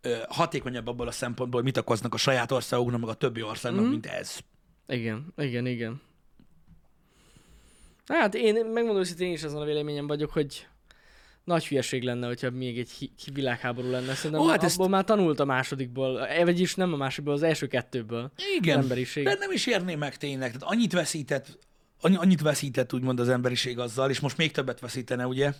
ö, 0.00 0.16
hatékonyabb 0.28 0.86
abból 0.86 1.06
a 1.06 1.12
szempontból, 1.12 1.62
hogy 1.62 1.72
mit 1.72 1.76
okoznak 1.76 2.14
a 2.14 2.16
saját 2.16 2.52
országoknak, 2.52 3.00
meg 3.00 3.08
a 3.08 3.14
többi 3.14 3.42
országnak, 3.42 3.84
mm. 3.84 3.88
mint 3.88 4.06
ez. 4.06 4.38
Igen, 4.86 5.32
igen, 5.36 5.66
igen. 5.66 6.00
Hát 8.06 8.34
én 8.34 8.54
megmondom 8.54 8.96
őszintén, 9.02 9.26
én 9.26 9.32
is 9.32 9.42
azon 9.42 9.62
a 9.62 9.64
véleményem 9.64 10.06
vagyok, 10.06 10.30
hogy 10.30 10.66
nagy 11.44 11.66
hülyeség 11.66 12.02
lenne, 12.02 12.26
hogyha 12.26 12.50
még 12.50 12.78
egy 12.78 13.10
világháború 13.32 13.90
lenne. 13.90 14.14
Szerintem 14.14 14.40
Ó, 14.40 14.44
hát 14.46 14.56
hát 14.56 14.64
ezt- 14.64 14.74
abból 14.78 14.88
már 14.88 15.04
tanult 15.04 15.40
a 15.40 15.44
másodikból, 15.44 16.26
eh, 16.26 16.44
vagyis 16.44 16.74
nem 16.74 16.92
a 16.92 16.96
másodikból, 16.96 17.34
az 17.34 17.42
első 17.42 17.66
kettőből. 17.66 18.32
Igen, 18.58 18.76
Az 18.78 18.82
emberiség. 18.82 19.24
de 19.24 19.36
nem 19.38 19.52
is 19.52 19.66
érné 19.66 19.94
meg 19.94 20.16
tényleg. 20.16 20.46
Tehát 20.52 20.72
annyit 20.74 20.92
veszített, 20.92 21.58
annyi- 22.00 22.16
annyit 22.16 22.40
veszített 22.40 22.92
úgymond 22.92 23.20
az 23.20 23.28
emberiség 23.28 23.78
azzal, 23.78 24.10
és 24.10 24.20
most 24.20 24.36
még 24.36 24.50
többet 24.52 24.80
veszítene, 24.80 25.26
ugye? 25.26 25.52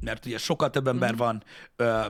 Mert 0.00 0.26
ugye 0.26 0.38
sokkal 0.38 0.70
több 0.70 0.86
ember 0.86 1.16
van, 1.16 1.42
ö, 1.76 2.00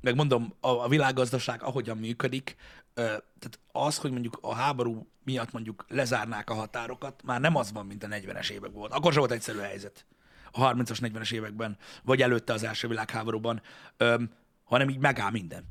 meg 0.00 0.14
mondom, 0.14 0.54
a, 0.60 0.68
a 0.68 0.88
világgazdaság 0.88 1.62
ahogyan 1.62 1.96
működik, 1.96 2.56
ö, 2.94 3.02
tehát 3.02 3.58
az, 3.72 3.96
hogy 3.96 4.10
mondjuk 4.10 4.38
a 4.40 4.54
háború 4.54 5.06
miatt 5.24 5.52
mondjuk 5.52 5.84
lezárnák 5.88 6.50
a 6.50 6.54
határokat, 6.54 7.22
már 7.22 7.40
nem 7.40 7.56
az 7.56 7.72
van, 7.72 7.86
mint 7.86 8.04
a 8.04 8.06
40-es 8.06 8.50
években 8.50 8.72
volt. 8.72 8.92
Akkor 8.92 9.12
sem 9.12 9.20
volt 9.20 9.32
egyszerű 9.32 9.58
helyzet. 9.58 10.06
A 10.52 10.72
30-as, 10.72 10.98
40-es 11.00 11.32
években, 11.32 11.76
vagy 12.02 12.22
előtte 12.22 12.52
az 12.52 12.64
első 12.64 12.88
világháborúban, 12.88 13.62
ö, 13.96 14.22
hanem 14.64 14.88
így 14.88 14.98
megáll 14.98 15.30
minden. 15.30 15.64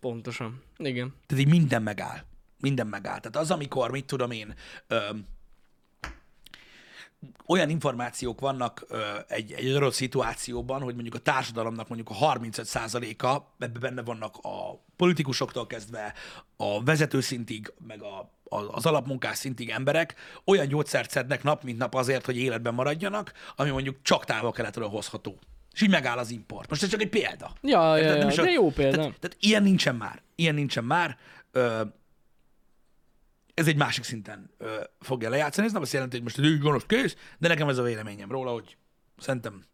Pontosan. 0.00 0.62
Igen. 0.76 1.14
Tehát 1.26 1.44
így 1.44 1.50
minden 1.50 1.82
megáll. 1.82 2.24
Minden 2.60 2.86
megáll. 2.86 3.18
Tehát 3.18 3.36
az, 3.36 3.50
amikor, 3.50 3.90
mit 3.90 4.04
tudom 4.04 4.30
én, 4.30 4.54
ö, 4.86 5.10
olyan 7.46 7.70
információk 7.70 8.40
vannak 8.40 8.84
ö, 8.88 8.98
egy, 9.28 9.52
egy 9.52 9.68
adott 9.74 9.92
szituációban, 9.92 10.82
hogy 10.82 10.94
mondjuk 10.94 11.14
a 11.14 11.18
társadalomnak 11.18 11.88
mondjuk 11.88 12.10
a 12.10 12.34
35%-a, 12.34 13.42
ebben 13.58 13.80
benne 13.80 14.02
vannak 14.02 14.36
a 14.42 14.84
politikusoktól 14.96 15.66
kezdve 15.66 16.14
a 16.56 16.82
vezetőszintig, 16.84 17.72
meg 17.86 18.02
a, 18.02 18.18
a, 18.44 18.56
az 18.56 18.86
alapmunkás 18.86 19.36
szintig 19.38 19.68
emberek 19.70 20.14
olyan 20.44 20.68
gyógyszert 20.68 21.10
szednek 21.10 21.42
nap, 21.42 21.62
mint 21.62 21.78
nap 21.78 21.94
azért, 21.94 22.26
hogy 22.26 22.36
életben 22.36 22.74
maradjanak, 22.74 23.32
ami 23.56 23.70
mondjuk 23.70 23.96
csak 24.02 24.24
távol-keletről 24.24 24.88
hozható. 24.88 25.38
És 25.72 25.82
így 25.82 25.90
megáll 25.90 26.18
az 26.18 26.30
import. 26.30 26.68
Most 26.70 26.82
ez 26.82 26.88
csak 26.88 27.00
egy 27.00 27.08
példa. 27.08 27.52
Ja, 27.62 27.96
ja, 27.96 28.02
Érted? 28.02 28.18
Nem 28.18 28.26
ja, 28.26 28.32
is 28.32 28.36
de 28.36 28.42
a- 28.42 28.50
jó 28.52 28.70
példa. 28.70 28.96
Tehát, 28.96 29.18
tehát 29.20 29.36
ilyen 29.40 29.62
nincsen 29.62 29.94
már. 29.94 30.22
Ilyen 30.34 30.54
nincsen 30.54 30.84
már. 30.84 31.18
Ö, 31.52 31.80
ez 33.60 33.66
egy 33.66 33.76
másik 33.76 34.04
szinten 34.04 34.50
ö, 34.58 34.80
fogja 35.00 35.28
lejátszani. 35.28 35.66
Ez 35.66 35.72
nem 35.72 35.82
azt 35.82 35.92
jelenti, 35.92 36.14
hogy 36.14 36.24
most 36.24 36.38
egy 36.38 36.58
gonosz 36.58 36.84
kész, 36.86 37.16
de 37.38 37.48
nekem 37.48 37.68
ez 37.68 37.78
a 37.78 37.82
véleményem 37.82 38.30
róla, 38.30 38.52
hogy 38.52 38.76
szerintem, 39.18 39.64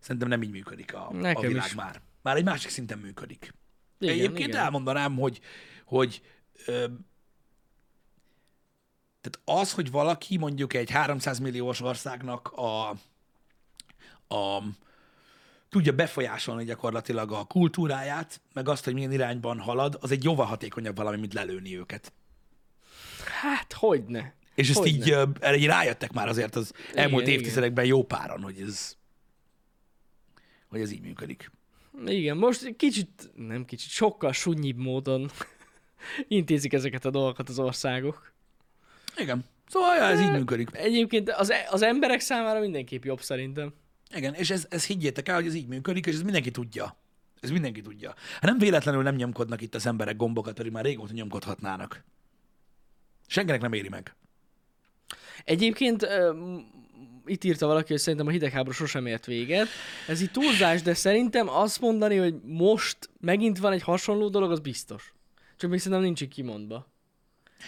szerintem 0.00 0.28
nem 0.28 0.42
így 0.42 0.50
működik 0.50 0.94
a, 0.94 1.08
a 1.08 1.12
Nekem 1.12 1.48
világ 1.48 1.66
is. 1.66 1.74
már. 1.74 2.00
Már 2.22 2.36
egy 2.36 2.44
másik 2.44 2.70
szinten 2.70 2.98
működik. 2.98 3.54
Igen, 3.98 4.14
Egyébként 4.14 4.48
igen. 4.48 4.60
elmondanám, 4.60 5.16
hogy, 5.16 5.40
hogy 5.84 6.22
ö, 6.66 6.86
tehát 9.20 9.60
az, 9.60 9.72
hogy 9.72 9.90
valaki 9.90 10.36
mondjuk 10.36 10.74
egy 10.74 10.90
300 10.90 11.38
milliós 11.38 11.80
országnak 11.80 12.48
a, 12.52 12.88
a 14.34 14.62
tudja 15.68 15.92
befolyásolni 15.92 16.64
gyakorlatilag 16.64 17.32
a 17.32 17.44
kultúráját, 17.44 18.40
meg 18.52 18.68
azt, 18.68 18.84
hogy 18.84 18.94
milyen 18.94 19.12
irányban 19.12 19.60
halad, 19.60 19.98
az 20.00 20.10
egy 20.10 20.24
jóval 20.24 20.46
hatékonyabb 20.46 20.96
valami, 20.96 21.16
mint 21.16 21.34
lelőni 21.34 21.78
őket. 21.78 22.12
Hát, 23.42 23.72
hogyne. 23.72 24.34
És 24.54 24.68
ezt 24.68 24.78
Hogyne. 24.78 24.96
így, 24.96 25.10
erre 25.40 25.56
így 25.56 25.66
rájöttek 25.66 26.12
már 26.12 26.28
azért 26.28 26.56
az 26.56 26.72
elmúlt 26.94 27.26
igen. 27.26 27.38
évtizedekben 27.38 27.84
jó 27.84 28.04
páran, 28.04 28.42
hogy 28.42 28.60
ez, 28.60 28.96
hogy 30.68 30.80
ez 30.80 30.90
így 30.90 31.00
működik. 31.00 31.50
Igen, 32.06 32.36
most 32.36 32.76
kicsit, 32.76 33.30
nem 33.34 33.64
kicsit, 33.64 33.90
sokkal 33.90 34.32
sunnyibb 34.32 34.76
módon 34.76 35.30
intézik 36.28 36.72
ezeket 36.72 37.04
a 37.04 37.10
dolgokat 37.10 37.48
az 37.48 37.58
országok. 37.58 38.32
Igen. 39.16 39.44
Szóval 39.68 39.96
ja, 39.96 40.02
ez 40.02 40.20
így 40.20 40.32
működik. 40.32 40.68
Egyébként 40.72 41.30
az, 41.30 41.52
az 41.70 41.82
emberek 41.82 42.20
számára 42.20 42.60
mindenképp 42.60 43.04
jobb 43.04 43.20
szerintem. 43.20 43.72
Igen, 44.14 44.34
és 44.34 44.50
ez, 44.50 44.66
ez 44.70 44.86
higgyétek 44.86 45.28
el, 45.28 45.34
hogy 45.34 45.46
ez 45.46 45.54
így 45.54 45.68
működik, 45.68 46.06
és 46.06 46.14
ez 46.14 46.22
mindenki 46.22 46.50
tudja. 46.50 46.96
Ez 47.40 47.50
mindenki 47.50 47.80
tudja. 47.80 48.14
Hát 48.32 48.42
nem 48.42 48.58
véletlenül 48.58 49.02
nem 49.02 49.14
nyomkodnak 49.14 49.60
itt 49.60 49.74
az 49.74 49.86
emberek 49.86 50.16
gombokat, 50.16 50.54
pedig 50.54 50.72
már 50.72 50.84
régóta 50.84 51.12
nyomkodhatnának. 51.12 52.04
Senkinek 53.32 53.60
nem 53.60 53.72
éri 53.72 53.88
meg. 53.88 54.14
Egyébként 55.44 56.06
itt 57.24 57.44
írta 57.44 57.66
valaki, 57.66 57.92
hogy 57.92 58.00
szerintem 58.00 58.26
a 58.26 58.30
hidegháború 58.30 58.72
sosem 58.74 59.06
ért 59.06 59.26
véget. 59.26 59.68
Ez 60.08 60.20
itt 60.20 60.32
túlzás, 60.32 60.82
de 60.82 60.94
szerintem 60.94 61.48
azt 61.48 61.80
mondani, 61.80 62.16
hogy 62.16 62.34
most 62.42 63.10
megint 63.20 63.58
van 63.58 63.72
egy 63.72 63.82
hasonló 63.82 64.28
dolog, 64.28 64.50
az 64.50 64.60
biztos. 64.60 65.12
Csak 65.56 65.70
még 65.70 65.78
szerintem 65.78 66.02
nincs 66.02 66.20
így 66.20 66.28
kimondva. 66.28 66.90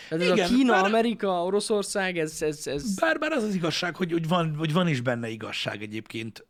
Tehát 0.09 0.25
ez 0.25 0.31
Igen, 0.31 0.47
a 0.47 0.49
Kína, 0.49 0.73
bár- 0.73 0.85
Amerika, 0.85 1.45
Oroszország, 1.45 2.19
ez, 2.19 2.43
ez, 2.43 2.67
ez... 2.67 2.95
Bár, 2.95 3.19
bár 3.19 3.33
az 3.33 3.43
az 3.43 3.55
igazság, 3.55 3.97
hogy, 3.97 4.13
hogy, 4.13 4.29
van, 4.29 4.55
hogy 4.57 4.73
van 4.73 4.89
is 4.89 5.01
benne 5.01 5.29
igazság 5.29 5.83
egyébként, 5.83 6.47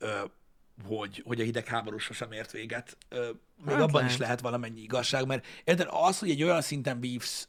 hogy, 0.86 1.22
hogy 1.26 1.40
a 1.40 1.44
hidegháború 1.44 1.98
sosem 1.98 2.32
ért 2.32 2.52
véget. 2.52 2.96
Még 3.10 3.74
Hát 3.74 3.80
abban 3.80 3.92
lehet. 3.92 4.10
is 4.10 4.16
lehet 4.16 4.40
valamennyi 4.40 4.80
igazság, 4.80 5.26
mert 5.26 5.46
érted, 5.64 5.88
az, 5.90 6.18
hogy 6.18 6.30
egy 6.30 6.42
olyan 6.42 6.60
szinten 6.62 7.00
vívsz 7.00 7.48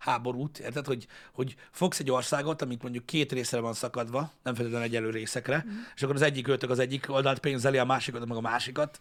háborút, 0.00 0.58
érted, 0.58 0.86
hogy, 0.86 1.06
hogy 1.32 1.56
fogsz 1.70 1.98
egy 2.00 2.10
országot, 2.10 2.62
amit 2.62 2.82
mondjuk 2.82 3.06
két 3.06 3.32
részre 3.32 3.60
van 3.60 3.72
szakadva, 3.72 4.30
nem 4.42 4.54
feltétlenül 4.54 4.86
egyelő 4.86 5.10
részekre, 5.10 5.56
Mhm. 5.66 5.74
és 5.94 6.02
akkor 6.02 6.14
az 6.14 6.22
egyik 6.22 6.48
öltök 6.48 6.70
az 6.70 6.78
egyik 6.78 7.06
oldalt 7.08 7.38
pénzeli, 7.38 7.78
a 7.78 7.84
másikat 7.84 8.26
meg 8.26 8.36
a 8.36 8.40
másikat. 8.40 9.00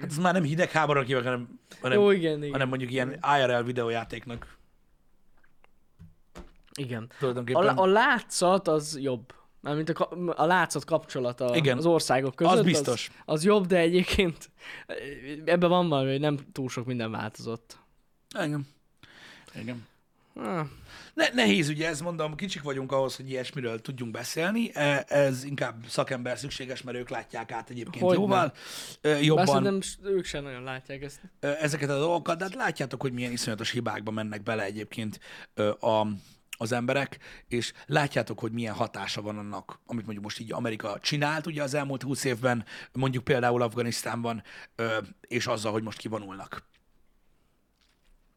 Hát 0.00 0.10
ez 0.10 0.18
már 0.18 0.32
nem 0.32 0.42
hidegháborúnak 0.42 1.06
hívják, 1.06 1.24
hanem, 1.24 1.60
hanem, 1.80 1.98
Jó, 1.98 2.10
igen, 2.10 2.38
igen. 2.38 2.50
hanem 2.52 2.68
mondjuk 2.68 2.90
ilyen 2.90 3.20
IRL 3.38 3.62
videójátéknak 3.62 4.56
igen. 6.78 7.06
A, 7.10 7.14
tulajdonképpen. 7.18 7.76
a 7.76 7.86
látszat 7.86 8.68
az 8.68 8.98
jobb. 9.00 9.34
Mármint 9.60 9.88
a, 9.90 10.08
a 10.36 10.44
látszat 10.46 10.84
kapcsolata 10.84 11.56
Igen. 11.56 11.76
az 11.76 11.86
országok 11.86 12.34
között. 12.34 12.52
Az 12.52 12.62
biztos. 12.64 13.08
Az, 13.08 13.34
az 13.34 13.44
jobb, 13.44 13.66
de 13.66 13.76
egyébként 13.78 14.50
ebben 15.44 15.68
van 15.68 15.88
valami, 15.88 16.10
hogy 16.10 16.20
nem 16.20 16.38
túl 16.52 16.68
sok 16.68 16.86
minden 16.86 17.10
változott. 17.10 17.78
Igen. 18.44 18.66
Igen. 19.54 19.86
Ah, 20.34 20.66
Ne, 21.14 21.28
nehéz 21.32 21.68
ugye 21.68 21.88
ez, 21.88 22.00
mondom, 22.00 22.34
kicsik 22.34 22.62
vagyunk 22.62 22.92
ahhoz, 22.92 23.16
hogy 23.16 23.30
ilyesmiről 23.30 23.80
tudjunk 23.80 24.12
beszélni. 24.12 24.70
E- 24.74 25.04
Ez 25.08 25.44
inkább 25.44 25.84
szakember 25.88 26.38
szükséges, 26.38 26.82
mert 26.82 26.96
ők 26.96 27.08
látják 27.08 27.52
át 27.52 27.70
egyébként 27.70 28.04
Hogyne. 28.04 28.20
jóval, 28.20 28.52
bár 29.02 29.22
jobban 29.22 29.80
s- 29.80 29.98
ők 30.04 30.24
sem 30.24 30.42
nagyon 30.42 30.62
látják 30.62 31.02
ezt. 31.02 31.20
ezeket 31.40 31.90
a 31.90 31.98
dolgokat, 31.98 32.38
de 32.38 32.44
hát 32.44 32.54
látjátok, 32.54 33.00
hogy 33.02 33.12
milyen 33.12 33.32
iszonyatos 33.32 33.70
hibákba 33.70 34.10
mennek 34.10 34.42
bele 34.42 34.62
egyébként 34.62 35.20
a, 35.80 36.06
az 36.58 36.72
emberek, 36.72 37.18
és 37.48 37.72
látjátok, 37.86 38.38
hogy 38.40 38.52
milyen 38.52 38.74
hatása 38.74 39.22
van 39.22 39.38
annak, 39.38 39.78
amit 39.86 40.04
mondjuk 40.04 40.24
most 40.24 40.38
így 40.40 40.52
Amerika 40.52 40.98
csinált 41.00 41.46
ugye 41.46 41.62
az 41.62 41.74
elmúlt 41.74 42.02
húsz 42.02 42.24
évben, 42.24 42.64
mondjuk 42.92 43.24
például 43.24 43.62
Afganisztánban, 43.62 44.42
és 45.20 45.46
azzal, 45.46 45.72
hogy 45.72 45.82
most 45.82 45.98
kivonulnak. 45.98 46.62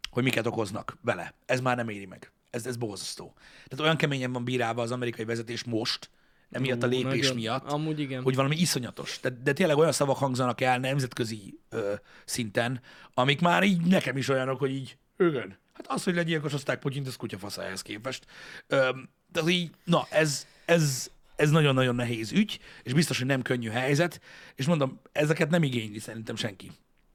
Hogy 0.10 0.24
miket 0.24 0.48
okoznak 0.48 0.98
vele. 1.02 1.34
Ez 1.46 1.62
már 1.62 1.76
nem 1.76 1.90
éri 1.90 2.06
meg. 2.06 2.32
Ez, 2.50 2.66
ez 2.66 2.76
borzasztó. 2.76 3.34
Tehát 3.68 3.80
olyan 3.86 3.98
keményen 3.98 4.32
van 4.32 4.44
bírálva 4.44 4.82
az 4.82 4.92
amerikai 4.92 5.26
vezetés 5.26 5.64
most, 5.64 6.10
emiatt 6.52 6.84
a 6.84 6.88
lépés 6.88 7.22
nagyon. 7.22 7.36
miatt, 7.36 7.72
Amúgy 7.72 8.00
igen. 8.00 8.24
hogy 8.24 8.36
valami 8.36 8.56
iszonyatos. 8.56 9.20
De, 9.22 9.30
de 9.44 9.54
tényleg 9.54 9.78
olyan 9.78 9.92
szavak 9.92 10.18
hangzanak 10.18 10.62
el 10.62 10.80
nemzetközi 10.80 11.60
ö, 11.70 11.94
szinten, 12.26 12.82
amik 13.14 13.42
már 13.42 13.64
így 13.64 13.82
nekem 13.82 14.18
is 14.18 14.30
olyanok, 14.30 14.60
hogy 14.60 14.72
így, 14.72 14.98
igen. 15.18 15.58
Hát 15.74 15.86
az, 15.88 16.04
hogy 16.04 16.16
legyilkosozták 16.16 16.80
Putyint, 16.80 17.08
ez 17.08 17.16
kutyafasz 17.16 17.58
ehhez 17.58 17.82
képest. 17.82 18.26
Ö, 18.68 18.90
de 19.32 19.40
az 19.40 19.50
így, 19.50 19.70
na, 19.84 20.08
ez, 20.10 20.48
ez, 20.66 21.12
ez 21.36 21.50
nagyon-nagyon 21.50 21.96
nehéz 21.96 22.32
ügy, 22.32 22.60
és 22.84 22.94
biztos, 22.94 23.18
hogy 23.18 23.28
nem 23.28 23.42
könnyű 23.42 23.70
helyzet, 23.70 24.22
és 24.56 24.66
mondom, 24.66 25.00
ezeket 25.12 25.50
nem 25.50 25.64
igényli 25.64 26.00
szerintem 26.00 26.36
senki. 26.36 26.72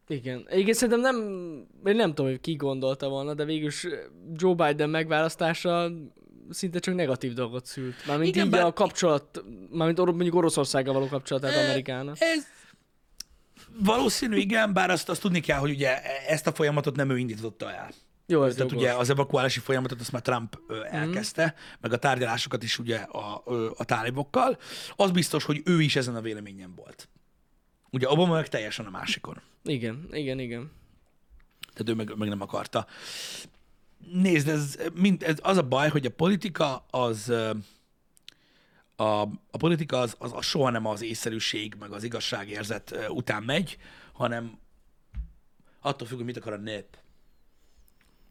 Igen. 0.09 0.47
Igen, 0.51 0.75
szerintem 0.75 1.01
nem, 1.01 1.17
én 1.85 1.97
nem 1.97 2.09
tudom, 2.09 2.31
hogy 2.31 2.41
ki 2.41 2.55
gondolta 2.55 3.09
volna, 3.09 3.35
de 3.35 3.45
végülis 3.45 3.87
Joe 4.33 4.55
Biden 4.55 4.91
megválasztása 4.91 5.91
szinte 6.51 6.79
csak 6.79 6.95
negatív 6.95 7.33
dolgot 7.33 7.67
szült. 7.67 8.07
Mármint 8.07 8.35
Igen, 8.35 8.45
így 8.45 8.51
bár- 8.51 8.65
a 8.65 8.73
kapcsolat, 8.73 9.45
mármint 9.71 9.99
or- 9.99 10.15
mondjuk 10.15 10.35
Oroszországgal 10.35 10.95
való 10.95 11.07
kapcsolatát 11.07 11.65
Amerikának. 11.65 12.17
Ez 12.21 12.45
valószínű, 13.79 14.37
igen, 14.37 14.73
bár 14.73 14.91
azt, 14.91 15.09
azt 15.09 15.21
tudni 15.21 15.41
kell, 15.41 15.59
hogy 15.59 15.71
ugye 15.71 16.03
ezt 16.27 16.47
a 16.47 16.53
folyamatot 16.53 16.97
nem 16.97 17.11
ő 17.11 17.19
indította 17.19 17.73
el. 17.73 17.91
Jó, 18.27 18.45
ez 18.45 18.55
Tehát 18.55 18.71
jogos. 18.71 18.87
ugye 18.87 18.95
az 18.95 19.11
evakuálási 19.11 19.61
folyamatot 19.61 20.01
azt 20.01 20.13
már 20.13 20.23
Trump 20.23 20.59
ö, 20.69 20.85
elkezdte, 20.91 21.45
mm. 21.45 21.79
meg 21.81 21.93
a 21.93 21.97
tárgyalásokat 21.97 22.63
is 22.63 22.79
ugye 22.79 22.97
a, 22.97 23.43
ö, 23.47 23.71
a 23.77 23.85
tálibokkal. 23.85 24.59
Az 24.97 25.11
biztos, 25.11 25.45
hogy 25.45 25.63
ő 25.65 25.81
is 25.81 25.97
ezen 25.97 26.17
a 26.17 26.21
véleményen 26.21 26.75
volt. 26.77 27.09
Ugye 27.95 28.11
Obama 28.11 28.35
meg 28.35 28.49
teljesen 28.49 28.87
a 28.87 28.91
másikon. 28.91 29.41
Igen, 29.65 30.09
igen, 30.13 30.39
igen. 30.39 30.71
Tehát 31.73 31.89
ő 31.89 31.95
meg, 31.95 32.17
meg 32.17 32.29
nem 32.29 32.41
akarta. 32.41 32.87
Nézd, 34.13 34.49
ez, 34.49 34.79
mind, 34.95 35.23
ez 35.23 35.39
az 35.43 35.57
a 35.57 35.63
baj, 35.63 35.89
hogy 35.89 36.07
a 36.07 36.11
politika 36.11 36.87
az 36.91 37.29
a, 38.97 39.21
a 39.51 39.57
politika 39.59 39.99
az, 39.99 40.15
az, 40.19 40.33
az 40.33 40.45
soha 40.45 40.71
nem 40.71 40.87
az 40.87 41.03
észszerűség, 41.03 41.75
meg 41.79 41.93
az 41.93 42.03
igazságérzet 42.03 42.97
után 43.09 43.43
megy, 43.43 43.77
hanem 44.13 44.59
attól 45.81 46.07
függ, 46.07 46.17
hogy 46.17 46.27
mit 46.27 46.37
akar 46.37 46.53
a 46.53 46.57
nép. 46.57 46.97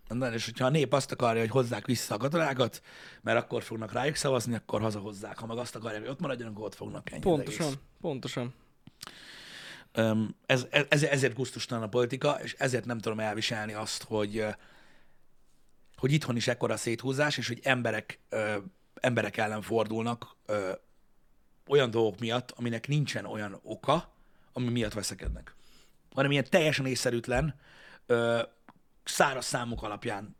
Na, 0.07 0.33
és 0.33 0.45
hogyha 0.45 0.65
a 0.65 0.69
nép 0.69 0.93
azt 0.93 1.11
akarja, 1.11 1.41
hogy 1.41 1.49
hozzák 1.49 1.85
vissza 1.85 2.15
a 2.15 2.17
katonákat, 2.17 2.81
mert 3.21 3.37
akkor 3.37 3.63
fognak 3.63 3.91
rájuk 3.91 4.15
szavazni, 4.15 4.55
akkor 4.55 4.81
hazahozzák. 4.81 5.37
Ha 5.37 5.45
meg 5.45 5.57
azt 5.57 5.75
akarják, 5.75 6.01
hogy 6.01 6.11
ott 6.11 6.19
maradjanak, 6.19 6.53
akkor 6.53 6.65
ott 6.65 6.75
fognak 6.75 7.11
ennyi. 7.11 7.21
Pontosan, 7.21 7.73
pontosan. 8.01 8.53
Ez, 10.45 10.67
ez, 10.89 11.03
ezért 11.03 11.33
gusztustalan 11.33 11.83
a 11.83 11.89
politika, 11.89 12.31
és 12.31 12.55
ezért 12.57 12.85
nem 12.85 12.99
tudom 12.99 13.19
elviselni 13.19 13.73
azt, 13.73 14.03
hogy, 14.03 14.45
hogy 15.97 16.11
itthon 16.11 16.35
is 16.35 16.47
ekkora 16.47 16.77
széthúzás, 16.77 17.37
és 17.37 17.47
hogy 17.47 17.59
emberek, 17.63 18.19
emberek 18.99 19.37
ellen 19.37 19.61
fordulnak 19.61 20.35
olyan 21.67 21.91
dolgok 21.91 22.19
miatt, 22.19 22.51
aminek 22.51 22.87
nincsen 22.87 23.25
olyan 23.25 23.59
oka, 23.63 24.11
ami 24.53 24.69
miatt 24.69 24.93
veszekednek. 24.93 25.55
Hanem 26.13 26.31
ilyen 26.31 26.47
teljesen 26.49 26.85
észszerűtlen, 26.85 27.59
száraz 29.03 29.45
számok 29.45 29.83
alapján 29.83 30.35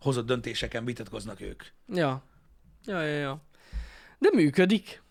hozott 0.00 0.26
döntéseken 0.26 0.84
vitatkoznak 0.84 1.40
ők. 1.40 1.62
Ja. 1.88 2.22
Ja, 2.84 3.02
ja, 3.02 3.18
ja. 3.18 3.42
De 4.18 4.30
működik. 4.32 5.02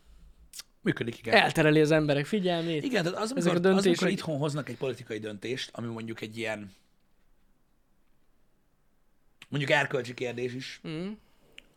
Működik, 0.90 1.18
igen. 1.20 1.34
Eltereli 1.36 1.82
az 1.82 1.92
emberek 1.92 2.26
figyelmét. 2.26 2.84
Igen, 2.84 3.04
tehát 3.04 3.20
az, 3.20 3.32
amikor, 3.32 3.52
a 3.52 3.56
az, 3.56 3.66
amikor 3.66 3.82
döntések- 3.82 4.12
itthon 4.12 4.38
hoznak 4.38 4.70
egy 4.70 4.78
politikai 4.78 5.20
döntést, 5.20 5.70
ami 5.74 5.88
mondjuk 5.88 6.22
egy 6.22 6.38
ilyen, 6.38 6.72
mondjuk 9.50 9.72
erkölcsi 9.72 10.14
kérdés 10.14 10.54
is, 10.54 10.82
Mm. 10.88 11.12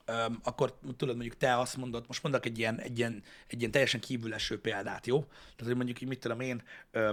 öm, 0.05 0.41
akkor 0.43 0.79
tudod, 0.97 1.17
mondjuk 1.17 1.37
te 1.37 1.59
azt 1.59 1.77
mondod, 1.77 2.05
most 2.07 2.23
mondok 2.23 2.47
egy 2.47 2.59
ilyen, 2.59 2.81
egy 2.81 2.99
ilyen, 2.99 3.23
egy 3.47 3.59
ilyen 3.59 3.71
teljesen 3.71 4.01
kívüleső 4.01 4.61
példát, 4.61 5.07
jó? 5.07 5.19
Tehát, 5.21 5.65
hogy 5.67 5.77
mondjuk 5.77 6.01
így, 6.01 6.09
mit 6.09 6.21
tudom 6.21 6.41
én, 6.41 6.63
ö, 6.91 7.01
ö, 7.01 7.13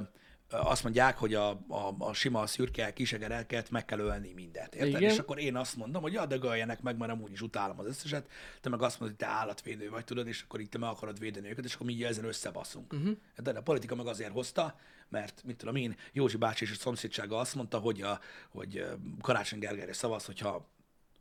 azt 0.50 0.84
mondják, 0.84 1.18
hogy 1.18 1.34
a, 1.34 1.50
a, 1.68 1.96
a 1.98 2.14
sima 2.14 2.48
szürke 2.48 2.94
kisegereket 2.94 3.70
meg 3.70 3.86
kell 3.86 4.00
ölni 4.00 4.34
mindent, 4.34 4.76
érted? 4.76 4.90
Igen. 4.90 5.12
És 5.12 5.18
akkor 5.18 5.40
én 5.40 5.56
azt 5.56 5.76
mondom, 5.76 6.02
hogy 6.02 6.14
ja, 6.14 6.26
de 6.26 6.38
öljenek 6.42 6.82
meg, 6.82 6.98
mert 6.98 7.12
amúgy 7.12 7.32
is 7.32 7.42
utálom 7.42 7.80
az 7.80 7.86
összeset, 7.86 8.30
te 8.62 8.70
meg 8.70 8.82
azt 8.82 9.00
mondod, 9.00 9.18
hogy 9.18 9.28
te 9.28 9.34
állatvédő 9.36 9.90
vagy, 9.90 10.04
tudod, 10.04 10.28
és 10.28 10.42
akkor 10.42 10.60
itt 10.60 10.72
te 10.72 10.78
meg 10.78 10.90
akarod 10.90 11.20
védeni 11.20 11.50
őket, 11.50 11.66
és 11.66 11.74
akkor 11.74 11.86
mi 11.86 12.04
ezen 12.04 12.26
összebaszunk. 12.26 12.94
Uh-huh. 12.94 13.18
De 13.36 13.52
a 13.52 13.62
politika 13.62 13.96
meg 13.96 14.08
azért 14.08 14.32
hozta, 14.32 14.80
mert 15.10 15.42
mit 15.46 15.58
tudom 15.58 15.76
én, 15.76 15.96
Józsi 16.14 16.38
bácsi 16.38 16.64
és 16.64 16.72
a 16.72 16.76
szomszédsága 16.76 17.38
azt 17.38 17.56
mondta, 17.56 17.78
hogy, 17.78 18.02
a, 18.02 18.20
hogy 18.50 18.86
Karácsony 19.22 19.60
Gergelyre 19.60 19.94
szavaz, 19.94 20.26
hogyha 20.26 20.70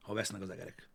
ha 0.01 0.15
vesznek 0.15 0.43
az 0.43 0.51
egerek. 0.51 0.88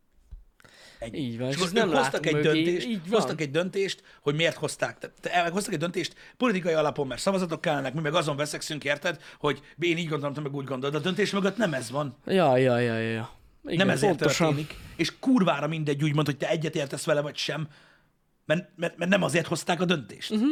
Ennyi. 0.98 1.18
Így 1.18 1.38
van, 1.38 1.48
és 1.48 1.54
akkor 1.54 1.66
ezt 1.66 1.74
nem 1.74 1.90
hoztak 1.90 2.26
egy 2.26 2.32
mögé, 2.32 2.62
döntést, 2.62 2.86
így 2.86 3.08
van. 3.08 3.20
hoztak 3.20 3.40
egy 3.40 3.50
döntést, 3.50 4.02
hogy 4.20 4.34
miért 4.34 4.56
hozták. 4.56 4.98
Tehát 4.98 5.16
te- 5.20 5.50
hoztak 5.50 5.72
egy 5.72 5.78
döntést 5.78 6.14
politikai 6.36 6.72
alapon, 6.72 7.06
mert 7.06 7.20
szavazatok 7.20 7.60
kellenek, 7.60 7.94
mi 7.94 8.00
meg 8.00 8.14
azon 8.14 8.36
veszekszünk, 8.36 8.84
érted, 8.84 9.20
hogy 9.38 9.60
én 9.78 9.96
így 9.96 10.08
gondolom, 10.08 10.34
te 10.34 10.40
meg 10.40 10.54
úgy 10.54 10.64
gondolod. 10.64 10.94
A 10.94 10.98
döntés 10.98 11.30
mögött 11.30 11.56
nem 11.56 11.74
ez 11.74 11.90
van. 11.90 12.16
Ja, 12.26 12.56
ja, 12.56 12.78
ja, 12.78 12.98
ja, 12.98 13.10
ja. 13.10 13.30
Igen, 13.64 13.86
nem 13.86 13.88
ezért 13.88 14.16
pontosan. 14.16 14.46
történik. 14.46 14.76
És 14.96 15.18
kurvára 15.18 15.66
mindegy 15.66 16.02
úgymond, 16.04 16.26
hogy 16.26 16.36
te 16.36 16.48
egyet 16.48 16.74
értesz 16.74 17.04
vele, 17.04 17.20
vagy 17.20 17.36
sem, 17.36 17.68
mert, 18.44 18.68
mert, 18.76 18.96
mert 18.96 19.10
nem 19.10 19.22
azért 19.22 19.46
hozták 19.46 19.80
a 19.80 19.84
döntést. 19.84 20.30
Uh-huh. 20.30 20.48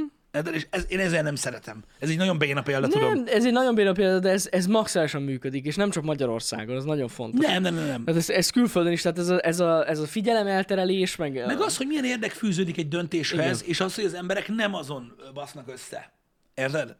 És 0.52 0.66
ez, 0.70 0.84
én 0.88 0.98
ezzel 0.98 1.22
nem 1.22 1.34
szeretem. 1.34 1.82
Ez 1.98 2.08
egy 2.08 2.16
nagyon 2.16 2.38
béna 2.38 2.62
példa, 2.62 2.88
tudom. 2.88 3.12
Nem, 3.12 3.24
ez 3.26 3.46
egy 3.46 3.52
nagyon 3.52 3.74
béna 3.74 3.92
példa, 3.92 4.18
de 4.18 4.30
ez, 4.30 4.48
ez 4.50 4.66
maximálisan 4.66 5.22
működik, 5.22 5.64
és 5.64 5.76
nem 5.76 5.90
csak 5.90 6.02
Magyarországon, 6.02 6.76
ez 6.76 6.84
nagyon 6.84 7.08
fontos. 7.08 7.46
Nem, 7.46 7.62
nem, 7.62 7.74
nem. 7.74 7.86
nem. 7.86 8.04
Tehát 8.04 8.20
ez, 8.20 8.30
ez 8.30 8.50
külföldön 8.50 8.92
is, 8.92 9.02
tehát 9.02 9.18
ez 9.18 9.28
a, 9.28 9.46
ez 9.46 9.60
a, 9.60 9.88
ez 9.88 9.98
a 9.98 10.06
figyelemelterelés, 10.06 11.16
meg... 11.16 11.46
Meg 11.46 11.60
az, 11.60 11.76
hogy 11.76 11.86
milyen 11.86 12.04
érdek 12.04 12.30
fűződik 12.30 12.78
egy 12.78 12.88
döntéshez, 12.88 13.56
Igen. 13.58 13.70
és 13.70 13.80
az, 13.80 13.94
hogy 13.94 14.04
az 14.04 14.14
emberek 14.14 14.48
nem 14.48 14.74
azon 14.74 15.16
basznak 15.34 15.68
össze. 15.68 16.12
Érted? 16.54 16.96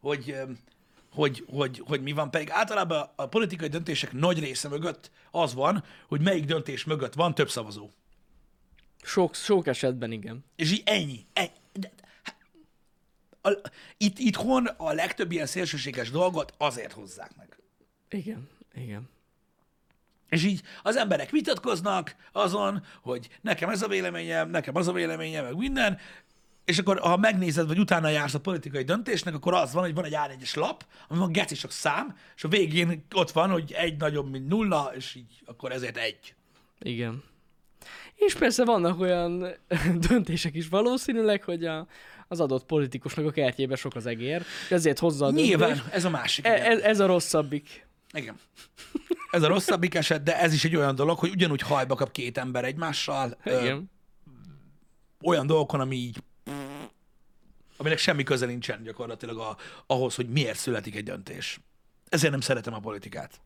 Hogy, 0.00 0.36
hogy, 1.10 1.44
hogy, 1.50 1.82
hogy 1.86 2.02
mi 2.02 2.12
van. 2.12 2.30
Pedig 2.30 2.48
általában 2.50 3.08
a 3.16 3.26
politikai 3.26 3.68
döntések 3.68 4.12
nagy 4.12 4.38
része 4.38 4.68
mögött 4.68 5.10
az 5.30 5.54
van, 5.54 5.84
hogy 6.08 6.20
melyik 6.20 6.44
döntés 6.44 6.84
mögött 6.84 7.14
van 7.14 7.34
több 7.34 7.50
szavazó. 7.50 7.90
Sok, 9.02 9.34
sok 9.34 9.66
esetben 9.66 10.12
igen. 10.12 10.44
És 10.56 10.72
így 10.72 10.82
ennyi. 10.84 11.26
ennyi. 11.32 11.62
A, 13.46 13.60
itt, 13.96 14.18
itthon 14.18 14.66
a 14.66 14.92
legtöbb 14.92 15.32
ilyen 15.32 15.46
szélsőséges 15.46 16.10
dolgot 16.10 16.54
azért 16.58 16.92
hozzák 16.92 17.36
meg. 17.36 17.58
Igen, 18.08 18.48
igen. 18.74 19.08
És 20.28 20.44
így 20.44 20.62
az 20.82 20.96
emberek 20.96 21.30
vitatkoznak 21.30 22.16
azon, 22.32 22.84
hogy 23.02 23.28
nekem 23.40 23.68
ez 23.68 23.82
a 23.82 23.88
véleményem, 23.88 24.50
nekem 24.50 24.76
az 24.76 24.88
a 24.88 24.92
véleményem, 24.92 25.44
meg 25.44 25.56
minden, 25.56 25.98
és 26.64 26.78
akkor, 26.78 26.98
ha 26.98 27.16
megnézed, 27.16 27.66
vagy 27.66 27.78
utána 27.78 28.08
jársz 28.08 28.34
a 28.34 28.40
politikai 28.40 28.82
döntésnek, 28.82 29.34
akkor 29.34 29.54
az 29.54 29.72
van, 29.72 29.82
hogy 29.82 29.94
van 29.94 30.04
egy 30.04 30.16
A4-es 30.16 30.56
lap, 30.56 30.86
ami 31.08 31.18
van 31.18 31.32
geci 31.32 31.54
sok 31.54 31.70
szám, 31.70 32.16
és 32.36 32.44
a 32.44 32.48
végén 32.48 33.04
ott 33.14 33.30
van, 33.30 33.50
hogy 33.50 33.72
egy 33.72 33.96
nagyobb, 33.96 34.30
mint 34.30 34.48
nulla, 34.48 34.92
és 34.94 35.14
így 35.14 35.42
akkor 35.44 35.72
ezért 35.72 35.96
egy. 35.96 36.34
Igen. 36.78 37.22
És 38.14 38.34
persze 38.34 38.64
vannak 38.64 39.00
olyan 39.00 39.46
döntések 40.08 40.54
is 40.54 40.68
valószínűleg, 40.68 41.42
hogy 41.42 41.64
a, 41.64 41.86
az 42.34 42.40
adott 42.40 42.64
politikusnak 42.64 43.26
a 43.26 43.30
kertjében 43.30 43.76
sok 43.76 43.94
az 43.94 44.06
egér, 44.06 44.42
és 44.64 44.70
ezért 44.70 44.98
hozza 44.98 45.26
a 45.26 45.30
Nyilván, 45.30 45.68
döntést. 45.68 45.94
ez 45.94 46.04
a 46.04 46.10
másik. 46.10 46.46
E, 46.46 46.56
igen. 46.56 46.70
ez, 46.70 46.78
ez 46.78 47.00
a 47.00 47.06
rosszabbik. 47.06 47.86
Igen. 48.12 48.38
Ez 49.30 49.42
a 49.42 49.46
rosszabbik 49.46 49.94
eset, 49.94 50.22
de 50.22 50.40
ez 50.40 50.52
is 50.52 50.64
egy 50.64 50.76
olyan 50.76 50.94
dolog, 50.94 51.18
hogy 51.18 51.30
ugyanúgy 51.30 51.60
hajba 51.60 51.94
kap 51.94 52.10
két 52.12 52.38
ember 52.38 52.64
egymással, 52.64 53.38
ö, 53.44 53.60
Igen. 53.60 53.90
olyan 55.22 55.46
dolgokon, 55.46 55.80
ami 55.80 55.96
így 55.96 56.22
aminek 57.76 57.98
semmi 57.98 58.22
köze 58.22 58.46
nincsen 58.46 58.82
gyakorlatilag 58.82 59.38
a, 59.38 59.56
ahhoz, 59.86 60.14
hogy 60.14 60.28
miért 60.28 60.58
születik 60.58 60.94
egy 60.94 61.04
döntés. 61.04 61.60
Ezért 62.08 62.32
nem 62.32 62.40
szeretem 62.40 62.74
a 62.74 62.78
politikát. 62.78 63.40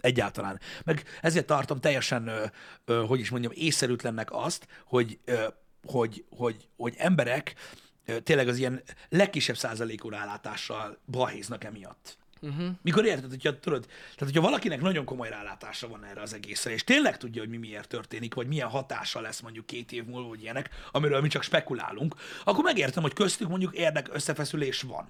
Egyáltalán. 0.00 0.60
Meg 0.84 1.02
ezért 1.20 1.46
tartom 1.46 1.80
teljesen, 1.80 2.28
ö, 2.28 2.44
ö, 2.84 3.04
hogy 3.06 3.20
is 3.20 3.30
mondjam, 3.30 3.52
észszerűtlennek 3.54 4.28
azt, 4.32 4.66
hogy, 4.84 5.18
ö, 5.24 5.46
hogy, 5.86 6.24
hogy, 6.30 6.68
hogy 6.76 6.94
emberek 6.98 7.54
ö, 7.56 7.85
tényleg 8.22 8.48
az 8.48 8.58
ilyen 8.58 8.82
legkisebb 9.08 9.56
százalékú 9.56 10.08
rálátással 10.08 10.98
balhéznak 11.06 11.64
emiatt. 11.64 12.18
Uh-huh. 12.40 12.66
Mikor 12.82 13.04
érted, 13.04 13.30
hogyha 13.30 13.60
tudod, 13.60 13.86
tehát 13.86 14.18
hogyha 14.18 14.40
valakinek 14.40 14.80
nagyon 14.80 15.04
komoly 15.04 15.28
rálátása 15.28 15.88
van 15.88 16.04
erre 16.04 16.20
az 16.20 16.34
egészre, 16.34 16.70
és 16.70 16.84
tényleg 16.84 17.16
tudja, 17.16 17.40
hogy 17.40 17.50
mi 17.50 17.56
miért 17.56 17.88
történik, 17.88 18.34
vagy 18.34 18.46
milyen 18.46 18.68
hatása 18.68 19.20
lesz 19.20 19.40
mondjuk 19.40 19.66
két 19.66 19.92
év 19.92 20.04
múlva, 20.04 20.28
vagy 20.28 20.42
ilyenek, 20.42 20.70
amiről 20.92 21.20
mi 21.20 21.28
csak 21.28 21.42
spekulálunk, 21.42 22.14
akkor 22.44 22.64
megértem, 22.64 23.02
hogy 23.02 23.12
köztük 23.12 23.48
mondjuk 23.48 23.74
érdek 23.74 24.08
összefeszülés 24.14 24.82
van. 24.82 25.06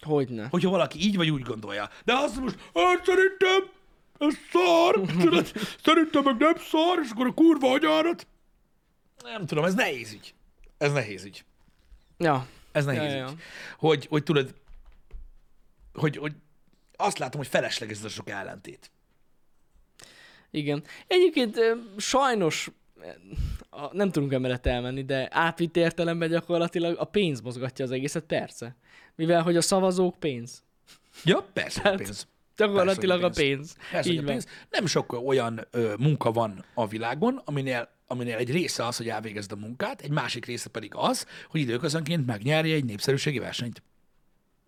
Hogyne. 0.00 0.46
Hogyha 0.50 0.70
valaki 0.70 0.98
így 0.98 1.16
vagy 1.16 1.30
úgy 1.30 1.42
gondolja. 1.42 1.90
De 2.04 2.12
azt 2.12 2.40
most, 2.40 2.58
hát 2.74 3.04
szerintem 3.04 3.70
ez 4.18 4.34
szar, 4.52 5.00
tudod, 5.24 5.52
szerintem 5.84 6.22
meg 6.22 6.36
nem 6.36 6.56
szar, 6.56 6.98
és 7.02 7.10
akkor 7.10 7.26
a 7.26 7.34
kurva 7.34 7.72
agyárat. 7.72 8.26
Nem 9.22 9.46
tudom, 9.46 9.64
ez 9.64 9.74
nehéz 9.74 10.12
ügy. 10.12 10.34
Ez 10.78 10.92
nehéz 10.92 11.24
ügy. 11.24 11.44
Ja. 12.20 12.46
Ez 12.72 12.84
nehéz 12.84 13.12
Ja, 13.12 13.18
ja. 13.18 13.34
Hogy, 13.78 14.06
hogy 14.06 14.22
tudod, 14.22 14.54
hogy, 15.92 16.16
hogy 16.16 16.32
azt 16.96 17.18
látom, 17.18 17.40
hogy 17.40 17.50
felesleges 17.50 17.98
ez 17.98 18.04
a 18.04 18.08
sok 18.08 18.28
ellentét. 18.28 18.90
Igen. 20.50 20.82
Egyébként 21.06 21.58
sajnos 21.96 22.70
a, 23.70 23.94
nem 23.96 24.10
tudunk 24.10 24.32
emellett 24.32 24.66
elmenni, 24.66 25.04
de 25.04 25.28
átvitt 25.30 25.76
értelemben 25.76 26.28
gyakorlatilag 26.28 26.98
a 26.98 27.04
pénz 27.04 27.40
mozgatja 27.40 27.84
az 27.84 27.90
egészet, 27.90 28.24
persze. 28.24 28.76
Mivel, 29.14 29.42
hogy 29.42 29.56
a 29.56 29.60
szavazók 29.60 30.18
pénz. 30.18 30.62
Ja, 31.24 31.48
persze, 31.52 31.80
Tehát- 31.82 31.98
pénz. 32.02 32.26
Gyakorlatilag 32.56 33.20
Persze, 33.20 33.40
a 33.42 33.44
hogy 33.44 33.54
pénz. 33.56 33.76
Persze, 33.90 34.10
Így 34.10 34.16
a 34.18 34.22
van. 34.22 34.30
pénz. 34.30 34.46
Nem 34.70 34.86
sok 34.86 35.12
olyan 35.26 35.66
ö, 35.70 35.94
munka 35.98 36.32
van 36.32 36.64
a 36.74 36.86
világon, 36.86 37.42
aminél, 37.44 37.88
aminél 38.10 38.36
egy 38.36 38.50
része 38.50 38.86
az, 38.86 38.96
hogy 38.96 39.08
elvégezd 39.08 39.52
a 39.52 39.56
munkát, 39.56 40.00
egy 40.00 40.10
másik 40.10 40.44
része 40.44 40.68
pedig 40.68 40.92
az, 40.94 41.26
hogy 41.48 41.60
időközönként 41.60 42.26
megnyerje 42.26 42.74
egy 42.74 42.84
népszerűségi 42.84 43.38
versenyt. 43.38 43.82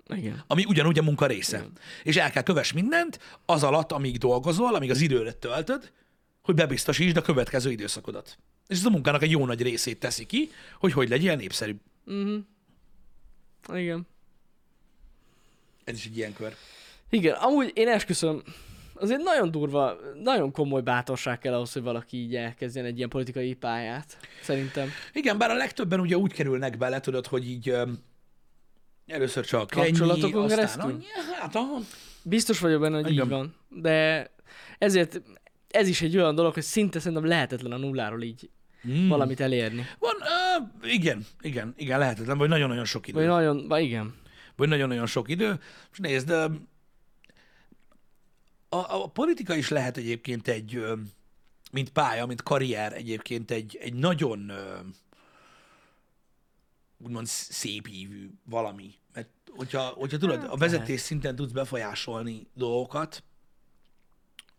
Igen. 0.07 0.45
Ami 0.47 0.65
ugyanúgy 0.65 0.99
a 0.99 1.03
munka 1.03 1.27
része. 1.27 1.67
És 2.03 2.17
el 2.17 2.31
kell 2.31 2.43
kövess 2.43 2.73
mindent 2.73 3.19
az 3.47 3.63
alatt, 3.63 3.93
amíg 3.93 4.17
dolgozol, 4.17 4.75
amíg 4.75 4.91
az 4.91 5.01
idődet 5.01 5.37
töltöd, 5.37 5.93
hogy 6.43 6.55
bebiztosítsd 6.55 7.17
a 7.17 7.23
következő 7.23 7.71
időszakodat. 7.71 8.39
És 8.67 8.79
ez 8.79 8.85
a 8.85 8.91
munkának 8.91 9.23
egy 9.23 9.31
jó 9.31 9.47
nagy 9.47 9.63
részét 9.63 9.99
teszi 9.99 10.27
ki, 10.27 10.51
hogy 10.79 10.93
hogy 10.93 11.09
legyél 11.09 11.37
népszerű. 11.37 11.77
Igen. 13.75 14.07
Ez 15.85 15.95
is 15.95 16.07
egy 16.07 16.17
ilyen 16.17 16.33
kör. 16.33 16.57
Igen, 17.11 17.35
amúgy 17.35 17.71
én 17.75 17.89
esküszöm, 17.89 18.43
azért 19.03 19.23
nagyon 19.23 19.51
durva, 19.51 19.97
nagyon 20.23 20.53
komoly 20.53 20.83
bátorság 20.83 21.39
kell 21.39 21.55
ahhoz, 21.55 21.73
hogy 21.73 21.83
valaki 21.83 22.17
így 22.17 22.35
elkezdjen 22.35 22.85
egy 22.85 22.97
ilyen 22.97 23.09
politikai 23.09 23.55
pályát. 23.55 24.17
Szerintem. 24.43 24.89
Igen, 25.13 25.39
bár 25.39 25.51
a 25.51 25.55
legtöbben 25.55 26.01
ugye 26.01 26.17
úgy 26.17 26.33
kerülnek 26.33 26.79
bele, 26.79 27.01
tudod, 27.01 27.27
hogy 27.27 27.49
így 27.49 27.69
öm, 27.69 27.99
először 29.07 29.45
csak 29.45 29.71
Kapcsolatokon 29.71 30.41
ennyi, 30.41 30.49
keresztül? 30.49 30.83
annyi, 30.83 31.05
hát 31.41 31.55
aha. 31.55 31.79
Biztos 32.23 32.61
vagyok 32.61 32.81
benne, 32.81 33.01
hogy 33.01 33.11
Igen. 33.11 33.25
így 33.25 33.31
van. 33.31 33.55
De 33.69 34.31
ezért 34.79 35.23
ez 35.71 35.89
is 35.89 36.03
egy 36.03 36.17
olyan 36.17 36.35
dolog, 36.35 36.55
hogy 36.55 36.63
szinte 36.63 36.99
szerintem 36.99 37.27
lehetetlen 37.27 37.73
a 37.73 37.77
nulláról 37.77 38.23
így 38.23 38.51
Mm. 38.89 39.09
valamit 39.09 39.41
elérni. 39.41 39.87
Van, 39.99 40.15
uh, 40.83 40.93
igen, 40.93 41.27
igen, 41.41 41.75
igen, 41.77 41.99
lehetetlen, 41.99 42.39
vagy 42.39 42.49
nagyon-nagyon 42.49 42.85
sok 42.85 43.09
idő. 43.09 43.19
Vagy 43.19 43.29
nagyon, 43.29 43.69
vagy 43.69 43.83
igen. 43.83 44.15
vagy 44.57 44.69
nagyon-nagyon 44.69 45.07
sok 45.07 45.29
idő. 45.29 45.59
És 45.93 45.99
nézd, 45.99 46.35
a, 48.73 49.03
a 49.03 49.07
politika 49.07 49.55
is 49.55 49.69
lehet 49.69 49.97
egyébként 49.97 50.49
egy, 50.49 50.85
mint 51.73 51.91
pálya, 51.91 52.27
mint 52.27 52.43
karrier 52.43 52.93
egyébként 52.93 53.51
egy, 53.51 53.79
egy 53.81 53.95
nagyon 53.95 54.53
úgymond 56.99 57.27
szép 57.27 57.87
hívű 57.87 58.31
valami. 58.45 58.95
Mert 59.13 59.29
hogyha, 59.51 59.83
hogyha 59.83 60.19
tudod, 60.19 60.45
a 60.45 60.57
vezetés 60.57 61.01
szinten 61.01 61.37
tudsz 61.37 61.53
befolyásolni 61.53 62.47
dolgokat, 62.55 63.23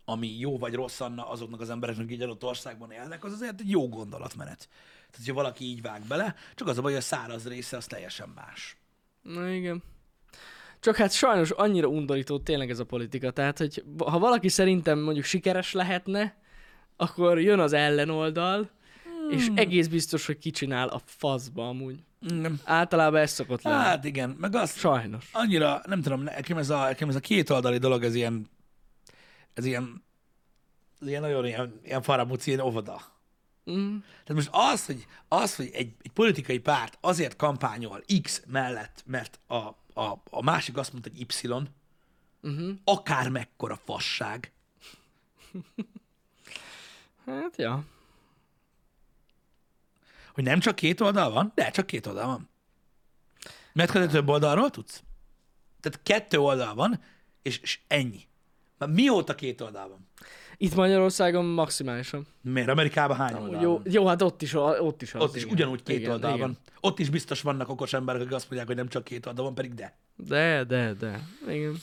ami 0.04 0.38
jó 0.38 0.58
vagy 0.58 0.74
rossz 0.74 1.00
anna 1.00 1.28
azoknak 1.28 1.60
az 1.60 1.70
embereknek, 1.70 2.04
akik 2.04 2.16
egy 2.16 2.22
adott 2.22 2.44
országban 2.44 2.90
élnek, 2.90 3.24
az 3.24 3.32
azért 3.32 3.60
egy 3.60 3.70
jó 3.70 3.88
gondolatmenet. 3.88 4.68
Tehát, 4.98 5.16
hogyha 5.16 5.34
valaki 5.34 5.64
így 5.64 5.82
vág 5.82 6.02
bele, 6.02 6.34
csak 6.54 6.68
az 6.68 6.78
a 6.78 6.82
baj, 6.82 6.92
hogy 6.92 7.00
a 7.00 7.04
száraz 7.04 7.48
része 7.48 7.76
az 7.76 7.86
teljesen 7.86 8.28
más. 8.28 8.76
Na 9.22 9.48
igen. 9.48 9.82
Csak 10.84 10.96
hát 10.96 11.12
sajnos 11.12 11.50
annyira 11.50 11.86
undorító 11.86 12.38
tényleg 12.38 12.70
ez 12.70 12.78
a 12.78 12.84
politika. 12.84 13.30
Tehát, 13.30 13.58
hogy 13.58 13.84
ha 13.98 14.18
valaki 14.18 14.48
szerintem 14.48 14.98
mondjuk 14.98 15.24
sikeres 15.24 15.72
lehetne, 15.72 16.36
akkor 16.96 17.40
jön 17.40 17.58
az 17.58 17.72
ellenoldal, 17.72 18.70
és 19.30 19.46
Hmm. 19.46 19.56
egész 19.56 19.86
biztos, 19.86 20.26
hogy 20.26 20.38
kicsinál 20.38 20.88
a 20.88 21.00
faszba 21.04 21.68
amúgy. 21.68 22.02
Nem. 22.18 22.60
Általában 22.64 23.20
ez 23.20 23.30
szokott 23.30 23.62
lenni. 23.62 23.82
Hát 23.82 24.04
igen, 24.04 24.36
meg 24.40 24.54
azt 24.54 24.78
Sajnos. 24.78 25.28
annyira, 25.32 25.82
nem 25.86 26.02
tudom, 26.02 26.22
nekem 26.22 26.56
ez 26.58 26.70
a, 26.70 26.78
nekem 26.84 27.08
ez 27.08 27.14
a 27.14 27.20
két 27.20 27.50
oldali 27.50 27.78
dolog, 27.78 28.04
ez 28.04 28.14
ilyen, 28.14 28.50
ez 29.54 29.64
ilyen, 29.64 30.04
ez 31.00 31.08
ilyen 31.08 31.22
nagyon 31.22 31.46
ilyen, 31.46 31.80
ilyen 31.84 32.02
faramúci, 32.02 32.50
ilyen 32.50 32.62
óvoda. 32.62 33.00
Mm. 33.70 33.96
Tehát 33.98 34.34
most 34.34 34.48
az, 34.52 34.86
hogy, 34.86 35.06
az, 35.28 35.56
hogy 35.56 35.70
egy, 35.72 35.92
egy 36.02 36.10
politikai 36.10 36.58
párt 36.58 36.98
azért 37.00 37.36
kampányol 37.36 38.02
X 38.22 38.42
mellett, 38.46 39.02
mert 39.06 39.40
a, 39.48 39.82
a, 39.94 40.12
a 40.30 40.42
másik 40.42 40.76
azt 40.76 40.92
mondta, 40.92 41.10
hogy 41.10 41.20
Y, 41.20 41.46
Uh-huh. 42.44 42.76
akár 42.84 43.28
mekkora 43.28 43.76
fasság. 43.76 44.52
Hát, 47.26 47.56
ja. 47.56 47.84
Hogy 50.32 50.44
nem 50.44 50.60
csak 50.60 50.74
két 50.76 51.00
oldal 51.00 51.30
van? 51.30 51.52
De, 51.54 51.70
csak 51.70 51.86
két 51.86 52.06
oldal 52.06 52.26
van. 52.26 52.48
Mert 53.72 53.92
te 53.92 54.06
több 54.06 54.28
oldalról 54.28 54.70
tudsz? 54.70 55.02
Tehát 55.80 56.02
kettő 56.02 56.38
oldal 56.38 56.74
van, 56.74 57.02
és, 57.42 57.58
és 57.58 57.80
ennyi. 57.86 58.26
Már 58.78 58.88
mióta 58.88 59.34
két 59.34 59.60
oldal 59.60 59.88
van? 59.88 60.08
Itt 60.56 60.74
Magyarországon 60.74 61.44
maximálisan. 61.44 62.26
Miért? 62.40 62.68
Amerikában 62.68 63.16
hány 63.16 63.34
oldal 63.34 63.62
Jó, 63.62 63.72
van? 63.72 63.82
jó, 63.90 64.06
hát 64.06 64.22
ott 64.22 64.42
is, 64.42 64.54
ott 64.54 65.02
is 65.02 65.14
az. 65.14 65.22
Ott 65.22 65.36
is 65.36 65.42
igen. 65.42 65.54
ugyanúgy 65.54 65.82
két 65.82 65.98
igen, 65.98 66.10
oldal 66.10 66.38
van. 66.38 66.58
Ott 66.80 66.98
is 66.98 67.10
biztos 67.10 67.42
vannak 67.42 67.68
okos 67.68 67.92
emberek, 67.92 68.20
akik 68.20 68.34
azt 68.34 68.44
mondják, 68.44 68.66
hogy 68.66 68.76
nem 68.76 68.88
csak 68.88 69.04
két 69.04 69.26
oldal 69.26 69.44
van, 69.44 69.54
pedig 69.54 69.74
de. 69.74 69.96
De, 70.16 70.64
de, 70.64 70.92
de. 70.92 71.28
Igen. 71.48 71.76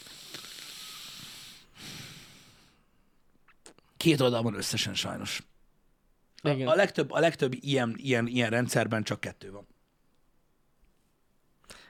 Két 3.97 4.21
oldal 4.21 4.41
van 4.41 4.55
összesen 4.55 4.93
sajnos. 4.93 5.43
A, 6.41 6.49
Igen. 6.49 6.67
a 6.67 6.75
legtöbb, 6.75 7.11
a 7.11 7.19
legtöbb 7.19 7.53
ilyen, 7.59 7.95
ilyen, 7.97 8.27
ilyen 8.27 8.49
rendszerben 8.49 9.03
csak 9.03 9.19
kettő 9.19 9.51
van. 9.51 9.67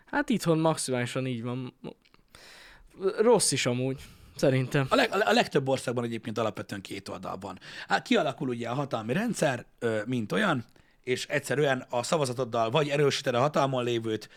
Hát 0.05 0.29
itthon 0.29 0.59
maximálisan 0.59 1.27
így 1.27 1.43
van. 1.43 1.73
Rossz 3.17 3.51
is 3.51 3.65
amúgy, 3.65 4.01
szerintem. 4.35 4.85
A, 4.89 4.95
leg, 4.95 5.09
a 5.11 5.31
legtöbb 5.31 5.67
országban 5.67 6.03
egyébként 6.03 6.37
alapvetően 6.37 6.81
két 6.81 7.09
oldal 7.09 7.37
van. 7.37 7.59
Hát 7.87 8.07
kialakul 8.07 8.49
ugye 8.49 8.69
a 8.69 8.73
hatalmi 8.73 9.13
rendszer, 9.13 9.65
mint 10.05 10.31
olyan, 10.31 10.65
és 11.01 11.25
egyszerűen 11.27 11.85
a 11.89 12.03
szavazatoddal 12.03 12.69
vagy 12.69 12.89
erősíted 12.89 13.35
a 13.35 13.39
hatalmon 13.39 13.83
lévőt, 13.83 14.29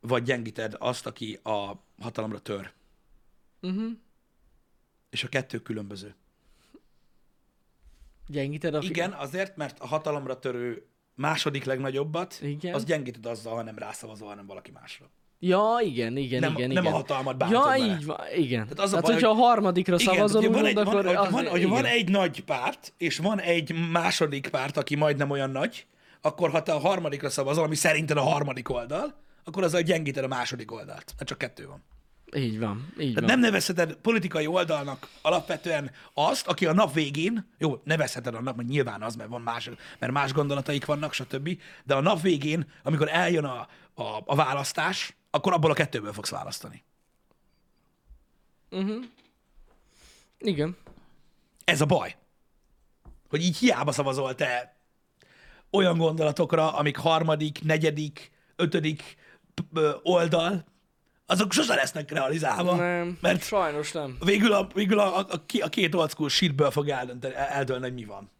vagy 0.00 0.22
gyengíted 0.22 0.76
azt, 0.78 1.06
aki 1.06 1.40
a 1.42 1.72
hatalomra 2.00 2.38
tör. 2.38 2.72
Uh-huh. 3.60 3.90
És 5.10 5.24
a 5.24 5.28
kettő 5.28 5.58
különböző. 5.58 6.14
Gyengíted 8.26 8.74
a 8.74 8.78
Igen, 8.82 9.12
azért, 9.12 9.56
mert 9.56 9.78
a 9.80 9.86
hatalomra 9.86 10.38
törő 10.38 10.86
második 11.14 11.64
legnagyobbat, 11.64 12.38
Igen. 12.42 12.74
az 12.74 12.84
gyengíted 12.84 13.26
azzal, 13.26 13.54
ha 13.54 13.62
nem 13.62 13.78
rászavazol, 13.78 14.28
hanem 14.28 14.46
valaki 14.46 14.70
másra. 14.70 15.10
Ja, 15.44 15.78
igen, 15.80 16.16
igen, 16.16 16.40
Nem, 16.40 16.52
igen, 16.52 16.70
nem 16.70 16.82
igen. 16.82 16.92
a 16.94 16.96
hatalmat 16.96 17.36
bántod 17.36 17.58
Ja, 17.58 17.68
vele. 17.68 17.84
így 17.84 18.04
van, 18.04 18.18
igen. 18.36 18.62
Tehát, 18.62 18.78
az 18.78 18.92
a 18.92 19.00
Tehát 19.00 19.04
baj, 19.04 19.12
hogyha 19.12 19.30
a 19.30 19.34
harmadikra 19.34 19.98
szavazol, 19.98 20.40
hogyha 20.42 20.56
van, 20.56 20.66
egy, 20.66 20.74
van, 20.74 20.86
akkor 20.86 21.04
hogyha 21.04 21.20
az, 21.22 21.30
van, 21.30 21.56
igen. 21.56 21.68
van 21.68 21.84
egy 21.84 22.08
nagy 22.08 22.44
párt, 22.44 22.92
és 22.98 23.18
van 23.18 23.40
egy 23.40 23.74
második 23.90 24.48
párt, 24.48 24.76
aki 24.76 24.94
majdnem 24.94 25.30
olyan 25.30 25.50
nagy, 25.50 25.86
akkor 26.20 26.50
ha 26.50 26.62
te 26.62 26.72
a 26.72 26.78
harmadikra 26.78 27.30
szavazol, 27.30 27.64
ami 27.64 27.74
szerinted 27.74 28.16
a 28.16 28.20
harmadik 28.22 28.70
oldal, 28.70 29.14
akkor 29.44 29.62
azzal 29.62 29.80
gyengíted 29.80 30.24
a 30.24 30.28
második 30.28 30.72
oldalt. 30.72 31.14
Mert 31.16 31.28
csak 31.28 31.38
kettő 31.38 31.66
van. 31.66 31.82
Így 32.36 32.58
van, 32.58 32.92
így 32.98 33.14
Tehát 33.14 33.14
van. 33.14 33.24
nem 33.24 33.40
nevezheted 33.40 33.94
politikai 33.94 34.46
oldalnak 34.46 35.08
alapvetően 35.22 35.90
azt, 36.14 36.46
aki 36.46 36.66
a 36.66 36.72
nap 36.72 36.94
végén, 36.94 37.46
jó, 37.58 37.80
nevezheted 37.84 38.34
annak, 38.34 38.56
mert 38.56 38.68
nyilván 38.68 39.02
az, 39.02 39.16
mert 39.16 39.30
van 39.30 39.40
más, 39.40 39.70
mert 39.98 40.12
más 40.12 40.32
gondolataik 40.32 40.84
vannak, 40.84 41.12
stb. 41.12 41.58
De 41.84 41.94
a 41.94 42.00
nap 42.00 42.20
végén, 42.20 42.66
amikor 42.82 43.08
eljön 43.12 43.44
a, 43.44 43.68
a, 43.94 44.22
a 44.24 44.34
választás, 44.34 45.16
akkor 45.34 45.52
abból 45.52 45.70
a 45.70 45.74
kettőből 45.74 46.12
fogsz 46.12 46.30
választani. 46.30 46.84
Igen. 50.38 50.76
Ez 51.64 51.80
a 51.80 51.86
baj. 51.86 52.16
Hogy 53.28 53.42
így 53.42 53.56
hiába 53.56 53.92
szavazol 53.92 54.34
te 54.34 54.76
olyan 55.70 55.98
gondolatokra, 55.98 56.72
amik 56.72 56.96
harmadik, 56.96 57.62
negyedik, 57.62 58.30
ötödik 58.56 59.16
oldal, 60.02 60.64
azok 61.26 61.52
sose 61.52 61.74
lesznek 61.74 62.10
realizálva. 62.10 62.74
Nem, 62.74 63.18
Mert 63.20 63.42
sajnos 63.42 63.92
nem. 63.92 64.16
végül 64.24 64.52
a, 64.52 64.66
végül 64.74 64.98
a, 64.98 65.18
a, 65.18 65.26
a, 65.60 65.68
két 65.68 65.94
old 65.94 66.10
school 66.10 66.28
shitből 66.28 66.70
fog 66.70 66.88
eldönteni, 66.88 67.34
eldölni, 67.34 67.82
hogy 67.82 67.94
mi 67.94 68.04
van. 68.04 68.30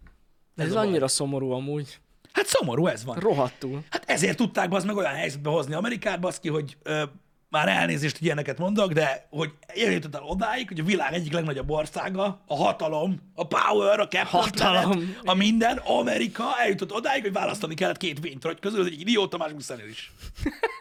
Ez, 0.57 0.67
ez 0.67 0.75
annyira 0.75 1.09
szomorú 1.09 1.51
amúgy. 1.51 2.01
Hát 2.33 2.47
szomorú 2.47 2.87
ez 2.87 3.05
van. 3.05 3.19
Rohadtul. 3.19 3.85
Hát 3.91 4.11
ezért 4.11 4.37
tudták 4.37 4.73
az 4.73 4.85
meg 4.85 4.97
olyan 4.97 5.15
helyzetbe 5.15 5.51
hozni 5.51 5.75
Amerikát, 5.75 6.21
baszki, 6.21 6.49
hogy 6.49 6.77
ö, 6.83 7.03
már 7.49 7.69
elnézést, 7.69 8.17
hogy 8.17 8.27
ilyeneket 8.27 8.59
mondok, 8.59 8.93
de 8.93 9.27
hogy 9.31 9.53
eljutott 9.67 10.15
el 10.15 10.23
odáig, 10.23 10.69
hogy 10.69 10.81
a 10.81 10.85
világ 10.85 11.13
egyik 11.13 11.33
legnagyobb 11.33 11.71
országa, 11.71 12.41
a 12.47 12.57
hatalom, 12.57 13.33
a 13.35 13.47
power, 13.47 14.01
a 14.01 14.09
Captain 14.09 14.27
Hatalom. 14.27 14.91
Planet, 14.91 15.21
a 15.25 15.35
minden, 15.35 15.77
Amerika 15.77 16.59
eljutott 16.61 16.93
odáig, 16.93 17.23
hogy 17.23 17.33
választani 17.33 17.75
kellett 17.75 17.97
két 17.97 18.21
vénytorony 18.21 18.59
közül, 18.61 18.81
az 18.81 18.87
egyik 18.87 19.01
idióta, 19.01 19.37
másik 19.37 19.61
szenő 19.61 19.89
is. 19.89 20.13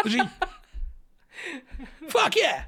És 0.03 0.13
így, 0.13 0.29
fuck 2.07 2.35
yeah! 2.35 2.59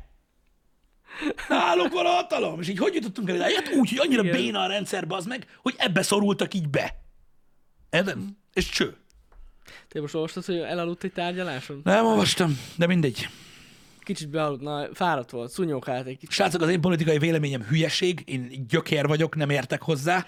Nálunk 1.50 1.94
van 1.94 2.06
a 2.06 2.10
hatalom. 2.10 2.60
És 2.60 2.68
így 2.68 2.78
hogy 2.78 2.94
jutottunk 2.94 3.30
el 3.30 3.36
ide? 3.36 3.44
Hát 3.44 3.74
úgy, 3.76 3.90
hogy 3.90 4.00
annyira 4.00 4.24
Igen. 4.24 4.36
béna 4.36 4.62
a 4.62 4.68
rendszer, 4.68 5.06
az 5.08 5.26
meg, 5.26 5.48
hogy 5.62 5.74
ebbe 5.78 6.02
szorultak 6.02 6.54
így 6.54 6.70
be. 6.70 7.02
Érted? 7.90 8.18
És 8.54 8.70
cső. 8.70 8.96
Te 9.88 10.02
most 10.02 10.16
olvastad, 10.16 10.46
hogy 10.46 10.58
elaludt 10.58 11.04
egy 11.04 11.14
tárgyaláson? 11.14 11.82
Nem 11.84 12.06
olvastam, 12.06 12.60
de 12.76 12.88
mindegy. 12.88 13.30
Kicsit 14.00 14.30
bealudt, 14.30 14.62
na, 14.62 14.88
fáradt 14.94 15.30
volt, 15.30 15.52
szúnyókált 15.52 16.08
egy 16.08 16.18
kicsit. 16.18 16.32
Srácok, 16.32 16.62
az 16.62 16.70
én 16.70 16.82
politikai 16.82 17.18
véleményem 17.18 17.64
hülyeség, 17.64 18.24
én 18.26 18.66
gyökér 18.68 19.08
vagyok, 19.08 19.36
nem 19.36 19.50
értek 19.50 19.82
hozzá, 19.82 20.26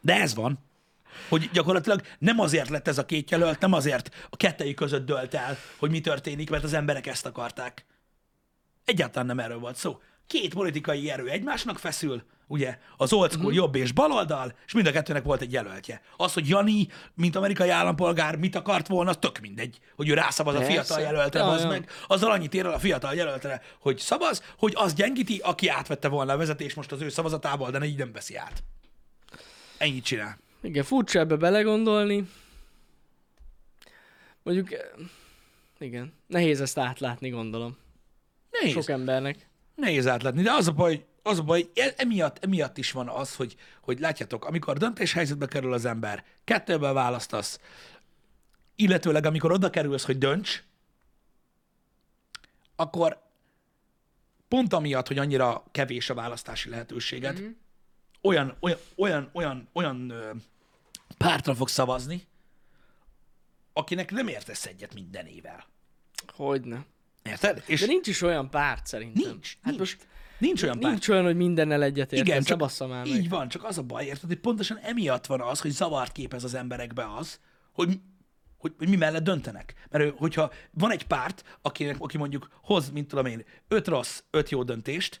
de 0.00 0.20
ez 0.20 0.34
van, 0.34 0.58
hogy 1.28 1.50
gyakorlatilag 1.52 2.00
nem 2.18 2.38
azért 2.38 2.68
lett 2.68 2.88
ez 2.88 2.98
a 2.98 3.06
két 3.06 3.30
jelölt, 3.30 3.60
nem 3.60 3.72
azért 3.72 4.26
a 4.30 4.36
kettei 4.36 4.74
között 4.74 5.06
dölt 5.06 5.34
el, 5.34 5.56
hogy 5.76 5.90
mi 5.90 6.00
történik, 6.00 6.50
mert 6.50 6.64
az 6.64 6.72
emberek 6.72 7.06
ezt 7.06 7.26
akarták. 7.26 7.86
Egyáltalán 8.84 9.26
nem 9.26 9.38
erről 9.38 9.58
volt 9.58 9.76
szó. 9.76 10.00
Két 10.26 10.54
politikai 10.54 11.10
erő 11.10 11.28
egymásnak 11.28 11.78
feszül, 11.78 12.22
ugye, 12.48 12.78
az 12.96 13.12
old 13.12 13.30
school 13.30 13.54
jobb 13.54 13.74
és 13.74 13.92
baloldal, 13.92 14.54
és 14.66 14.72
mind 14.72 14.86
a 14.86 14.92
kettőnek 14.92 15.22
volt 15.24 15.40
egy 15.40 15.52
jelöltje. 15.52 16.00
Az, 16.16 16.32
hogy 16.32 16.48
Jani, 16.48 16.88
mint 17.14 17.36
amerikai 17.36 17.68
állampolgár, 17.68 18.36
mit 18.36 18.54
akart 18.56 18.86
volna, 18.86 19.10
az 19.10 19.16
tök 19.20 19.38
mindegy, 19.38 19.78
hogy 19.96 20.08
ő 20.08 20.14
rászavaz 20.14 20.54
a 20.54 20.58
Persze. 20.58 20.72
fiatal 20.72 21.00
jelöltre, 21.00 21.40
Ja, 21.40 21.46
az 21.46 21.62
ja. 21.62 21.68
meg. 21.68 21.90
Azzal 22.06 22.30
annyit 22.30 22.54
ér 22.54 22.64
el 22.64 22.72
a 22.72 22.78
fiatal 22.78 23.14
jelöltre, 23.14 23.62
hogy 23.80 23.98
szavaz, 23.98 24.42
hogy 24.58 24.72
az 24.76 24.94
gyengíti, 24.94 25.40
aki 25.44 25.68
átvette 25.68 26.08
volna 26.08 26.32
a 26.32 26.36
vezetés 26.36 26.74
most 26.74 26.92
az 26.92 27.02
ő 27.02 27.08
szavazatából, 27.08 27.70
de 27.70 27.84
így 27.84 27.98
nem 27.98 28.12
veszi 28.12 28.36
át. 28.36 28.62
Ennyit 29.78 30.04
csinál. 30.04 30.38
Igen, 30.60 30.84
furcsa 30.84 31.18
ebbe 31.18 31.36
belegondolni. 31.36 32.28
Mondjuk, 34.42 34.72
eh, 34.72 34.80
igen, 35.78 36.12
nehéz 36.26 36.60
ezt 36.60 36.78
átlátni, 36.78 37.28
gondolom. 37.28 37.76
Nehéz. 38.50 38.72
Sok 38.72 38.88
embernek. 38.88 39.48
Nehéz 39.74 40.06
átlátni, 40.06 40.42
de 40.42 40.52
az 40.52 40.68
a 40.68 40.72
baj, 40.72 41.04
az 41.28 41.38
a 41.38 41.42
baj, 41.42 41.70
e- 41.74 41.94
emiatt, 41.96 42.44
emiatt 42.44 42.78
is 42.78 42.92
van 42.92 43.08
az, 43.08 43.36
hogy, 43.36 43.56
hogy 43.80 43.98
látjátok, 43.98 44.44
amikor 44.44 44.78
döntéshelyzetbe 44.78 45.46
kerül 45.46 45.72
az 45.72 45.84
ember, 45.84 46.24
kettőből 46.44 46.92
választasz, 46.92 47.60
illetőleg 48.76 49.26
amikor 49.26 49.52
oda 49.52 49.70
kerülsz, 49.70 50.04
hogy 50.04 50.18
dönts, 50.18 50.62
akkor 52.76 53.22
pont 54.48 54.72
amiatt, 54.72 55.06
hogy 55.06 55.18
annyira 55.18 55.64
kevés 55.70 56.10
a 56.10 56.14
választási 56.14 56.68
lehetőséged, 56.68 57.40
mm-hmm. 57.40 57.50
olyan, 58.22 58.56
olyan, 58.60 58.78
olyan, 58.96 59.30
olyan, 59.32 59.68
olyan 59.72 60.12
pártra 61.16 61.54
fog 61.54 61.68
szavazni, 61.68 62.26
akinek 63.72 64.10
nem 64.10 64.28
értesz 64.28 64.66
egyet 64.66 64.94
mindenével. 64.94 65.66
Hogyne. 66.26 66.84
Érted? 67.22 67.62
És 67.66 67.80
De 67.80 67.86
nincs 67.86 68.06
is 68.06 68.22
olyan 68.22 68.50
párt 68.50 68.86
szerintem. 68.86 69.30
nincs, 69.30 69.54
Hát 69.54 69.64
nincs, 69.64 69.78
most 69.78 70.06
nincs 70.38 70.62
olyan 70.62 70.78
párt. 70.78 70.92
nincs 70.92 71.08
olyan, 71.08 71.24
hogy 71.24 71.36
mindennel 71.36 71.82
egyetért. 71.82 72.26
Igen, 72.26 72.42
csak 72.42 72.58
bassza 72.58 72.86
már 72.86 73.06
meg. 73.06 73.16
így 73.16 73.28
van, 73.28 73.48
csak 73.48 73.64
az 73.64 73.78
a 73.78 73.82
baj, 73.82 74.04
érted, 74.04 74.28
hogy 74.28 74.40
pontosan 74.40 74.76
emiatt 74.76 75.26
van 75.26 75.40
az, 75.40 75.60
hogy 75.60 75.70
zavart 75.70 76.12
képez 76.12 76.44
az 76.44 76.54
emberekbe 76.54 77.14
az, 77.16 77.40
hogy, 77.72 78.00
hogy, 78.58 78.74
hogy 78.78 78.88
mi 78.88 78.96
mellett 78.96 79.24
döntenek. 79.24 79.74
Mert 79.90 80.04
ő, 80.04 80.14
hogyha 80.16 80.50
van 80.70 80.90
egy 80.90 81.06
párt, 81.06 81.58
akinek, 81.62 81.96
aki 81.98 82.18
mondjuk 82.18 82.48
hoz, 82.62 82.90
mint 82.90 83.08
tudom 83.08 83.26
én, 83.26 83.44
öt 83.68 83.86
rossz, 83.86 84.22
öt 84.30 84.50
jó 84.50 84.62
döntést, 84.62 85.20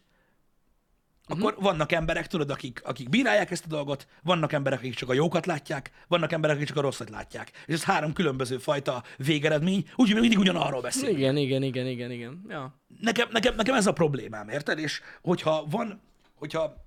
akkor 1.28 1.52
Mhm. 1.54 1.62
vannak 1.62 1.92
emberek, 1.92 2.26
tudod, 2.26 2.50
akik, 2.50 2.80
akik 2.84 3.08
bírálják 3.08 3.50
ezt 3.50 3.64
a 3.64 3.68
dolgot, 3.68 4.06
vannak 4.22 4.52
emberek, 4.52 4.78
akik 4.78 4.94
csak 4.94 5.08
a 5.08 5.12
jókat 5.12 5.46
látják, 5.46 5.90
vannak 6.08 6.32
emberek, 6.32 6.56
akik 6.56 6.68
csak 6.68 6.76
a 6.76 6.80
rosszat 6.80 7.10
látják. 7.10 7.50
És 7.66 7.74
ez 7.74 7.84
három 7.84 8.12
különböző 8.12 8.58
fajta 8.58 9.02
végeredmény, 9.16 9.84
úgyhogy 9.90 10.12
még 10.12 10.20
mindig 10.20 10.38
ugyanarról 10.38 10.80
beszélünk. 10.80 11.18
Igen, 11.18 11.36
igen, 11.36 11.62
igen, 11.62 11.86
igen, 11.86 12.10
igen. 12.10 12.44
Ja. 12.48 12.74
nekem, 13.00 13.28
nekem, 13.32 13.54
nekem 13.54 13.74
ez 13.74 13.86
a 13.86 13.92
problémám, 13.92 14.48
érted? 14.48 14.78
És 14.78 15.00
hogyha 15.22 15.64
van, 15.70 16.00
hogyha 16.34 16.86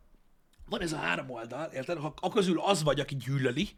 van 0.69 0.81
ez 0.81 0.93
a 0.93 0.97
három 0.97 1.29
oldal, 1.29 1.69
érted? 1.73 1.97
Ha 1.97 2.13
a 2.21 2.29
közül 2.29 2.59
az 2.59 2.83
vagy, 2.83 2.99
aki 2.99 3.15
gyűlöli, 3.15 3.69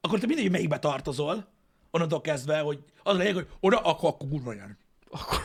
akkor 0.00 0.18
te 0.18 0.26
mindegy, 0.26 0.50
melyikbe 0.50 0.78
tartozol, 0.78 1.46
onnantól 1.90 2.20
kezdve, 2.20 2.58
hogy 2.58 2.78
az 3.02 3.14
a 3.14 3.18
lényeg, 3.18 3.34
hogy 3.34 3.48
oda, 3.60 3.76
akkor, 3.78 4.08
akkor 4.08 4.28
kurva 4.28 4.52
jön. 4.52 4.78
Akkor... 5.10 5.38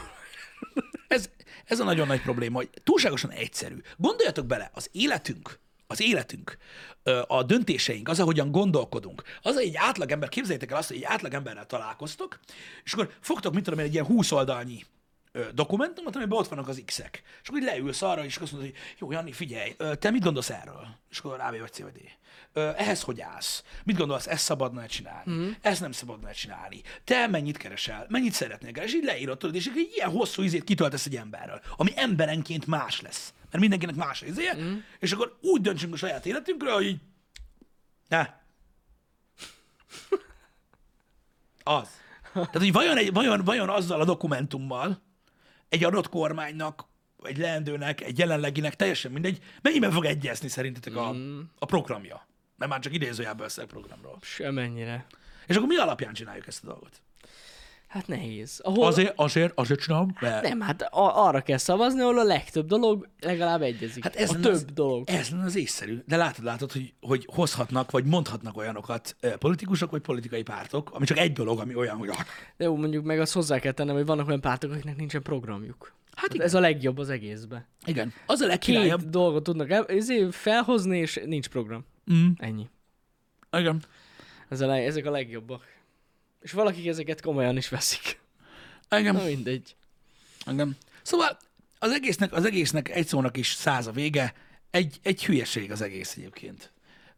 Ez, 1.08 1.30
ez 1.66 1.80
a 1.80 1.84
nagyon 1.84 2.08
nagy 2.08 2.22
probléma, 2.22 2.58
hogy 2.58 2.70
túlságosan 2.84 3.32
egyszerű. 3.32 3.76
Gondoljatok 3.98 4.46
bele, 4.46 4.72
az 4.74 4.90
életünk, 4.92 5.60
az 5.88 6.02
életünk, 6.02 6.58
a 7.28 7.44
döntéseink, 7.44 8.08
az, 8.08 8.20
ahogyan 8.20 8.52
gondolkodunk, 8.52 9.24
az, 9.42 9.54
hogy 9.54 9.64
egy 9.64 9.76
átlagember, 9.76 10.30
képzeljétek 10.30 10.72
el 10.72 10.78
azt, 10.78 10.88
hogy 10.88 10.98
egy 10.98 11.04
átlagemberrel 11.04 11.66
találkoztok, 11.66 12.40
és 12.84 12.94
akkor 12.94 13.14
fogtok, 13.20 13.54
mit 13.54 13.64
tudom 13.64 13.80
én, 13.80 13.86
egy 13.86 13.94
ilyen 13.94 14.06
20 14.06 14.32
oldalnyi 14.32 14.86
dokumentumot, 15.54 16.16
amiben 16.16 16.38
ott 16.38 16.48
vannak 16.48 16.68
az 16.68 16.82
X-ek. 16.86 17.24
És 17.42 17.48
akkor 17.48 17.60
így 17.60 17.66
leülsz 17.66 18.02
arra, 18.02 18.26
és 18.26 18.38
azt 18.38 18.52
mondod, 18.52 18.70
hogy 18.70 18.80
jó, 19.00 19.12
Jani, 19.12 19.32
figyelj, 19.32 19.76
te 20.00 20.10
mit 20.10 20.24
gondolsz 20.24 20.50
erről? 20.50 20.88
És 21.10 21.20
akkor 21.20 21.40
A, 21.40 21.50
B 21.50 21.60
vagy 21.60 21.72
C 21.72 21.80
vagy 21.80 21.92
D. 21.92 22.18
Ehhez 22.54 23.02
hogy 23.02 23.22
állsz? 23.22 23.64
Mit 23.84 23.98
gondolsz, 23.98 24.28
ezt 24.28 24.44
szabadna 24.44 24.88
csinálni? 24.88 25.32
Mm. 25.32 25.50
Ezt 25.62 25.82
nem 25.82 25.92
szabadna 25.92 26.34
csinálni? 26.34 26.82
Te 27.04 27.28
mennyit 27.28 27.58
keresel? 27.58 28.06
Mennyit 28.10 28.34
szeretnél 28.34 28.72
keresni? 28.72 28.98
És 28.98 29.02
így 29.02 29.08
leírod, 29.08 29.38
tudod, 29.38 29.56
és 29.56 29.66
egy 29.66 29.92
ilyen 29.96 30.10
hosszú 30.10 30.42
izét 30.42 30.64
kitöltesz 30.64 31.06
egy 31.06 31.16
emberről, 31.16 31.62
ami 31.78 31.92
emberenként 31.96 32.66
más 32.66 33.02
lesz. 33.02 33.34
Mert 33.42 33.60
mindenkinek 33.60 33.96
más 33.96 34.22
az 34.22 34.28
izéje, 34.28 34.56
mm. 34.56 34.78
és 35.00 35.12
akkor 35.12 35.38
úgy 35.42 35.62
döntsünk 35.62 35.94
a 35.94 35.98
saját 35.98 36.26
életünkről, 36.26 36.74
hogy 36.74 36.86
így, 36.86 37.00
ne, 38.08 38.30
az. 41.64 41.88
Tehát, 42.34 42.58
hogy 42.58 42.72
vajon, 42.72 42.98
egy, 42.98 43.14
vajon, 43.14 43.44
vajon 43.44 43.70
azzal 43.70 44.02
a 44.02 44.06
dokumentummal 44.06 45.02
egy 45.70 45.84
adott 45.84 46.10
kormánynak, 46.10 46.86
egy 47.24 47.38
leendőnek, 47.38 48.02
egy 48.02 48.18
jelenleginek, 48.18 48.76
teljesen 48.76 49.12
mindegy, 49.12 49.40
mennyiben 49.62 49.92
fog 49.92 50.06
egyezni 50.06 50.48
szerintetek 50.48 50.96
a, 50.96 51.16
a 51.60 51.66
programja? 51.66 52.28
Mert 52.56 52.72
már 52.72 52.80
csak 52.80 52.94
idézőjelben 52.94 53.46
beszélek 53.46 53.70
programról. 53.70 54.18
Semennyire. 54.22 55.06
És 55.48 55.56
akkor 55.56 55.68
mi 55.68 55.78
alapján 55.78 56.14
csináljuk 56.14 56.48
ezt 56.48 56.64
a 56.64 56.68
dolgot? 56.68 57.02
Hát 57.90 58.08
nehéz. 58.08 58.60
Ahol... 58.64 58.86
Azért, 58.86 59.14
azért, 59.16 59.52
azért 59.56 59.80
csinálom, 59.80 60.16
mert 60.20 60.44
Nem, 60.44 60.62
hát 60.62 60.82
a- 60.82 61.26
arra 61.28 61.42
kell 61.42 61.58
szavazni, 61.58 62.02
ahol 62.02 62.20
a 62.20 62.24
legtöbb 62.24 62.68
dolog 62.68 63.08
legalább 63.20 63.62
egyezik. 63.62 64.04
Hát 64.04 64.16
ez 64.16 64.30
a 64.30 64.40
több 64.40 64.52
az- 64.52 64.66
dolog. 64.74 65.10
Ez 65.10 65.30
lenne 65.30 65.44
az 65.44 65.56
észszerű. 65.56 66.00
De 66.08 66.18
látod, 66.18 66.44
látod, 66.44 66.72
hogy, 66.72 66.94
hogy 67.02 67.28
hozhatnak, 67.34 67.92
vagy 67.92 68.06
mondhatnak 68.06 68.58
olyanokat 68.58 69.16
politikusok, 69.40 69.92
vagy 69.92 70.02
politikai 70.02 70.44
pártok, 70.44 70.90
ami 70.94 71.06
csak 71.06 71.18
egy 71.18 71.34
dolog, 71.34 71.60
ami 71.60 71.76
olyan, 71.76 71.98
hogy 71.98 72.10
De 72.58 72.64
jó, 72.66 72.76
mondjuk 72.76 73.04
meg 73.06 73.20
azt 73.20 73.34
hozzá 73.34 73.60
kell 73.60 73.72
tennem, 73.72 73.96
hogy 73.96 74.06
vannak 74.06 74.28
olyan 74.28 74.42
pártok, 74.42 74.72
akiknek 74.72 74.96
nincsen 74.96 75.22
programjuk. 75.22 75.94
Hát 76.16 76.34
igen. 76.34 76.46
ez 76.46 76.54
a 76.54 76.60
legjobb 76.60 76.98
az 76.98 77.10
egészben. 77.10 77.66
igen. 77.86 78.14
Az 78.26 78.36
a 78.40 78.44
Két 78.44 78.48
legkirályabb. 78.48 79.10
dolgot 79.10 79.44
tudnak 79.44 79.70
el, 79.70 79.86
ezért 79.86 80.36
felhozni, 80.36 80.98
és 80.98 81.20
nincs 81.26 81.48
program. 81.48 81.86
Mm, 82.14 82.28
Ennyi. 82.38 82.70
igen. 83.58 83.82
Ez 84.50 84.62
a 84.62 84.76
ezek 84.76 85.06
a 85.06 85.12
legjobbak. 85.12 85.78
És 86.42 86.52
valakik 86.52 86.88
ezeket 86.88 87.22
komolyan 87.22 87.58
is 87.58 87.70
veszik. 87.70 88.20
Igen. 88.98 89.16
Na 89.16 89.24
mindegy. 89.24 89.76
Igen. 90.52 90.78
Szóval 91.02 91.38
az 91.80 91.92
egésznek, 91.92 92.34
az 92.34 92.46
egésznek 92.46 92.90
egy 92.90 93.08
szónak 93.08 93.38
is 93.38 93.54
száz 93.54 93.88
a 93.88 93.92
vége, 93.92 94.34
egy, 94.70 95.00
egy 95.04 95.26
hülyeség 95.26 95.72
az 95.72 95.82
egész 95.82 96.16
egyébként. 96.18 96.72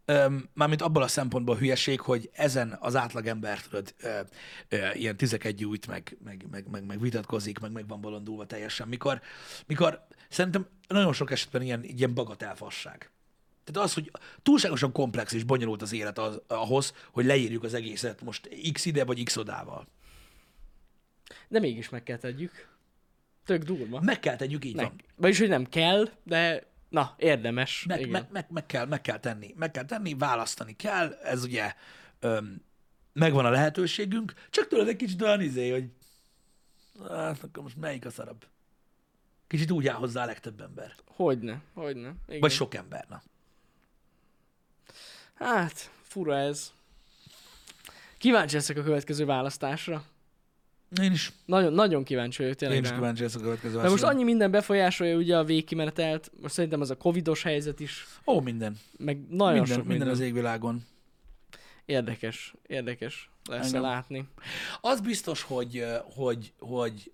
Öm, 0.06 0.50
mármint 0.54 0.82
abból 0.82 1.04
a 1.04 1.08
szempontból 1.08 1.56
hülyeség, 1.56 2.00
hogy 2.00 2.30
ezen 2.34 2.78
az 2.80 2.96
átlagember, 2.96 3.62
tudod, 3.62 3.94
ö, 4.00 4.20
ö, 4.70 4.92
ilyen 4.94 5.18
tizeket 5.18 5.56
gyújt, 5.56 5.88
meg, 5.88 6.18
meg, 6.24 6.46
meg, 6.52 6.70
meg, 6.72 6.86
meg 6.86 7.00
vitatkozik, 7.00 7.60
meg 7.60 7.72
meg 7.72 7.88
van 7.88 8.02
bolondulva 8.02 8.46
teljesen, 8.46 8.88
mikor, 8.88 9.22
mikor 9.68 10.08
szerintem 10.30 10.68
nagyon 10.88 11.14
sok 11.14 11.32
esetben 11.32 11.62
ilyen, 11.62 11.84
ilyen 11.84 12.14
bagatelfasság. 12.14 13.10
Tehát 13.64 13.88
az, 13.88 13.94
hogy 13.94 14.12
túlságosan 14.44 14.92
komplex 14.92 15.34
és 15.34 15.44
bonyolult 15.44 15.82
az 15.82 15.94
élet 15.94 16.18
az, 16.18 16.42
ahhoz, 16.48 16.94
hogy 17.12 17.26
leírjuk 17.26 17.64
az 17.64 17.74
egészet 17.74 18.22
most 18.22 18.50
x 18.72 18.86
ide 18.86 19.06
vagy 19.06 19.24
x 19.24 19.36
odával. 19.36 19.88
De 21.48 21.60
mégis 21.60 21.90
meg 21.90 22.04
kell 22.04 22.18
tegyük. 22.18 22.70
Tök 23.46 23.64
durva. 23.64 24.02
Meg 24.02 24.20
kell 24.20 24.36
tegyük, 24.36 24.66
így 24.66 24.76
van. 24.76 24.84
Meg. 24.84 25.04
Vagyis, 25.16 25.40
hogy 25.40 25.50
nem 25.50 25.66
kell, 25.66 26.10
de 26.24 26.70
na, 26.90 27.16
érdemes. 27.18 27.86
meg, 27.88 28.00
Igen. 28.00 28.12
meg, 28.12 28.28
meg, 28.32 28.46
meg, 28.50 28.66
kell, 28.66 28.86
meg 28.86 29.02
kell 29.02 29.20
tenni. 29.20 29.54
Meg 29.58 29.72
kell 29.72 29.86
tenni, 29.86 30.14
választani 30.14 30.76
kell. 30.76 31.14
Ez 31.14 31.44
ugye 31.44 31.74
öm, 32.20 32.62
megvan 33.14 33.46
a 33.46 33.50
lehetőségünk, 33.50 34.34
csak 34.50 34.68
tudod 34.68 34.88
egy 34.88 34.96
kicsit 34.96 35.22
olyan 35.22 35.42
izé, 35.42 35.70
hogy 35.70 35.90
hát, 37.10 37.44
akkor 37.44 37.64
most 37.64 37.78
melyik 37.78 38.06
a 38.06 38.10
szarabb? 38.10 38.46
Kicsit 39.48 39.72
úgy 39.72 39.88
áll 39.88 39.96
hozzá 39.96 40.24
a 40.24 40.26
legtöbb 40.26 40.62
ember. 40.62 40.96
Hogyne, 41.06 41.62
hogyne. 41.74 42.14
Igen. 42.28 42.40
Vagy 42.40 42.52
sok 42.52 42.74
ember, 42.74 43.06
na. 43.10 43.22
Hát, 45.42 45.92
fura 46.02 46.38
ez. 46.38 46.72
Kíváncsi 48.18 48.56
leszek 48.56 48.78
a 48.78 48.84
következő 48.84 49.26
választásra. 49.26 50.04
Én 51.02 51.12
is. 51.12 51.32
Nagyon, 51.46 51.74
nagyon 51.74 52.04
kíváncsi 52.04 52.42
vagyok 52.42 52.58
tényleg. 52.58 52.78
Én 52.78 52.84
is 52.84 52.92
kíváncsi 52.92 53.22
leszek 53.22 53.40
a 53.40 53.44
következő 53.44 53.82
De 53.82 53.90
most 53.90 54.04
annyi 54.04 54.24
minden 54.24 54.52
befolyásolja 54.52 55.16
ugye 55.16 55.38
a 55.38 55.44
végkimenetelt, 55.44 56.32
most 56.42 56.54
szerintem 56.54 56.82
az 56.82 56.90
a 56.90 56.98
covidos 56.98 57.44
helyzet 57.44 57.80
is, 57.80 58.08
Ó, 58.26 58.40
minden. 58.40 58.80
meg 58.98 59.28
nagyon 59.30 59.54
Minden, 59.54 59.78
sok 59.78 59.86
minden 59.86 60.08
az 60.08 60.20
égvilágon. 60.20 60.86
Érdekes, 61.86 62.54
érdekes 62.68 63.30
lesz 63.50 63.66
Engem. 63.66 63.82
látni. 63.82 64.28
Az 64.82 65.02
biztos, 65.02 65.42
hogy, 65.42 65.86
hogy, 66.16 66.54
hogy, 66.60 67.12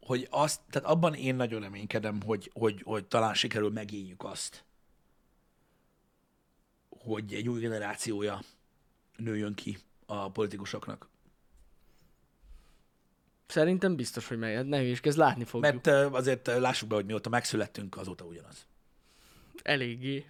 hogy 0.00 0.26
azt, 0.30 0.60
tehát 0.70 0.88
abban 0.88 1.14
én 1.14 1.34
nagyon 1.34 1.60
reménykedem, 1.60 2.22
hogy, 2.26 2.50
hogy, 2.54 2.80
hogy 2.84 3.04
talán 3.04 3.34
sikerül 3.34 3.70
megéljük 3.70 4.24
azt, 4.24 4.64
hogy 7.06 7.34
egy 7.34 7.48
új 7.48 7.60
generációja 7.60 8.40
nőjön 9.16 9.54
ki 9.54 9.78
a 10.06 10.30
politikusoknak. 10.30 11.08
Szerintem 13.46 13.96
biztos, 13.96 14.28
hogy 14.28 14.38
meg, 14.38 14.66
ne 14.66 14.78
hülyeskedj, 14.78 15.16
látni 15.16 15.44
fogjuk. 15.44 15.84
Mert 15.84 16.14
azért 16.14 16.46
lássuk 16.46 16.88
be, 16.88 16.94
hogy 16.94 17.04
mióta 17.04 17.28
megszülettünk, 17.28 17.96
azóta 17.96 18.24
ugyanaz. 18.24 18.66
Eléggé. 19.62 20.26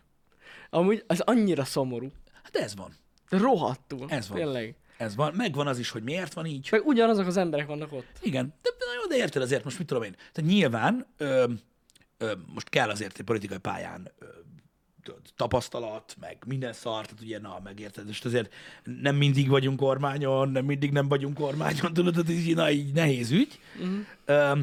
Amúgy 0.70 1.04
az 1.06 1.20
annyira 1.20 1.64
szomorú. 1.64 2.12
Hát 2.42 2.56
ez 2.56 2.76
van. 2.76 2.96
Rohadtul. 3.28 4.10
Ez 4.10 4.28
van. 4.28 4.38
Tényleg. 4.38 4.76
Ez 4.96 5.14
van. 5.14 5.34
Megvan 5.34 5.66
az 5.66 5.78
is, 5.78 5.90
hogy 5.90 6.02
miért 6.02 6.32
van 6.32 6.46
így. 6.46 6.68
Meg 6.70 6.86
ugyanazok 6.86 7.26
az 7.26 7.36
emberek 7.36 7.66
vannak 7.66 7.92
ott. 7.92 8.18
Igen, 8.20 8.54
de, 8.62 8.70
de 8.78 8.84
jó, 9.00 9.08
de 9.08 9.16
érted 9.16 9.42
azért, 9.42 9.64
most 9.64 9.78
mit 9.78 9.86
tudom 9.86 10.02
én. 10.02 10.16
Tehát 10.32 10.50
nyilván 10.50 11.06
ö, 11.16 11.52
ö, 12.18 12.32
most 12.46 12.68
kell 12.68 12.88
azért 12.88 13.18
egy 13.18 13.24
politikai 13.24 13.58
pályán 13.58 14.10
ö, 14.18 14.26
tapasztalat, 15.36 16.16
meg 16.20 16.36
minden 16.46 16.72
szar, 16.72 17.06
tehát 17.06 17.22
ugye, 17.22 17.40
na, 17.40 17.60
megérted, 17.64 18.08
és 18.08 18.20
azért 18.20 18.52
nem 18.84 19.16
mindig 19.16 19.48
vagyunk 19.48 19.78
kormányon, 19.78 20.48
nem 20.48 20.64
mindig 20.64 20.92
nem 20.92 21.08
vagyunk 21.08 21.34
kormányon, 21.34 21.92
tudod, 21.92 22.12
tehát 22.12 22.30
így, 22.30 22.54
na, 22.54 22.70
így 22.70 22.92
nehéz 22.92 23.30
ügy. 23.30 23.60
Uh-huh. 23.78 24.58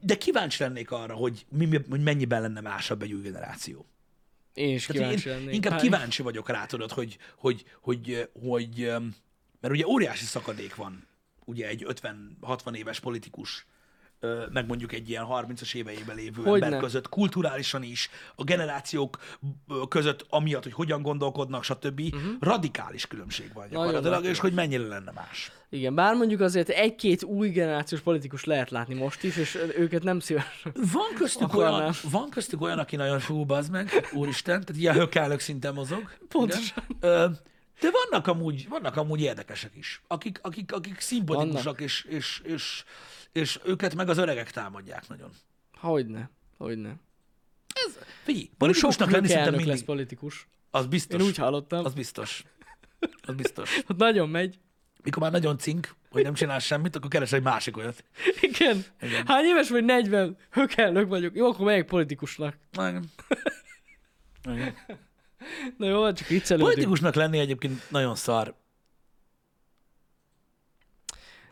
De 0.00 0.16
kíváncsi 0.18 0.62
lennék 0.62 0.90
arra, 0.90 1.14
hogy, 1.14 1.46
mi, 1.48 1.68
hogy 1.88 2.02
mennyiben 2.02 2.40
lenne 2.40 2.60
másabb 2.60 3.02
egy 3.02 3.12
új 3.12 3.22
generáció. 3.22 3.86
Én 4.54 4.74
is 4.74 4.86
Tehát 4.86 5.02
kíváncsi 5.02 5.28
én 5.28 5.34
lennék. 5.34 5.54
inkább 5.54 5.80
kíváncsi 5.80 6.22
vagyok 6.22 6.48
rá, 6.48 6.66
tudod, 6.66 6.92
hogy, 6.92 7.18
hogy, 7.36 7.64
hogy, 7.80 8.28
hogy, 8.42 8.92
mert 9.60 9.74
ugye 9.74 9.86
óriási 9.86 10.24
szakadék 10.24 10.74
van, 10.74 11.06
ugye 11.44 11.68
egy 11.68 11.86
50-60 11.88 12.74
éves 12.74 13.00
politikus, 13.00 13.66
meg 14.52 14.66
mondjuk 14.66 14.92
egy 14.92 15.08
ilyen 15.08 15.24
30-as 15.30 15.74
éveiben 15.74 16.16
lévő 16.16 16.42
Hogyne. 16.42 16.64
ember 16.64 16.80
között, 16.80 17.08
kulturálisan 17.08 17.82
is, 17.82 18.10
a 18.34 18.44
generációk 18.44 19.18
között, 19.88 20.26
amiatt, 20.28 20.62
hogy 20.62 20.72
hogyan 20.72 21.02
gondolkodnak, 21.02 21.64
stb. 21.64 22.00
Uh-huh. 22.00 22.32
Radikális 22.40 23.06
különbség 23.06 23.52
van 23.52 23.68
gyakorlatilag, 23.68 24.24
és 24.24 24.38
hogy 24.38 24.52
mennyire 24.52 24.86
lenne 24.86 25.12
más. 25.12 25.52
Igen, 25.70 25.94
bár 25.94 26.14
mondjuk 26.14 26.40
azért 26.40 26.68
egy-két 26.68 27.22
új 27.22 27.48
generációs 27.48 28.00
politikus 28.00 28.44
lehet 28.44 28.70
látni 28.70 28.94
most 28.94 29.22
is, 29.22 29.36
és 29.36 29.58
őket 29.76 30.02
nem 30.02 30.20
szívesen. 30.20 30.72
Van 30.92 31.14
köztük, 31.14 31.42
Akkor 31.42 31.64
olyan, 31.64 31.92
van 32.10 32.30
köztük 32.30 32.60
olyan, 32.60 32.78
aki 32.78 32.96
nagyon 32.96 33.18
fú, 33.18 33.44
bazd 33.44 33.70
meg, 33.70 34.08
úristen, 34.12 34.60
tehát 34.60 34.82
ilyen 34.82 34.94
hökálök 34.94 35.40
szinten 35.40 35.74
mozog. 35.74 36.10
Pontosan. 36.28 36.84
Igen. 36.88 37.38
De 37.80 37.88
vannak 37.90 38.26
amúgy, 38.26 38.68
vannak 38.68 38.96
amúgy 38.96 39.20
érdekesek 39.20 39.70
is, 39.74 40.02
akik, 40.06 40.38
akik, 40.42 40.72
akik 40.72 41.00
szimpatikusak, 41.00 41.80
és, 41.80 42.04
és, 42.08 42.40
és, 42.44 42.84
és 43.36 43.60
őket 43.64 43.94
meg 43.94 44.08
az 44.08 44.18
öregek 44.18 44.50
támadják 44.50 45.08
nagyon. 45.08 45.30
Hogyne, 45.78 46.30
hogyne. 46.56 46.96
Ez, 47.86 47.98
figyelj, 48.22 48.50
politikusnak 48.58 49.10
lenni 49.10 49.26
szinte 49.26 49.40
elnök 49.40 49.56
mindig. 49.56 49.74
lesz 49.74 49.84
politikus. 49.84 50.48
Az 50.70 50.86
biztos. 50.86 51.20
Én 51.20 51.26
úgy 51.26 51.36
hallottam. 51.36 51.84
Az 51.84 51.94
biztos. 51.94 52.44
Az 53.22 53.34
biztos. 53.34 53.78
Ott 53.88 53.96
nagyon 53.96 54.28
megy. 54.28 54.58
Mikor 55.02 55.22
már 55.22 55.32
nagyon 55.32 55.58
cink, 55.58 55.94
hogy 56.10 56.22
nem 56.22 56.34
csinál 56.34 56.58
semmit, 56.58 56.96
akkor 56.96 57.10
keres 57.10 57.32
egy 57.32 57.42
másik 57.42 57.76
olyat. 57.76 58.04
Igen. 58.40 58.84
Igen. 59.00 59.26
Hány 59.26 59.44
éves 59.44 59.68
vagy? 59.68 59.84
40. 59.84 60.36
Hökelnök 60.50 61.08
vagyok. 61.08 61.36
Jó, 61.36 61.46
akkor 61.46 61.66
megyek 61.66 61.86
politikusnak. 61.86 62.58
Igen. 62.72 63.04
Igen. 64.44 64.74
Na 65.78 65.86
jó, 65.86 66.12
csak 66.12 66.28
viccelődünk. 66.28 66.72
Politikusnak 66.72 67.14
lenni 67.14 67.38
egyébként 67.38 67.90
nagyon 67.90 68.14
szar. 68.14 68.54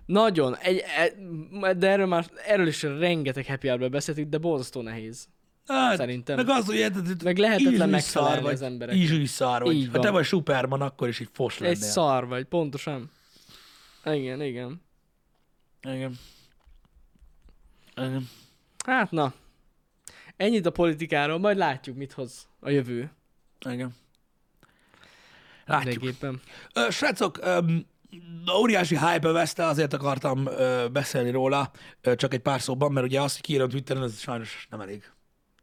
Nagyon. 0.07 0.57
Egy, 0.57 0.83
e- 0.97 1.73
de 1.75 1.89
erről 1.89 2.07
már, 2.07 2.27
erről 2.47 2.67
is 2.67 2.83
rengeteg 2.83 3.47
happy 3.47 3.69
hour 3.69 3.91
beszéltünk, 3.91 4.29
de 4.29 4.39
borzasztó 4.39 4.81
nehéz. 4.81 5.29
Hát, 5.67 5.97
Szerintem. 5.97 6.37
Meg 6.37 6.49
az, 6.49 6.67
hogy 6.67 6.77
érted, 6.77 7.23
Meg 7.23 7.39
lehetetlen 7.39 7.73
ízű 7.73 7.85
megfelelni 7.85 8.35
szar 8.35 8.43
vagy, 8.43 8.53
az 8.53 8.63
embereknek. 8.63 9.03
Ízű 9.03 9.27
szar 9.27 9.63
vagy. 9.63 9.75
Így 9.75 9.87
Ha 9.87 9.93
te 9.93 9.99
van. 9.99 10.13
vagy 10.13 10.25
Superman, 10.25 10.81
akkor 10.81 11.09
is 11.09 11.21
egy 11.21 11.29
fos 11.33 11.59
lennél. 11.59 11.75
Egy 11.75 11.81
szar 11.83 12.27
vagy, 12.27 12.45
pontosan. 12.45 13.11
Igen, 14.05 14.43
igen. 14.43 14.83
Igen. 15.83 16.19
Igen. 17.97 18.29
Hát 18.87 19.11
na. 19.11 19.33
Ennyit 20.37 20.67
a 20.67 20.71
politikáról, 20.71 21.39
majd 21.39 21.57
látjuk, 21.57 21.97
mit 21.97 22.13
hoz 22.13 22.49
a 22.61 22.71
jövő. 22.71 23.11
Igen. 23.71 23.95
Látjuk. 25.67 26.05
Ö, 26.75 26.91
srácok, 26.91 27.39
öm, 27.43 27.87
óriási 28.57 28.99
hype 28.99 29.33
veszte, 29.33 29.67
azért 29.67 29.93
akartam 29.93 30.47
ö, 30.47 30.87
beszélni 30.93 31.31
róla, 31.31 31.71
ö, 32.01 32.15
csak 32.15 32.35
egy 32.35 32.41
pár 32.41 32.61
szóban, 32.61 32.93
mert 32.93 33.07
ugye 33.07 33.21
azt, 33.21 33.35
hogy 33.35 33.45
kiírom 33.45 33.69
Twitteren, 33.69 34.03
ez 34.03 34.19
sajnos 34.19 34.67
nem 34.71 34.81
elég. 34.81 35.11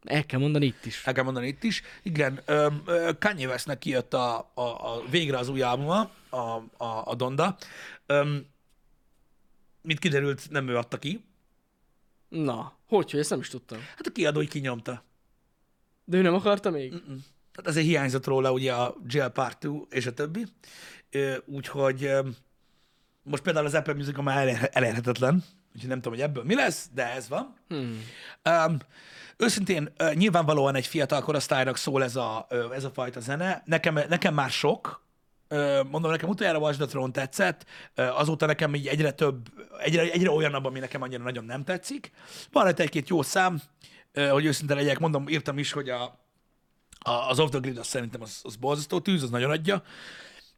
El 0.03 0.25
kell 0.25 0.39
mondani 0.39 0.65
itt 0.65 0.85
is. 0.85 1.05
El 1.05 1.13
kell 1.13 1.23
mondani 1.23 1.47
itt 1.47 1.63
is. 1.63 1.81
Igen, 2.03 2.41
öm, 2.45 2.81
ö, 2.85 3.11
Kanye 3.19 3.47
Westnek 3.47 3.77
kijött 3.79 4.13
a, 4.13 4.51
a, 4.53 4.61
a, 4.61 5.03
végre 5.09 5.37
az 5.37 5.49
új 5.49 5.61
albuma, 5.61 6.11
a, 6.29 6.37
a, 6.77 7.03
a 7.05 7.15
Donda. 7.15 7.57
Öm, 8.05 8.45
mint 9.81 9.99
kiderült, 9.99 10.49
nem 10.49 10.67
ő 10.67 10.77
adta 10.77 10.97
ki. 10.97 11.23
Na, 12.29 12.73
hogy, 12.87 13.11
hogy 13.11 13.19
ezt 13.19 13.29
nem 13.29 13.39
is 13.39 13.47
tudtam. 13.47 13.79
Hát 13.79 14.07
a 14.07 14.11
kiadó 14.11 14.39
kinyomta. 14.39 15.03
De 16.05 16.17
ő 16.17 16.21
nem 16.21 16.33
akarta 16.33 16.69
még? 16.69 16.89
Tehát 17.51 17.69
ezért 17.69 17.85
hiányzott 17.85 18.25
róla 18.25 18.51
ugye 18.51 18.73
a 18.73 18.95
Jail 19.05 19.29
Part 19.29 19.59
2 19.59 19.85
és 19.89 20.05
a 20.05 20.13
többi. 20.13 20.45
Úgyhogy 21.45 22.11
most 23.23 23.43
például 23.43 23.65
az 23.65 23.73
Apple 23.73 23.93
Music 23.93 24.21
már 24.21 24.37
elér- 24.37 24.69
elérhetetlen, 24.75 25.43
úgyhogy 25.73 25.89
nem 25.89 26.01
tudom, 26.01 26.13
hogy 26.13 26.27
ebből 26.27 26.43
mi 26.43 26.55
lesz, 26.55 26.89
de 26.93 27.13
ez 27.13 27.27
van. 27.29 27.55
Hmm. 27.67 28.03
Um, 28.49 28.77
őszintén, 29.37 29.93
nyilvánvalóan 30.13 30.75
egy 30.75 30.87
fiatal 30.87 31.21
korosztálynak 31.21 31.77
szól 31.77 32.03
ez 32.03 32.15
a, 32.15 32.47
ez 32.73 32.83
a 32.83 32.91
fajta 32.91 33.19
zene. 33.19 33.63
Nekem, 33.65 33.93
nekem 33.93 34.33
már 34.33 34.49
sok, 34.49 35.05
mondom, 35.89 36.11
nekem 36.11 36.29
utoljára 36.29 36.59
Watch 36.59 36.77
the 36.77 36.85
Throne 36.85 37.11
tetszett, 37.11 37.65
azóta 37.95 38.45
nekem 38.45 38.75
így 38.75 38.87
egyre 38.87 39.11
több, 39.11 39.47
egyre, 39.79 40.01
egyre 40.01 40.29
olyanabb, 40.29 40.65
ami 40.65 40.79
nekem 40.79 41.01
annyira 41.01 41.23
nagyon 41.23 41.45
nem 41.45 41.63
tetszik. 41.63 42.11
Van 42.51 42.69
itt 42.69 42.79
egy-két 42.79 43.09
jó 43.09 43.21
szám, 43.21 43.61
hogy 44.29 44.45
őszinte 44.45 44.73
legyek, 44.73 44.99
mondom, 44.99 45.27
írtam 45.27 45.57
is, 45.57 45.71
hogy 45.71 45.89
a, 45.89 46.03
a, 46.99 47.11
az 47.11 47.39
Off 47.39 47.49
the 47.49 47.59
Grid 47.59 47.77
az 47.77 47.87
szerintem 47.87 48.21
az, 48.21 48.39
az 48.43 48.55
borzasztó 48.55 48.99
tűz, 48.99 49.23
az 49.23 49.29
nagyon 49.29 49.51
adja, 49.51 49.83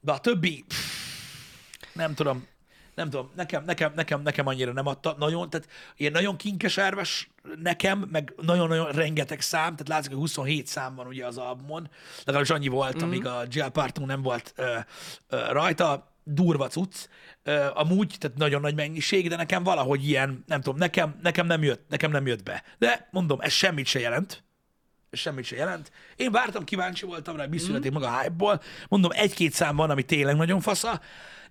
de 0.04 0.12
a 0.12 0.18
többi, 0.18 0.64
pff, 0.68 1.94
nem 1.94 2.14
tudom, 2.14 2.48
nem 2.96 3.10
tudom, 3.10 3.32
nekem, 3.36 3.64
nekem, 3.64 3.94
nekem, 3.96 4.22
nekem 4.22 4.48
annyira 4.48 4.74
nem 4.74 4.88
adta, 4.88 5.16
nagyon, 5.20 5.50
tehát 5.50 5.68
ilyen 5.96 6.12
nagyon 6.12 6.38
kinkesárves 6.38 7.30
nekem, 7.62 8.08
meg 8.12 8.34
nagyon-nagyon 8.42 8.92
rengeteg 8.92 9.42
szám, 9.42 9.72
tehát 9.72 9.88
látszik, 9.88 10.12
hogy 10.12 10.20
27 10.20 10.68
szám 10.68 10.96
van 10.96 11.08
ugye 11.08 11.26
az 11.26 11.38
albumon, 11.38 11.90
legalábbis 12.24 12.50
annyi 12.50 12.68
volt, 12.68 12.96
mm-hmm. 12.96 13.06
amíg 13.06 13.26
a 13.26 13.44
Gel 13.50 13.70
Parton 13.70 14.06
nem 14.06 14.22
volt 14.22 14.54
ö, 14.56 14.78
ö, 15.30 15.52
rajta, 15.52 16.12
durva 16.24 16.68
cucc, 16.68 16.96
ö, 17.44 17.68
amúgy, 17.74 18.16
tehát 18.20 18.38
nagyon 18.38 18.62
nagy 18.62 18.76
mennyiség, 18.76 19.30
de 19.30 19.36
nekem 19.36 19.64
valahogy 19.64 20.08
ilyen, 20.08 20.44
nem 20.48 20.62
tudom, 20.62 20.80
nekem, 20.80 21.20
nekem 21.22 21.46
nem 21.46 21.64
jött, 21.64 21.90
nekem 21.90 22.12
nem 22.12 22.28
jött 22.28 22.44
be. 22.44 22.64
De 22.78 23.08
mondom, 23.12 23.42
ez 23.42 23.52
semmit 23.52 23.86
se 23.86 24.00
jelent, 24.00 24.44
ez 25.14 25.20
semmit 25.20 25.46
se 25.46 25.56
jelent. 25.56 25.92
Én 26.16 26.32
vártam, 26.32 26.64
kíváncsi 26.64 27.06
voltam 27.06 27.36
rá, 27.36 27.46
mi 27.46 27.58
születik 27.58 27.92
mm. 27.92 27.94
maga 27.94 28.08
a 28.08 28.20
hype-ból. 28.20 28.62
Mondom, 28.88 29.12
egy-két 29.14 29.54
szám 29.54 29.76
van, 29.76 29.90
ami 29.90 30.04
tényleg 30.04 30.36
nagyon 30.36 30.60
fasza. 30.60 31.02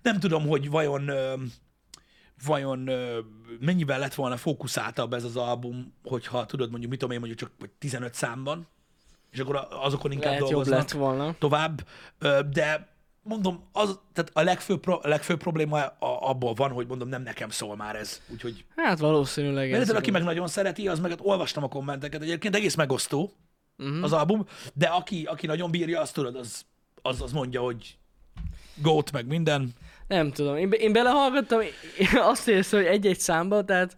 Nem 0.01 0.19
tudom, 0.19 0.47
hogy 0.47 0.69
vajon 0.69 1.11
vajon 2.45 2.89
mennyivel 3.59 3.99
lett 3.99 4.13
volna 4.13 4.37
fókuszáltabb 4.37 5.13
ez 5.13 5.23
az 5.23 5.35
album, 5.35 5.93
hogyha 6.03 6.45
tudod, 6.45 6.69
mondjuk, 6.69 6.91
mit 6.91 6.99
tudom 6.99 7.13
én, 7.13 7.19
mondjuk 7.19 7.39
csak 7.39 7.51
vagy 7.59 7.69
15 7.69 8.13
számban, 8.13 8.67
és 9.31 9.39
akkor 9.39 9.67
azokon 9.69 10.11
inkább 10.11 10.31
Lehet 10.31 10.47
dolgoznak 10.47 10.79
lett 10.79 10.91
volna. 10.91 11.35
tovább, 11.39 11.87
de 12.51 12.95
mondom, 13.23 13.63
az, 13.71 13.99
tehát 14.13 14.31
a 14.33 14.41
legfőbb, 14.41 14.79
pro, 14.79 14.99
a 15.01 15.07
legfőbb 15.07 15.39
probléma 15.39 15.77
a, 15.85 16.29
abból 16.29 16.53
van, 16.53 16.71
hogy 16.71 16.87
mondom, 16.87 17.07
nem 17.07 17.21
nekem 17.21 17.49
szól 17.49 17.75
már 17.75 17.95
ez. 17.95 18.21
Úgyhogy 18.27 18.65
Hát 18.75 18.99
valószínűleg 18.99 19.71
ez. 19.71 19.79
Érted, 19.79 19.95
aki 19.95 20.11
meg 20.11 20.23
nagyon 20.23 20.47
szereti, 20.47 20.87
az 20.87 20.99
meg 20.99 21.09
hát 21.09 21.19
olvastam 21.23 21.63
a 21.63 21.67
kommenteket, 21.67 22.21
egyébként 22.21 22.55
egész 22.55 22.75
megosztó 22.75 23.21
Mhm. 23.21 23.31
Uh-huh. 23.83 24.03
az 24.03 24.13
album, 24.13 24.45
de 24.73 24.85
aki, 24.85 25.23
aki 25.23 25.45
nagyon 25.45 25.71
bírja, 25.71 26.01
azt 26.01 26.13
tudod, 26.13 26.35
az, 26.35 26.65
az, 27.01 27.21
az 27.21 27.31
mondja, 27.31 27.61
hogy 27.61 27.97
gót 28.75 29.11
meg 29.11 29.27
minden. 29.27 29.71
Nem 30.07 30.31
tudom, 30.31 30.57
én, 30.57 30.71
én 30.71 30.93
belehallgattam, 30.93 31.61
én 31.99 32.19
azt 32.31 32.47
érzem, 32.47 32.79
hogy 32.79 32.89
egy-egy 32.89 33.19
számba, 33.19 33.63
tehát 33.63 33.95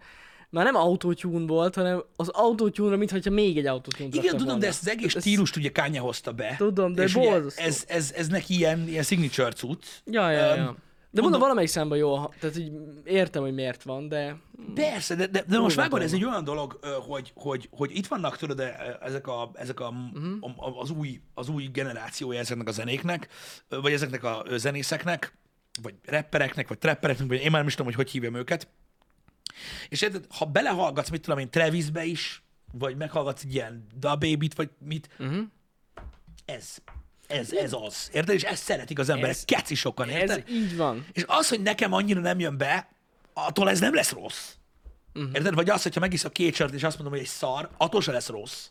már 0.49 0.65
nem 0.65 0.75
autotune 0.75 1.45
volt, 1.45 1.75
hanem 1.75 2.03
az 2.15 2.29
autotune-ra, 2.29 2.97
mintha 2.97 3.29
még 3.29 3.57
egy 3.57 3.65
autotune 3.65 4.09
Igen, 4.11 4.37
tudom, 4.37 4.59
de 4.59 4.67
ezt 4.67 4.81
az 4.81 4.89
egész 4.89 5.19
stílust 5.19 5.55
ugye 5.55 5.71
Kanye 5.71 5.99
hozta 5.99 6.31
be. 6.31 6.55
Tudom, 6.57 6.93
de 6.93 7.07
borzasztó. 7.13 7.63
ez, 7.63 7.83
ez, 7.87 8.11
ez, 8.15 8.27
neki 8.27 8.53
ilyen, 8.53 8.87
ilyen 8.87 9.03
signature 9.03 9.51
cucc. 9.51 9.85
Ja, 10.05 10.31
ja, 10.31 10.55
ja. 10.55 10.75
De 11.15 11.21
mondom, 11.21 11.39
valamelyik 11.39 11.69
számban 11.69 11.97
jó, 11.97 12.25
tehát 12.39 12.57
így 12.57 12.71
értem, 13.03 13.41
hogy 13.41 13.53
miért 13.53 13.83
van, 13.83 14.07
de 14.07 14.37
Persze, 14.73 15.15
de, 15.15 15.27
de, 15.27 15.43
de 15.47 15.59
most 15.59 15.75
vágod, 15.75 16.01
ez 16.01 16.13
egy 16.13 16.25
olyan 16.25 16.43
dolog, 16.43 16.79
hogy, 17.07 17.31
hogy, 17.35 17.69
hogy 17.71 17.95
itt 17.95 18.07
vannak, 18.07 18.37
tudod, 18.37 18.59
ö, 18.59 18.67
ezek, 19.01 19.27
a, 19.27 19.51
ezek 19.53 19.79
a, 19.79 19.93
a, 20.55 20.79
az, 20.79 20.89
új, 20.89 21.21
az 21.33 21.49
új 21.49 21.65
generációja 21.65 22.39
ezeknek 22.39 22.67
a 22.67 22.71
zenéknek, 22.71 23.27
vagy 23.69 23.91
ezeknek 23.91 24.23
a 24.23 24.45
zenészeknek, 24.55 25.37
vagy 25.81 25.93
rappereknek, 26.05 26.67
vagy 26.67 26.77
trappereknek, 26.77 27.27
vagy 27.27 27.41
én 27.41 27.51
már 27.51 27.59
nem 27.59 27.67
is 27.67 27.75
tudom, 27.75 27.93
hogy 27.93 28.03
hogy 28.03 28.11
hívjam 28.11 28.35
őket. 28.35 28.67
És 29.89 30.01
érted, 30.01 30.25
ha 30.29 30.45
belehallgatsz, 30.45 31.09
mit 31.09 31.21
tudom 31.21 31.39
én, 31.39 31.49
Travisbe 31.49 32.05
is, 32.05 32.43
vagy 32.71 32.97
meghallgatsz 32.97 33.43
egy 33.43 33.53
ilyen 33.53 33.87
Da 33.99 34.15
Baby-t, 34.15 34.55
vagy 34.55 34.69
mit, 34.79 35.09
uh-huh. 35.19 35.43
ez. 36.45 36.77
Ez, 37.27 37.53
ez 37.53 37.73
az. 37.73 38.09
Érted? 38.13 38.35
És 38.35 38.43
ezt 38.43 38.63
szeretik 38.63 38.99
az 38.99 39.09
emberek. 39.09 39.35
Ez- 39.35 39.45
Keci 39.45 39.75
sokan, 39.75 40.09
érted? 40.09 40.43
ez 40.47 40.53
így 40.53 40.75
van. 40.77 41.05
És 41.13 41.23
az, 41.27 41.49
hogy 41.49 41.61
nekem 41.61 41.93
annyira 41.93 42.19
nem 42.19 42.39
jön 42.39 42.57
be, 42.57 42.89
attól 43.33 43.69
ez 43.69 43.79
nem 43.79 43.93
lesz 43.93 44.11
rossz. 44.11 44.53
Uh-huh. 45.13 45.31
Érted? 45.33 45.53
Vagy 45.53 45.69
az, 45.69 45.83
hogyha 45.83 45.99
megisz 45.99 46.23
a 46.23 46.29
két 46.29 46.55
sört, 46.55 46.73
és 46.73 46.83
azt 46.83 46.95
mondom, 46.95 47.13
hogy 47.13 47.21
egy 47.23 47.31
szar, 47.31 47.69
attól 47.77 48.01
se 48.01 48.11
lesz 48.11 48.27
rossz. 48.27 48.67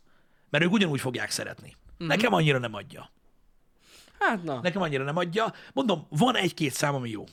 Mert 0.51 0.65
ők 0.65 0.73
ugyanúgy 0.73 1.01
fogják 1.01 1.31
szeretni. 1.31 1.77
Uh-huh. 1.93 2.09
Nekem 2.09 2.33
annyira 2.33 2.59
nem 2.59 2.75
adja. 2.75 3.11
Hát 4.19 4.43
na, 4.43 4.61
Nekem 4.61 4.83
annyira 4.83 5.05
nem 5.05 5.17
adja. 5.17 5.53
Mondom, 5.73 6.07
van 6.11 6.37
egy-két 6.37 6.73
szám, 6.73 6.95
ami 6.95 7.11
jó. 7.11 7.25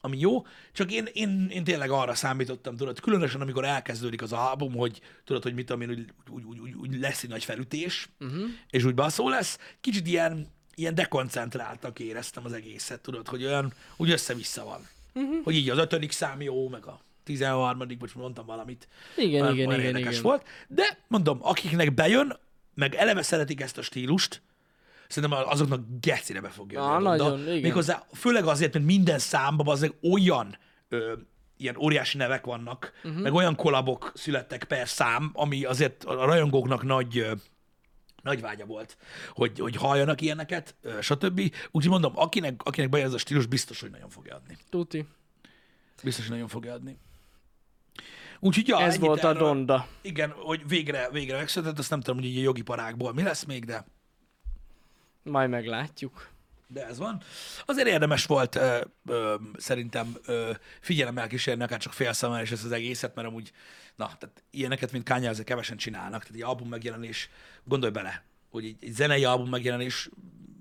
Ami 0.00 0.18
jó, 0.18 0.46
csak 0.72 0.92
én, 0.92 1.08
én, 1.12 1.48
én 1.52 1.64
tényleg 1.64 1.90
arra 1.90 2.14
számítottam, 2.14 2.76
tudod, 2.76 3.00
különösen 3.00 3.40
amikor 3.40 3.64
elkezdődik 3.64 4.22
az 4.22 4.32
album, 4.32 4.74
hogy 4.74 5.00
tudod, 5.24 5.42
hogy 5.42 5.54
mit 5.54 5.66
tudom 5.66 5.82
én, 5.82 5.90
úgy, 5.90 6.04
úgy, 6.30 6.44
úgy, 6.44 6.58
úgy, 6.58 6.74
úgy 6.74 7.00
lesz 7.00 7.22
egy 7.22 7.30
nagy 7.30 7.44
felütés, 7.44 8.08
uh-huh. 8.20 8.42
és 8.70 8.84
úgy 8.84 8.94
baszó 8.94 9.28
lesz. 9.28 9.58
Kicsit 9.80 10.06
ilyen, 10.06 10.46
ilyen 10.74 10.94
dekoncentráltak 10.94 11.98
éreztem 11.98 12.44
az 12.44 12.52
egészet, 12.52 13.00
tudod, 13.00 13.28
hogy 13.28 13.44
olyan, 13.44 13.72
úgy 13.96 14.10
össze-vissza 14.10 14.64
van. 14.64 14.88
Uh-huh. 15.14 15.44
Hogy 15.44 15.54
így 15.54 15.70
az 15.70 15.78
ötödik 15.78 16.12
szám 16.12 16.40
jó, 16.42 16.68
meg 16.68 16.86
a 16.86 17.00
13 17.24 17.82
most 17.98 18.14
mondtam 18.14 18.46
valamit. 18.46 18.88
Igen, 19.16 19.42
olyan, 19.42 19.54
igen, 19.54 19.66
olyan 19.66 19.80
igen, 19.80 19.90
érdekes 19.90 20.12
igen. 20.12 20.22
volt. 20.22 20.46
De 20.68 20.98
mondom, 21.06 21.38
akiknek 21.42 21.94
bejön, 21.94 22.38
meg 22.74 22.94
eleve 22.94 23.22
szeretik 23.22 23.60
ezt 23.60 23.78
a 23.78 23.82
stílust, 23.82 24.42
szerintem 25.08 25.38
azoknak 25.46 25.80
gecire 26.00 26.40
be 26.40 26.48
fog 26.48 26.72
jönni. 26.72 26.84
Ah, 26.84 26.90
a 26.90 26.94
ronda. 26.94 27.08
nagyon, 27.10 27.40
igen. 27.40 27.60
Méghozzá 27.60 28.06
főleg 28.12 28.44
azért, 28.44 28.72
mert 28.72 28.84
minden 28.84 29.18
számban 29.18 29.68
az 29.68 29.92
olyan 30.12 30.58
ö, 30.88 31.12
ilyen 31.56 31.76
óriási 31.76 32.16
nevek 32.16 32.44
vannak, 32.44 32.92
uh-huh. 33.04 33.22
meg 33.22 33.32
olyan 33.32 33.54
kolabok 33.56 34.12
születtek 34.14 34.64
per 34.64 34.88
szám, 34.88 35.30
ami 35.32 35.64
azért 35.64 36.04
a 36.04 36.24
rajongóknak 36.24 36.82
nagy 36.82 37.18
ö, 37.18 37.32
nagy 38.22 38.40
vágya 38.40 38.64
volt, 38.64 38.96
hogy, 39.32 39.58
hogy 39.58 39.76
halljanak 39.76 40.20
ilyeneket, 40.20 40.74
ö, 40.82 41.00
stb. 41.00 41.40
Úgyhogy 41.70 41.90
mondom, 41.92 42.12
akinek, 42.14 42.60
akinek 42.64 42.90
bejön 42.90 43.06
ez 43.06 43.12
a 43.12 43.18
stílus, 43.18 43.46
biztos, 43.46 43.80
hogy 43.80 43.90
nagyon 43.90 44.08
fogja 44.08 44.34
adni. 44.34 44.56
tuti. 44.70 45.06
Biztos, 46.02 46.24
hogy 46.24 46.32
nagyon 46.32 46.48
fogja 46.48 46.72
adni. 46.72 46.98
Úgyhogy 48.40 48.68
ja, 48.68 48.80
Ez 48.80 48.98
volt 48.98 49.24
a 49.24 49.28
erről. 49.28 49.42
ronda. 49.42 49.86
Igen, 50.00 50.30
hogy 50.30 50.68
végre, 50.68 51.08
végre 51.10 51.36
megszületett, 51.36 51.78
azt 51.78 51.90
nem 51.90 52.00
tudom, 52.00 52.20
hogy 52.20 52.28
így 52.28 52.38
a 52.38 52.42
jogi 52.42 52.62
parákból 52.62 53.12
mi 53.12 53.22
lesz 53.22 53.44
még, 53.44 53.64
de, 53.64 53.86
Majd 55.30 55.50
meglátjuk. 55.50 56.28
de 56.66 56.86
ez 56.86 56.98
van. 56.98 57.22
Azért 57.66 57.88
érdemes 57.88 58.26
volt 58.26 58.54
ö, 58.54 58.80
ö, 59.06 59.34
szerintem 59.56 60.16
ö, 60.26 60.50
figyelemmel 60.80 61.26
kísérni 61.26 61.62
akár 61.62 61.78
csak 61.78 61.92
fél 61.92 62.12
szemmel 62.12 62.42
is 62.42 62.50
ezt 62.50 62.64
az 62.64 62.72
egészet, 62.72 63.14
mert 63.14 63.28
amúgy, 63.28 63.52
na, 63.96 64.04
tehát 64.18 64.42
ilyeneket, 64.50 64.92
mint 64.92 65.08
Kanye, 65.08 65.28
azért 65.28 65.46
kevesen 65.46 65.76
csinálnak. 65.76 66.22
Tehát 66.22 66.36
egy 66.36 66.42
album 66.42 66.68
megjelenés, 66.68 67.30
gondolj 67.64 67.92
bele, 67.92 68.22
hogy 68.50 68.64
egy, 68.64 68.76
egy 68.80 68.92
zenei 68.92 69.24
album 69.24 69.48
megjelenés, 69.48 70.08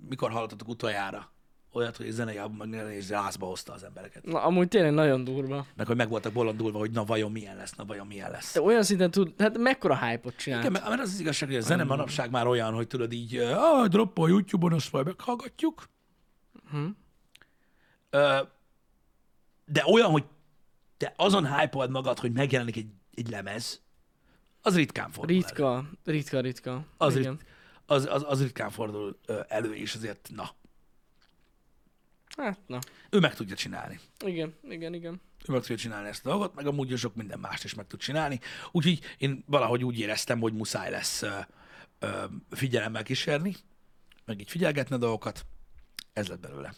mikor 0.09 0.31
hallottatok 0.31 0.67
utoljára 0.67 1.31
olyat, 1.77 1.97
hogy 1.97 2.05
egy 2.05 2.11
zenei 2.11 2.37
album 2.37 2.57
megjelenés 2.57 3.09
lázba 3.09 3.45
hozta 3.45 3.73
az 3.73 3.83
embereket. 3.83 4.25
Na, 4.25 4.43
amúgy 4.43 4.67
tényleg 4.67 4.93
nagyon 4.93 5.23
durva. 5.23 5.65
Meg 5.75 5.87
hogy 5.87 5.95
meg 5.95 6.09
voltak 6.09 6.33
bolondulva, 6.33 6.77
hogy 6.77 6.91
na 6.91 7.03
vajon 7.03 7.31
milyen 7.31 7.55
lesz, 7.55 7.75
na 7.75 7.85
vajon 7.85 8.07
milyen 8.07 8.31
lesz. 8.31 8.53
De 8.53 8.61
olyan 8.61 8.83
szinten 8.83 9.11
tud, 9.11 9.33
hát 9.37 9.57
mekkora 9.57 10.05
hype-ot 10.05 10.35
csinált. 10.35 10.63
Igen, 10.63 10.81
mert 10.81 11.01
az 11.01 11.13
az 11.13 11.19
igazság, 11.19 11.49
hogy 11.49 11.57
a 11.57 11.61
zene 11.61 11.83
manapság 11.83 12.29
már 12.29 12.47
olyan, 12.47 12.73
hogy 12.73 12.87
tudod 12.87 13.11
így, 13.11 13.37
ah, 13.37 13.87
droppol 13.87 14.25
a 14.25 14.27
YouTube-on, 14.27 14.73
azt 14.73 14.91
majd 14.91 15.05
meghallgatjuk. 15.05 15.89
Hm. 16.69 16.85
Ö, 18.09 18.37
de 19.65 19.83
olyan, 19.85 20.09
hogy 20.09 20.23
te 20.97 21.13
azon 21.15 21.55
hype 21.55 21.87
magad, 21.87 22.19
hogy 22.19 22.31
megjelenik 22.31 22.77
egy, 22.77 22.87
egy 23.13 23.29
lemez, 23.29 23.81
az 24.61 24.75
ritkán 24.75 25.11
fordul 25.11 25.35
elő. 25.35 25.45
Ritka, 25.45 25.85
ritka, 26.03 26.39
ritka. 26.39 26.85
Az, 26.97 27.15
rit, 27.15 27.45
az, 27.85 28.07
az, 28.11 28.25
az 28.27 28.41
ritkán 28.41 28.69
fordul 28.69 29.19
elő, 29.47 29.73
és 29.73 29.95
azért, 29.95 30.29
na, 30.35 30.49
Hát, 32.35 32.59
na. 32.67 32.79
ő 33.09 33.19
meg 33.19 33.35
tudja 33.35 33.55
csinálni. 33.55 33.99
Igen, 34.25 34.53
igen, 34.69 34.93
igen. 34.93 35.21
ő 35.47 35.51
meg 35.51 35.59
tudja 35.59 35.75
csinálni 35.75 36.07
ezt 36.07 36.25
a 36.25 36.29
dolgot, 36.29 36.55
meg 36.55 36.67
amúgy 36.67 36.97
sok 36.97 37.15
minden 37.15 37.39
mást 37.39 37.63
is 37.63 37.73
meg 37.73 37.87
tud 37.87 37.99
csinálni. 37.99 38.39
Úgyhogy 38.71 38.99
én 39.17 39.43
valahogy 39.47 39.83
úgy 39.83 39.99
éreztem, 39.99 40.39
hogy 40.39 40.53
muszáj 40.53 40.91
lesz 40.91 41.21
ö, 41.21 41.29
ö, 41.99 42.23
figyelemmel 42.49 43.03
kísérni, 43.03 43.55
meg 44.25 44.39
így 44.39 44.49
figyelgetni 44.49 44.95
a 44.95 44.99
dolgokat. 44.99 45.45
Ez 46.13 46.27
lett 46.27 46.39
belőle. 46.39 46.73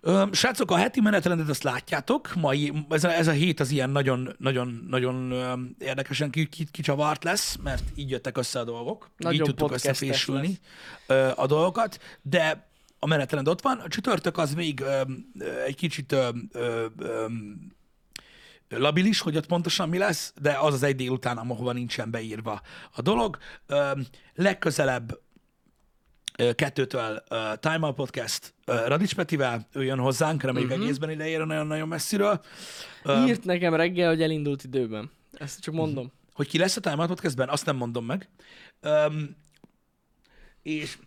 Ö, 0.00 0.26
srácok, 0.32 0.70
a 0.70 0.76
heti 0.76 1.00
menetrendet 1.00 1.48
azt 1.48 1.62
látjátok, 1.62 2.34
mai, 2.34 2.72
ez, 2.88 3.04
a, 3.04 3.12
ez 3.12 3.26
a 3.26 3.32
hét 3.32 3.60
az 3.60 3.70
ilyen 3.70 3.90
nagyon, 3.90 4.34
nagyon, 4.38 4.86
nagyon 4.88 5.32
érdekesen 5.78 6.30
ki, 6.30 6.48
ki, 6.48 6.66
kicsavart 6.70 7.24
lesz, 7.24 7.56
mert 7.56 7.82
így 7.94 8.10
jöttek 8.10 8.38
össze 8.38 8.58
a 8.58 8.64
dolgok, 8.64 9.10
így 9.12 9.24
Nagyon 9.26 9.44
tudtuk 9.44 9.58
podcastes 9.58 9.90
összefésülni 9.90 10.58
ö, 11.06 11.30
a 11.36 11.46
dolgokat, 11.46 11.98
de 12.22 12.70
a 13.04 13.06
menetrend 13.06 13.48
ott 13.48 13.60
van. 13.60 13.78
A 13.78 13.88
csütörtök 13.88 14.38
az 14.38 14.54
még 14.54 14.80
ö, 14.80 15.02
ö, 15.38 15.62
egy 15.62 15.74
kicsit 15.74 16.12
ö, 16.12 16.28
ö, 16.52 16.86
ö, 16.98 17.26
labilis, 18.68 19.20
hogy 19.20 19.36
ott 19.36 19.46
pontosan 19.46 19.88
mi 19.88 19.98
lesz, 19.98 20.32
de 20.40 20.58
az 20.58 20.74
az 20.74 20.82
egy 20.82 20.96
délután, 20.96 21.38
ahova 21.38 21.72
nincsen 21.72 22.10
beírva 22.10 22.60
a 22.92 23.02
dolog. 23.02 23.38
Ö, 23.66 23.90
legközelebb 24.34 25.18
ö, 26.36 26.52
kettőtől 26.54 27.22
ö, 27.28 27.52
Time 27.60 27.86
Out 27.86 27.94
Podcast 27.94 28.54
ö, 28.64 28.86
Radics 28.86 29.14
Petivel, 29.14 29.68
ő 29.72 29.84
jön 29.84 29.98
hozzánk, 29.98 30.42
reméljük 30.42 30.70
uh-huh. 30.70 30.84
egészben 30.84 31.10
ide 31.10 31.28
ér 31.28 31.44
nagyon-nagyon 31.44 31.88
messziről. 31.88 32.44
Ö, 33.02 33.24
Írt 33.26 33.44
nekem 33.44 33.74
reggel, 33.74 34.08
hogy 34.08 34.22
elindult 34.22 34.64
időben. 34.64 35.10
Ezt 35.32 35.60
csak 35.60 35.74
mondom. 35.74 36.12
hogy 36.32 36.48
ki 36.48 36.58
lesz 36.58 36.76
a 36.76 36.80
Time 36.80 36.96
Out 36.96 37.08
Podcastben, 37.08 37.48
azt 37.48 37.66
nem 37.66 37.76
mondom 37.76 38.04
meg. 38.04 38.28
Öm, 38.80 39.36
és 40.62 40.98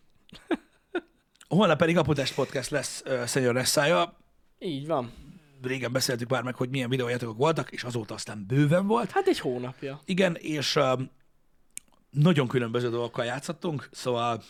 Holnap 1.48 1.78
pedig 1.78 1.98
Apotest 1.98 2.36
Podcast 2.36 2.70
lesz 2.70 3.04
uh, 3.06 3.24
Szenyor 3.24 3.54
Nessája. 3.54 4.18
Így 4.60 4.88
van. 4.88 5.14
Régen 5.62 5.92
beszéltük 5.92 6.30
már 6.30 6.44
meg, 6.44 6.56
hogy 6.56 6.70
milyen 6.70 6.90
videójátékok 6.90 7.38
voltak, 7.38 7.72
és 7.72 7.84
azóta 7.84 8.14
aztán 8.14 8.46
bőven 8.48 8.88
volt. 8.88 9.12
Hát 9.12 9.28
egy 9.28 9.40
hónapja. 9.40 10.02
Igen, 10.06 10.36
és 10.36 10.76
uh, 10.76 11.02
nagyon 12.10 12.48
különböző 12.48 12.90
dolgokkal 12.90 13.26
játszottunk, 13.26 13.90
szóval 13.92 14.44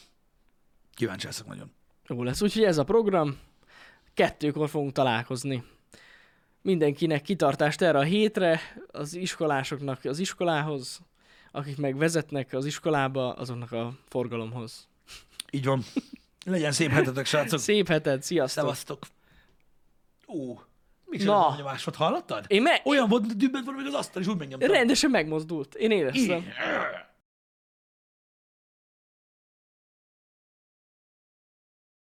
kíváncsi 0.93 1.25
leszek 1.25 1.45
nagyon. 1.45 1.71
Jó 2.07 2.23
lesz. 2.23 2.41
Úgyhogy 2.41 2.63
ez 2.63 2.77
a 2.77 2.83
program. 2.83 3.37
Kettőkor 4.13 4.69
fogunk 4.69 4.91
találkozni. 4.91 5.63
Mindenkinek 6.61 7.21
kitartást 7.21 7.81
erre 7.81 7.97
a 7.97 8.03
hétre, 8.03 8.59
az 8.87 9.15
iskolásoknak 9.15 10.05
az 10.05 10.19
iskolához, 10.19 10.99
akik 11.51 11.77
meg 11.77 11.97
vezetnek 11.97 12.53
az 12.53 12.65
iskolába, 12.65 13.33
azoknak 13.33 13.71
a 13.71 13.97
forgalomhoz. 14.07 14.87
Így 15.51 15.65
van. 15.65 15.83
Legyen 16.45 16.71
szép 16.71 16.89
hetetek, 16.91 17.25
srácok. 17.25 17.59
Szép 17.59 17.87
heted, 17.87 18.23
sziasztok! 18.23 18.61
Szevasztok. 18.63 19.05
Ó, 20.27 20.59
mi 21.05 21.23
Na. 21.23 21.47
a 21.47 21.55
nyomásod, 21.57 21.95
hallottad? 21.95 22.45
Én 22.47 22.61
me- 22.61 22.81
Olyan 22.85 23.07
volt, 23.07 23.25
hogy 23.25 23.35
dübbent 23.35 23.65
volna 23.65 23.79
még 23.81 23.87
az 23.93 23.93
asztal, 23.99 24.21
és 24.21 24.27
úgy 24.27 24.37
megnyomtam. 24.37 24.69
rendesen 24.71 25.09
megmozdult. 25.09 25.75
Én 25.75 25.91
éreztem. 25.91 26.45